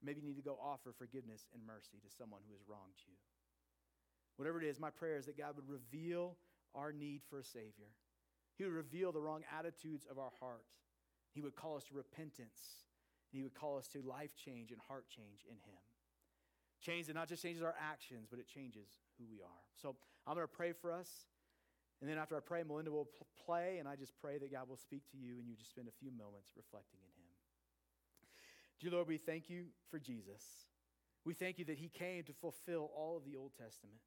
Maybe 0.02 0.20
you 0.20 0.28
need 0.28 0.36
to 0.36 0.42
go 0.42 0.58
offer 0.62 0.92
forgiveness 0.96 1.46
and 1.54 1.66
mercy 1.66 1.98
to 2.02 2.16
someone 2.16 2.40
who 2.46 2.52
has 2.54 2.62
wronged 2.68 2.98
you. 3.06 3.14
Whatever 4.36 4.60
it 4.60 4.66
is, 4.66 4.80
my 4.80 4.90
prayer 4.90 5.16
is 5.16 5.26
that 5.26 5.38
God 5.38 5.56
would 5.56 5.68
reveal 5.68 6.36
our 6.74 6.92
need 6.92 7.22
for 7.28 7.38
a 7.38 7.44
Savior. 7.44 7.90
He 8.56 8.64
would 8.64 8.72
reveal 8.72 9.12
the 9.12 9.20
wrong 9.20 9.42
attitudes 9.56 10.06
of 10.10 10.18
our 10.18 10.32
heart. 10.40 10.64
He 11.34 11.40
would 11.40 11.56
call 11.56 11.76
us 11.76 11.84
to 11.84 11.94
repentance. 11.94 12.86
And 13.32 13.38
he 13.38 13.42
would 13.42 13.54
call 13.54 13.78
us 13.78 13.88
to 13.88 14.02
life 14.02 14.30
change 14.36 14.70
and 14.70 14.80
heart 14.88 15.04
change 15.08 15.44
in 15.48 15.56
Him. 15.56 15.80
Change 16.80 17.06
that 17.06 17.14
not 17.14 17.28
just 17.28 17.42
changes 17.42 17.62
our 17.62 17.74
actions, 17.80 18.26
but 18.28 18.38
it 18.38 18.46
changes 18.48 18.88
who 19.18 19.24
we 19.30 19.40
are. 19.40 19.62
So 19.80 19.94
I'm 20.26 20.34
going 20.34 20.46
to 20.46 20.52
pray 20.52 20.72
for 20.72 20.92
us. 20.92 21.08
And 22.02 22.10
then 22.10 22.18
after 22.18 22.36
I 22.36 22.40
pray, 22.40 22.64
Melinda 22.64 22.90
will 22.90 23.04
pl- 23.04 23.28
play, 23.46 23.76
and 23.78 23.88
I 23.88 23.94
just 23.94 24.12
pray 24.20 24.36
that 24.36 24.50
God 24.50 24.68
will 24.68 24.76
speak 24.76 25.08
to 25.12 25.16
you 25.16 25.38
and 25.38 25.46
you 25.46 25.54
just 25.54 25.70
spend 25.70 25.86
a 25.86 25.92
few 25.92 26.10
moments 26.10 26.50
reflecting 26.56 26.98
in 26.98 27.06
Him. 27.14 27.30
Dear 28.80 28.90
Lord, 28.90 29.06
we 29.06 29.18
thank 29.18 29.48
you 29.48 29.66
for 29.88 30.00
Jesus. 30.00 30.42
We 31.24 31.32
thank 31.32 31.60
you 31.60 31.64
that 31.66 31.78
He 31.78 31.88
came 31.88 32.24
to 32.24 32.32
fulfill 32.32 32.90
all 32.96 33.16
of 33.16 33.24
the 33.24 33.36
Old 33.36 33.52
Testament. 33.56 34.00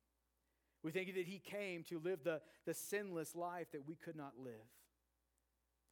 We 0.83 0.91
thank 0.91 1.07
you 1.07 1.13
that 1.13 1.25
He 1.25 1.39
came 1.39 1.83
to 1.83 1.97
live 1.97 2.19
the, 2.25 2.41
the 2.65 2.73
sinless 2.73 3.33
life 3.33 3.67
that 3.71 3.87
we 3.87 3.95
could 3.95 4.17
not 4.17 4.33
live. 4.37 4.67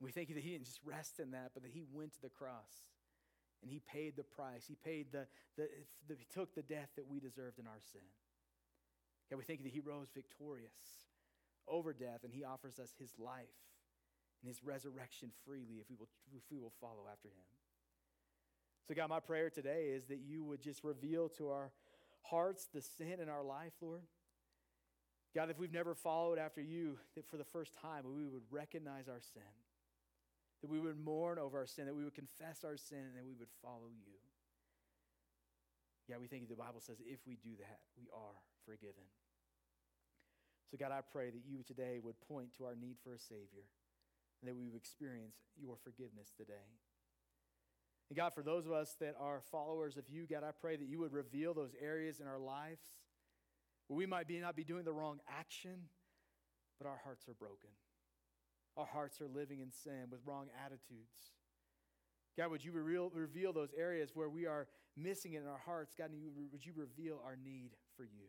We 0.02 0.12
thank 0.12 0.28
you 0.28 0.36
that 0.36 0.44
He 0.44 0.52
didn't 0.52 0.66
just 0.66 0.82
rest 0.84 1.22
in 1.22 1.32
that, 1.32 1.52
but 1.54 1.64
that 1.64 1.72
He 1.72 1.86
went 1.90 2.16
to 2.16 2.22
the 2.22 2.28
cross 2.28 2.92
and 3.62 3.72
He 3.72 3.80
paid 3.80 4.18
the 4.18 4.24
price. 4.24 4.66
He 4.68 4.76
paid 4.76 5.14
the, 5.14 5.26
the, 5.56 5.70
the 6.10 6.16
He 6.16 6.28
took 6.34 6.54
the 6.54 6.64
death 6.64 6.90
that 6.98 7.08
we 7.08 7.22
deserved 7.22 7.60
in 7.60 7.66
our 7.66 7.80
sin. 7.94 8.02
God, 9.30 9.38
we 9.38 9.46
thank 9.46 9.62
you 9.62 9.64
that 9.64 9.74
He 9.74 9.80
rose 9.80 10.10
victorious 10.14 11.13
over 11.68 11.94
death, 11.94 12.24
and 12.24 12.34
He 12.34 12.44
offers 12.44 12.80
us 12.80 12.92
His 13.00 13.14
life 13.18 13.56
and 14.42 14.50
His 14.50 14.64
resurrection 14.64 15.32
freely 15.46 15.80
if 15.80 15.90
we 15.90 15.96
will, 15.96 16.10
if 16.36 16.44
we 16.52 16.60
will 16.60 16.74
follow 16.82 17.08
after 17.12 17.30
Him. 17.30 17.48
So, 18.88 18.94
God, 18.94 19.10
my 19.10 19.20
prayer 19.20 19.50
today 19.50 19.92
is 19.96 20.08
that 20.08 20.20
you 20.20 20.44
would 20.44 20.62
just 20.62 20.84
reveal 20.84 21.30
to 21.38 21.50
our 21.50 21.72
hearts 22.24 22.68
the 22.74 22.82
sin 22.82 23.20
in 23.22 23.30
our 23.30 23.44
life, 23.44 23.74
Lord. 23.82 24.02
God, 25.36 25.50
if 25.50 25.58
we've 25.58 25.74
never 25.74 25.96
followed 25.96 26.38
after 26.38 26.62
you, 26.62 26.98
that 27.16 27.28
for 27.28 27.38
the 27.38 27.44
first 27.44 27.74
time 27.82 28.04
we 28.06 28.26
would 28.26 28.44
recognize 28.52 29.08
our 29.08 29.22
sin, 29.34 29.42
that 30.62 30.70
we 30.70 30.80
would 30.80 30.98
mourn 30.98 31.40
over 31.40 31.58
our 31.60 31.66
sin, 31.66 31.86
that 31.86 31.96
we 31.96 32.04
would 32.04 32.14
confess 32.14 32.64
our 32.64 32.78
sin, 32.78 33.00
and 33.00 33.18
that 33.18 33.26
we 33.26 33.34
would 33.34 33.50
follow 33.62 33.90
you. 33.90 34.20
Yeah, 36.08 36.18
we 36.20 36.28
think 36.28 36.50
the 36.50 36.56
Bible 36.56 36.82
says 36.82 36.98
if 37.06 37.20
we 37.26 37.36
do 37.36 37.56
that, 37.60 37.80
we 37.98 38.08
are 38.14 38.36
forgiven. 38.66 39.08
So, 40.74 40.78
God, 40.80 40.92
I 40.92 41.02
pray 41.12 41.30
that 41.30 41.44
you 41.48 41.62
today 41.62 42.00
would 42.02 42.20
point 42.28 42.48
to 42.58 42.66
our 42.66 42.74
need 42.74 42.96
for 43.04 43.14
a 43.14 43.20
Savior 43.20 43.70
and 44.42 44.50
that 44.50 44.56
we 44.56 44.66
would 44.66 44.76
experience 44.76 45.36
your 45.56 45.76
forgiveness 45.84 46.32
today. 46.36 46.66
And 48.10 48.18
God, 48.18 48.34
for 48.34 48.42
those 48.42 48.66
of 48.66 48.72
us 48.72 48.96
that 49.00 49.14
are 49.20 49.42
followers 49.52 49.98
of 49.98 50.06
you, 50.10 50.26
God, 50.26 50.44
I 50.44 50.50
pray 50.50 50.76
that 50.76 50.88
you 50.88 50.98
would 50.98 51.14
reveal 51.14 51.54
those 51.54 51.76
areas 51.80 52.20
in 52.20 52.26
our 52.26 52.40
lives 52.40 52.82
where 53.88 53.96
we 53.96 54.08
might 54.08 54.28
be 54.28 54.40
not 54.40 54.56
be 54.56 54.64
doing 54.64 54.84
the 54.84 54.92
wrong 54.92 55.20
action, 55.30 55.76
but 56.80 56.88
our 56.88 57.00
hearts 57.04 57.28
are 57.30 57.36
broken. 57.36 57.70
Our 58.76 58.88
hearts 58.88 59.22
are 59.22 59.28
living 59.28 59.60
in 59.60 59.70
sin 59.70 60.08
with 60.10 60.22
wrong 60.26 60.48
attitudes. 60.66 61.38
God, 62.36 62.50
would 62.50 62.66
you 62.66 62.72
reveal, 62.72 63.12
reveal 63.14 63.54
those 63.54 63.76
areas 63.78 64.10
where 64.16 64.28
we 64.28 64.48
are 64.48 64.66
missing 64.98 65.34
it 65.34 65.44
in 65.44 65.48
our 65.48 65.62
hearts? 65.64 65.94
God, 65.96 66.10
would 66.52 66.66
you 66.66 66.74
reveal 66.76 67.22
our 67.24 67.36
need 67.36 67.74
for 67.96 68.06
you? 68.06 68.26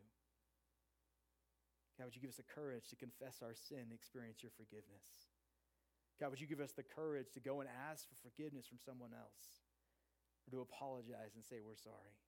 God, 1.94 2.10
would 2.10 2.16
you 2.16 2.22
give 2.22 2.34
us 2.34 2.42
the 2.42 2.50
courage 2.50 2.90
to 2.90 2.98
confess 2.98 3.38
our 3.38 3.54
sin 3.54 3.86
and 3.86 3.94
experience 3.94 4.42
your 4.42 4.50
forgiveness? 4.58 5.30
God, 6.18 6.34
would 6.34 6.42
you 6.42 6.50
give 6.50 6.62
us 6.62 6.74
the 6.74 6.86
courage 6.86 7.30
to 7.34 7.42
go 7.42 7.62
and 7.62 7.70
ask 7.70 8.06
for 8.06 8.18
forgiveness 8.22 8.66
from 8.66 8.82
someone 8.82 9.14
else 9.14 9.62
or 10.46 10.50
to 10.54 10.62
apologize 10.62 11.34
and 11.38 11.42
say 11.42 11.62
we're 11.62 11.78
sorry? 11.78 12.18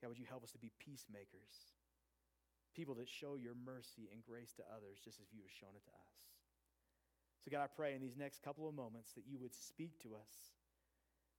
God, 0.00 0.12
would 0.12 0.20
you 0.20 0.28
help 0.28 0.44
us 0.44 0.52
to 0.52 0.60
be 0.60 0.72
peacemakers, 0.80 1.76
people 2.72 2.96
that 2.96 3.08
show 3.08 3.36
your 3.36 3.56
mercy 3.56 4.08
and 4.08 4.24
grace 4.24 4.52
to 4.56 4.64
others 4.72 5.00
just 5.00 5.20
as 5.20 5.28
you 5.32 5.44
have 5.44 5.52
shown 5.52 5.76
it 5.76 5.84
to 5.84 5.92
us? 5.92 6.16
So, 7.40 7.48
God, 7.48 7.64
I 7.64 7.72
pray 7.72 7.96
in 7.96 8.04
these 8.04 8.20
next 8.20 8.44
couple 8.44 8.68
of 8.68 8.76
moments 8.76 9.12
that 9.16 9.28
you 9.28 9.40
would 9.40 9.56
speak 9.56 9.96
to 10.04 10.12
us, 10.12 10.56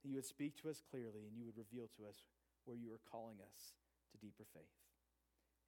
that 0.01 0.09
you 0.09 0.17
would 0.17 0.25
speak 0.25 0.57
to 0.61 0.69
us 0.69 0.81
clearly, 0.81 1.29
and 1.29 1.37
you 1.37 1.45
would 1.45 1.57
reveal 1.57 1.89
to 1.97 2.09
us 2.09 2.25
where 2.65 2.77
you 2.77 2.89
are 2.93 3.01
calling 3.09 3.37
us 3.41 3.77
to 4.13 4.17
deeper 4.17 4.45
faith. 4.53 4.77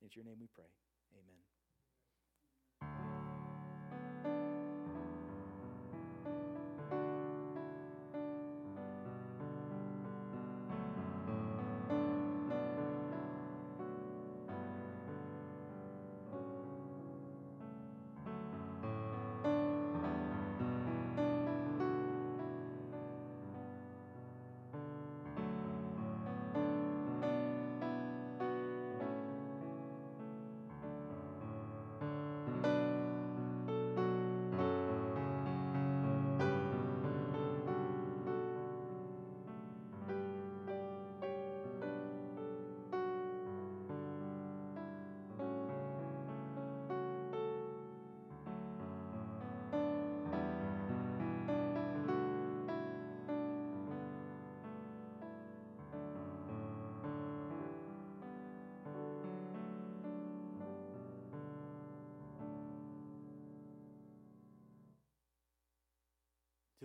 In 0.01 0.09
your 0.13 0.25
name 0.25 0.41
we 0.41 0.49
pray. 0.49 0.69
Amen. 1.15 1.52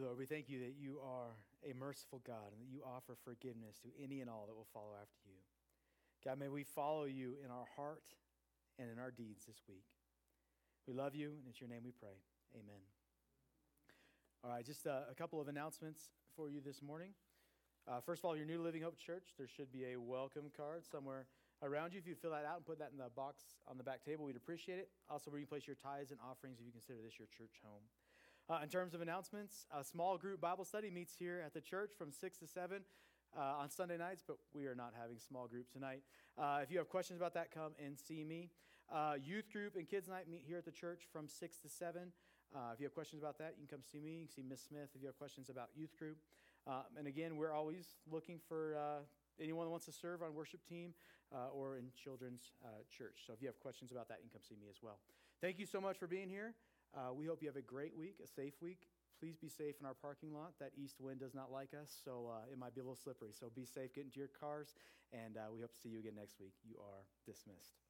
Lord, 0.03 0.19
we 0.19 0.27
thank 0.27 0.49
you 0.49 0.61
that 0.61 0.75
you 0.79 0.99
are 1.03 1.37
a 1.69 1.75
merciful 1.75 2.21
God 2.27 2.53
and 2.53 2.61
that 2.61 2.71
you 2.71 2.83
offer 2.85 3.17
forgiveness 3.25 3.79
to 3.83 3.89
any 4.03 4.21
and 4.21 4.31
all 4.31 4.47
that 4.47 4.55
will 4.55 4.69
follow 4.73 4.93
after 5.01 5.19
you. 5.27 5.41
God, 6.25 6.39
may 6.39 6.49
we 6.49 6.65
follow 6.65 7.05
you 7.05 7.35
in 7.45 7.51
our 7.51 7.67
heart 7.77 8.05
and 8.79 8.91
in 8.91 8.99
our 8.99 9.11
deeds 9.11 9.47
this 9.47 9.63
week. 9.69 9.87
We 10.87 10.95
love 10.95 11.15
you, 11.15 11.29
and 11.29 11.49
it's 11.49 11.61
your 11.61 11.71
name 11.71 11.83
we 11.85 11.93
pray. 11.93 12.17
Amen. 12.55 12.81
All 14.45 14.51
right, 14.51 14.65
just 14.65 14.87
uh, 14.87 15.11
a 15.11 15.15
couple 15.15 15.41
of 15.41 15.49
announcements 15.49 16.11
for 16.37 16.49
you 16.49 16.61
this 16.61 16.81
morning. 16.81 17.11
Uh, 17.87 18.01
first 18.01 18.21
of 18.21 18.27
all, 18.27 18.37
your 18.37 18.47
New 18.47 18.63
Living 18.63 18.83
Hope 18.83 18.99
Church, 18.99 19.35
there 19.37 19.49
should 19.49 19.73
be 19.73 19.93
a 19.93 19.97
welcome 19.97 20.51
card 20.57 20.85
somewhere 20.85 21.27
around 21.63 21.93
you. 21.93 21.99
If 21.99 22.07
you 22.07 22.15
fill 22.15 22.31
that 22.33 22.45
out 22.45 22.57
and 22.57 22.67
put 22.67 22.79
that 22.79 22.91
in 22.93 22.99
the 22.99 23.11
box 23.17 23.43
on 23.67 23.79
the 23.79 23.85
back 23.85 24.05
table, 24.05 24.25
we'd 24.25 24.37
appreciate 24.37 24.79
it. 24.79 24.89
Also, 25.11 25.31
where 25.31 25.41
you 25.41 25.47
place 25.47 25.67
your 25.67 25.77
tithes 25.77 26.11
and 26.11 26.21
offerings 26.21 26.59
if 26.61 26.67
you 26.67 26.73
consider 26.73 26.99
this 27.03 27.19
your 27.19 27.29
church 27.37 27.61
home. 27.65 27.83
Uh, 28.51 28.61
in 28.63 28.69
terms 28.69 28.95
of 28.95 29.03
announcements, 29.03 29.67
a 29.79 29.85
small 29.85 30.17
group 30.17 30.41
Bible 30.41 30.65
study 30.65 30.89
meets 30.91 31.15
here 31.19 31.43
at 31.45 31.53
the 31.53 31.61
church 31.61 31.91
from 31.99 32.11
6 32.11 32.39
to 32.39 32.47
7 32.47 32.81
uh, 33.37 33.41
on 33.41 33.69
Sunday 33.69 33.99
nights, 33.99 34.23
but 34.27 34.39
we 34.55 34.67
are 34.67 34.75
not 34.75 34.95
having 34.99 35.19
small 35.19 35.47
group 35.47 35.71
tonight. 35.71 36.01
Uh, 36.39 36.61
if 36.63 36.71
you 36.71 36.79
have 36.79 36.89
questions 36.89 37.19
about 37.21 37.35
that, 37.35 37.51
come 37.53 37.73
and 37.85 37.99
see 37.99 38.25
me. 38.25 38.49
Uh, 38.91 39.15
youth 39.23 39.53
group 39.53 39.77
and 39.77 39.87
kids' 39.87 40.09
night 40.09 40.31
meet 40.31 40.45
here 40.47 40.57
at 40.57 40.65
the 40.65 40.73
church 40.73 41.03
from 41.13 41.29
6 41.29 41.59
to 41.59 41.69
7. 41.69 42.11
Uh, 42.55 42.59
if 42.73 42.81
you 42.81 42.87
have 42.87 42.95
questions 42.95 43.21
about 43.21 43.37
that, 43.37 43.55
you 43.61 43.67
can 43.67 43.77
come 43.77 43.85
see 43.85 44.01
me. 44.01 44.13
You 44.13 44.27
can 44.27 44.35
see 44.35 44.43
Miss 44.49 44.63
Smith 44.63 44.89
if 44.95 45.03
you 45.03 45.09
have 45.09 45.19
questions 45.19 45.51
about 45.51 45.69
youth 45.77 45.95
group. 45.99 46.17
Uh, 46.67 46.85
and 46.97 47.07
again, 47.07 47.37
we're 47.37 47.53
always 47.53 47.97
looking 48.11 48.41
for 48.49 48.79
anyone 49.41 49.67
that 49.67 49.71
wants 49.71 49.87
to 49.87 49.93
serve 49.93 50.23
on 50.23 50.35
worship 50.35 50.61
team 50.67 50.95
uh, 51.35 51.53
or 51.53 51.77
in 51.77 51.85
children's 52.03 52.53
uh, 52.65 52.69
church. 52.91 53.25
So 53.27 53.33
if 53.33 53.43
you 53.43 53.49
have 53.49 53.61
questions 53.61 53.93
about 53.93 54.09
that, 54.09 54.19
you 54.23 54.31
can 54.31 54.41
come 54.41 54.47
see 54.49 54.57
me 54.57 54.69
as 54.71 54.77
well. 54.83 54.99
Thank 55.41 55.59
you 55.59 55.67
so 55.67 55.81
much 55.81 55.99
for 55.99 56.07
being 56.07 56.29
here. 56.29 56.55
Uh, 56.97 57.13
we 57.13 57.27
hope 57.27 57.43
you 57.43 57.49
have 57.49 57.57
a 57.57 57.63
great 57.63 57.97
week, 57.97 58.17
a 58.23 58.27
safe 58.27 58.55
week. 58.61 58.89
Please 59.21 59.37
be 59.37 59.49
safe 59.49 59.75
in 59.81 59.87
our 59.87 59.95
parking 59.95 60.33
lot. 60.33 60.53
That 60.61 60.71
east 60.77 61.01
wind 61.01 61.21
does 61.21 61.35
not 61.35 61.51
like 61.51 61.75
us, 61.75 61.91
so 62.05 62.31
uh, 62.31 62.51
it 62.53 62.59
might 62.59 62.75
be 62.75 62.81
a 62.81 62.85
little 62.85 62.97
slippery. 62.97 63.31
So 63.33 63.51
be 63.55 63.65
safe, 63.65 63.95
get 63.95 64.05
into 64.05 64.19
your 64.19 64.29
cars, 64.29 64.75
and 65.13 65.37
uh, 65.37 65.51
we 65.53 65.61
hope 65.61 65.73
to 65.73 65.79
see 65.81 65.89
you 65.89 65.99
again 65.99 66.15
next 66.17 66.39
week. 66.41 66.55
You 66.65 66.77
are 66.79 67.05
dismissed. 67.27 67.88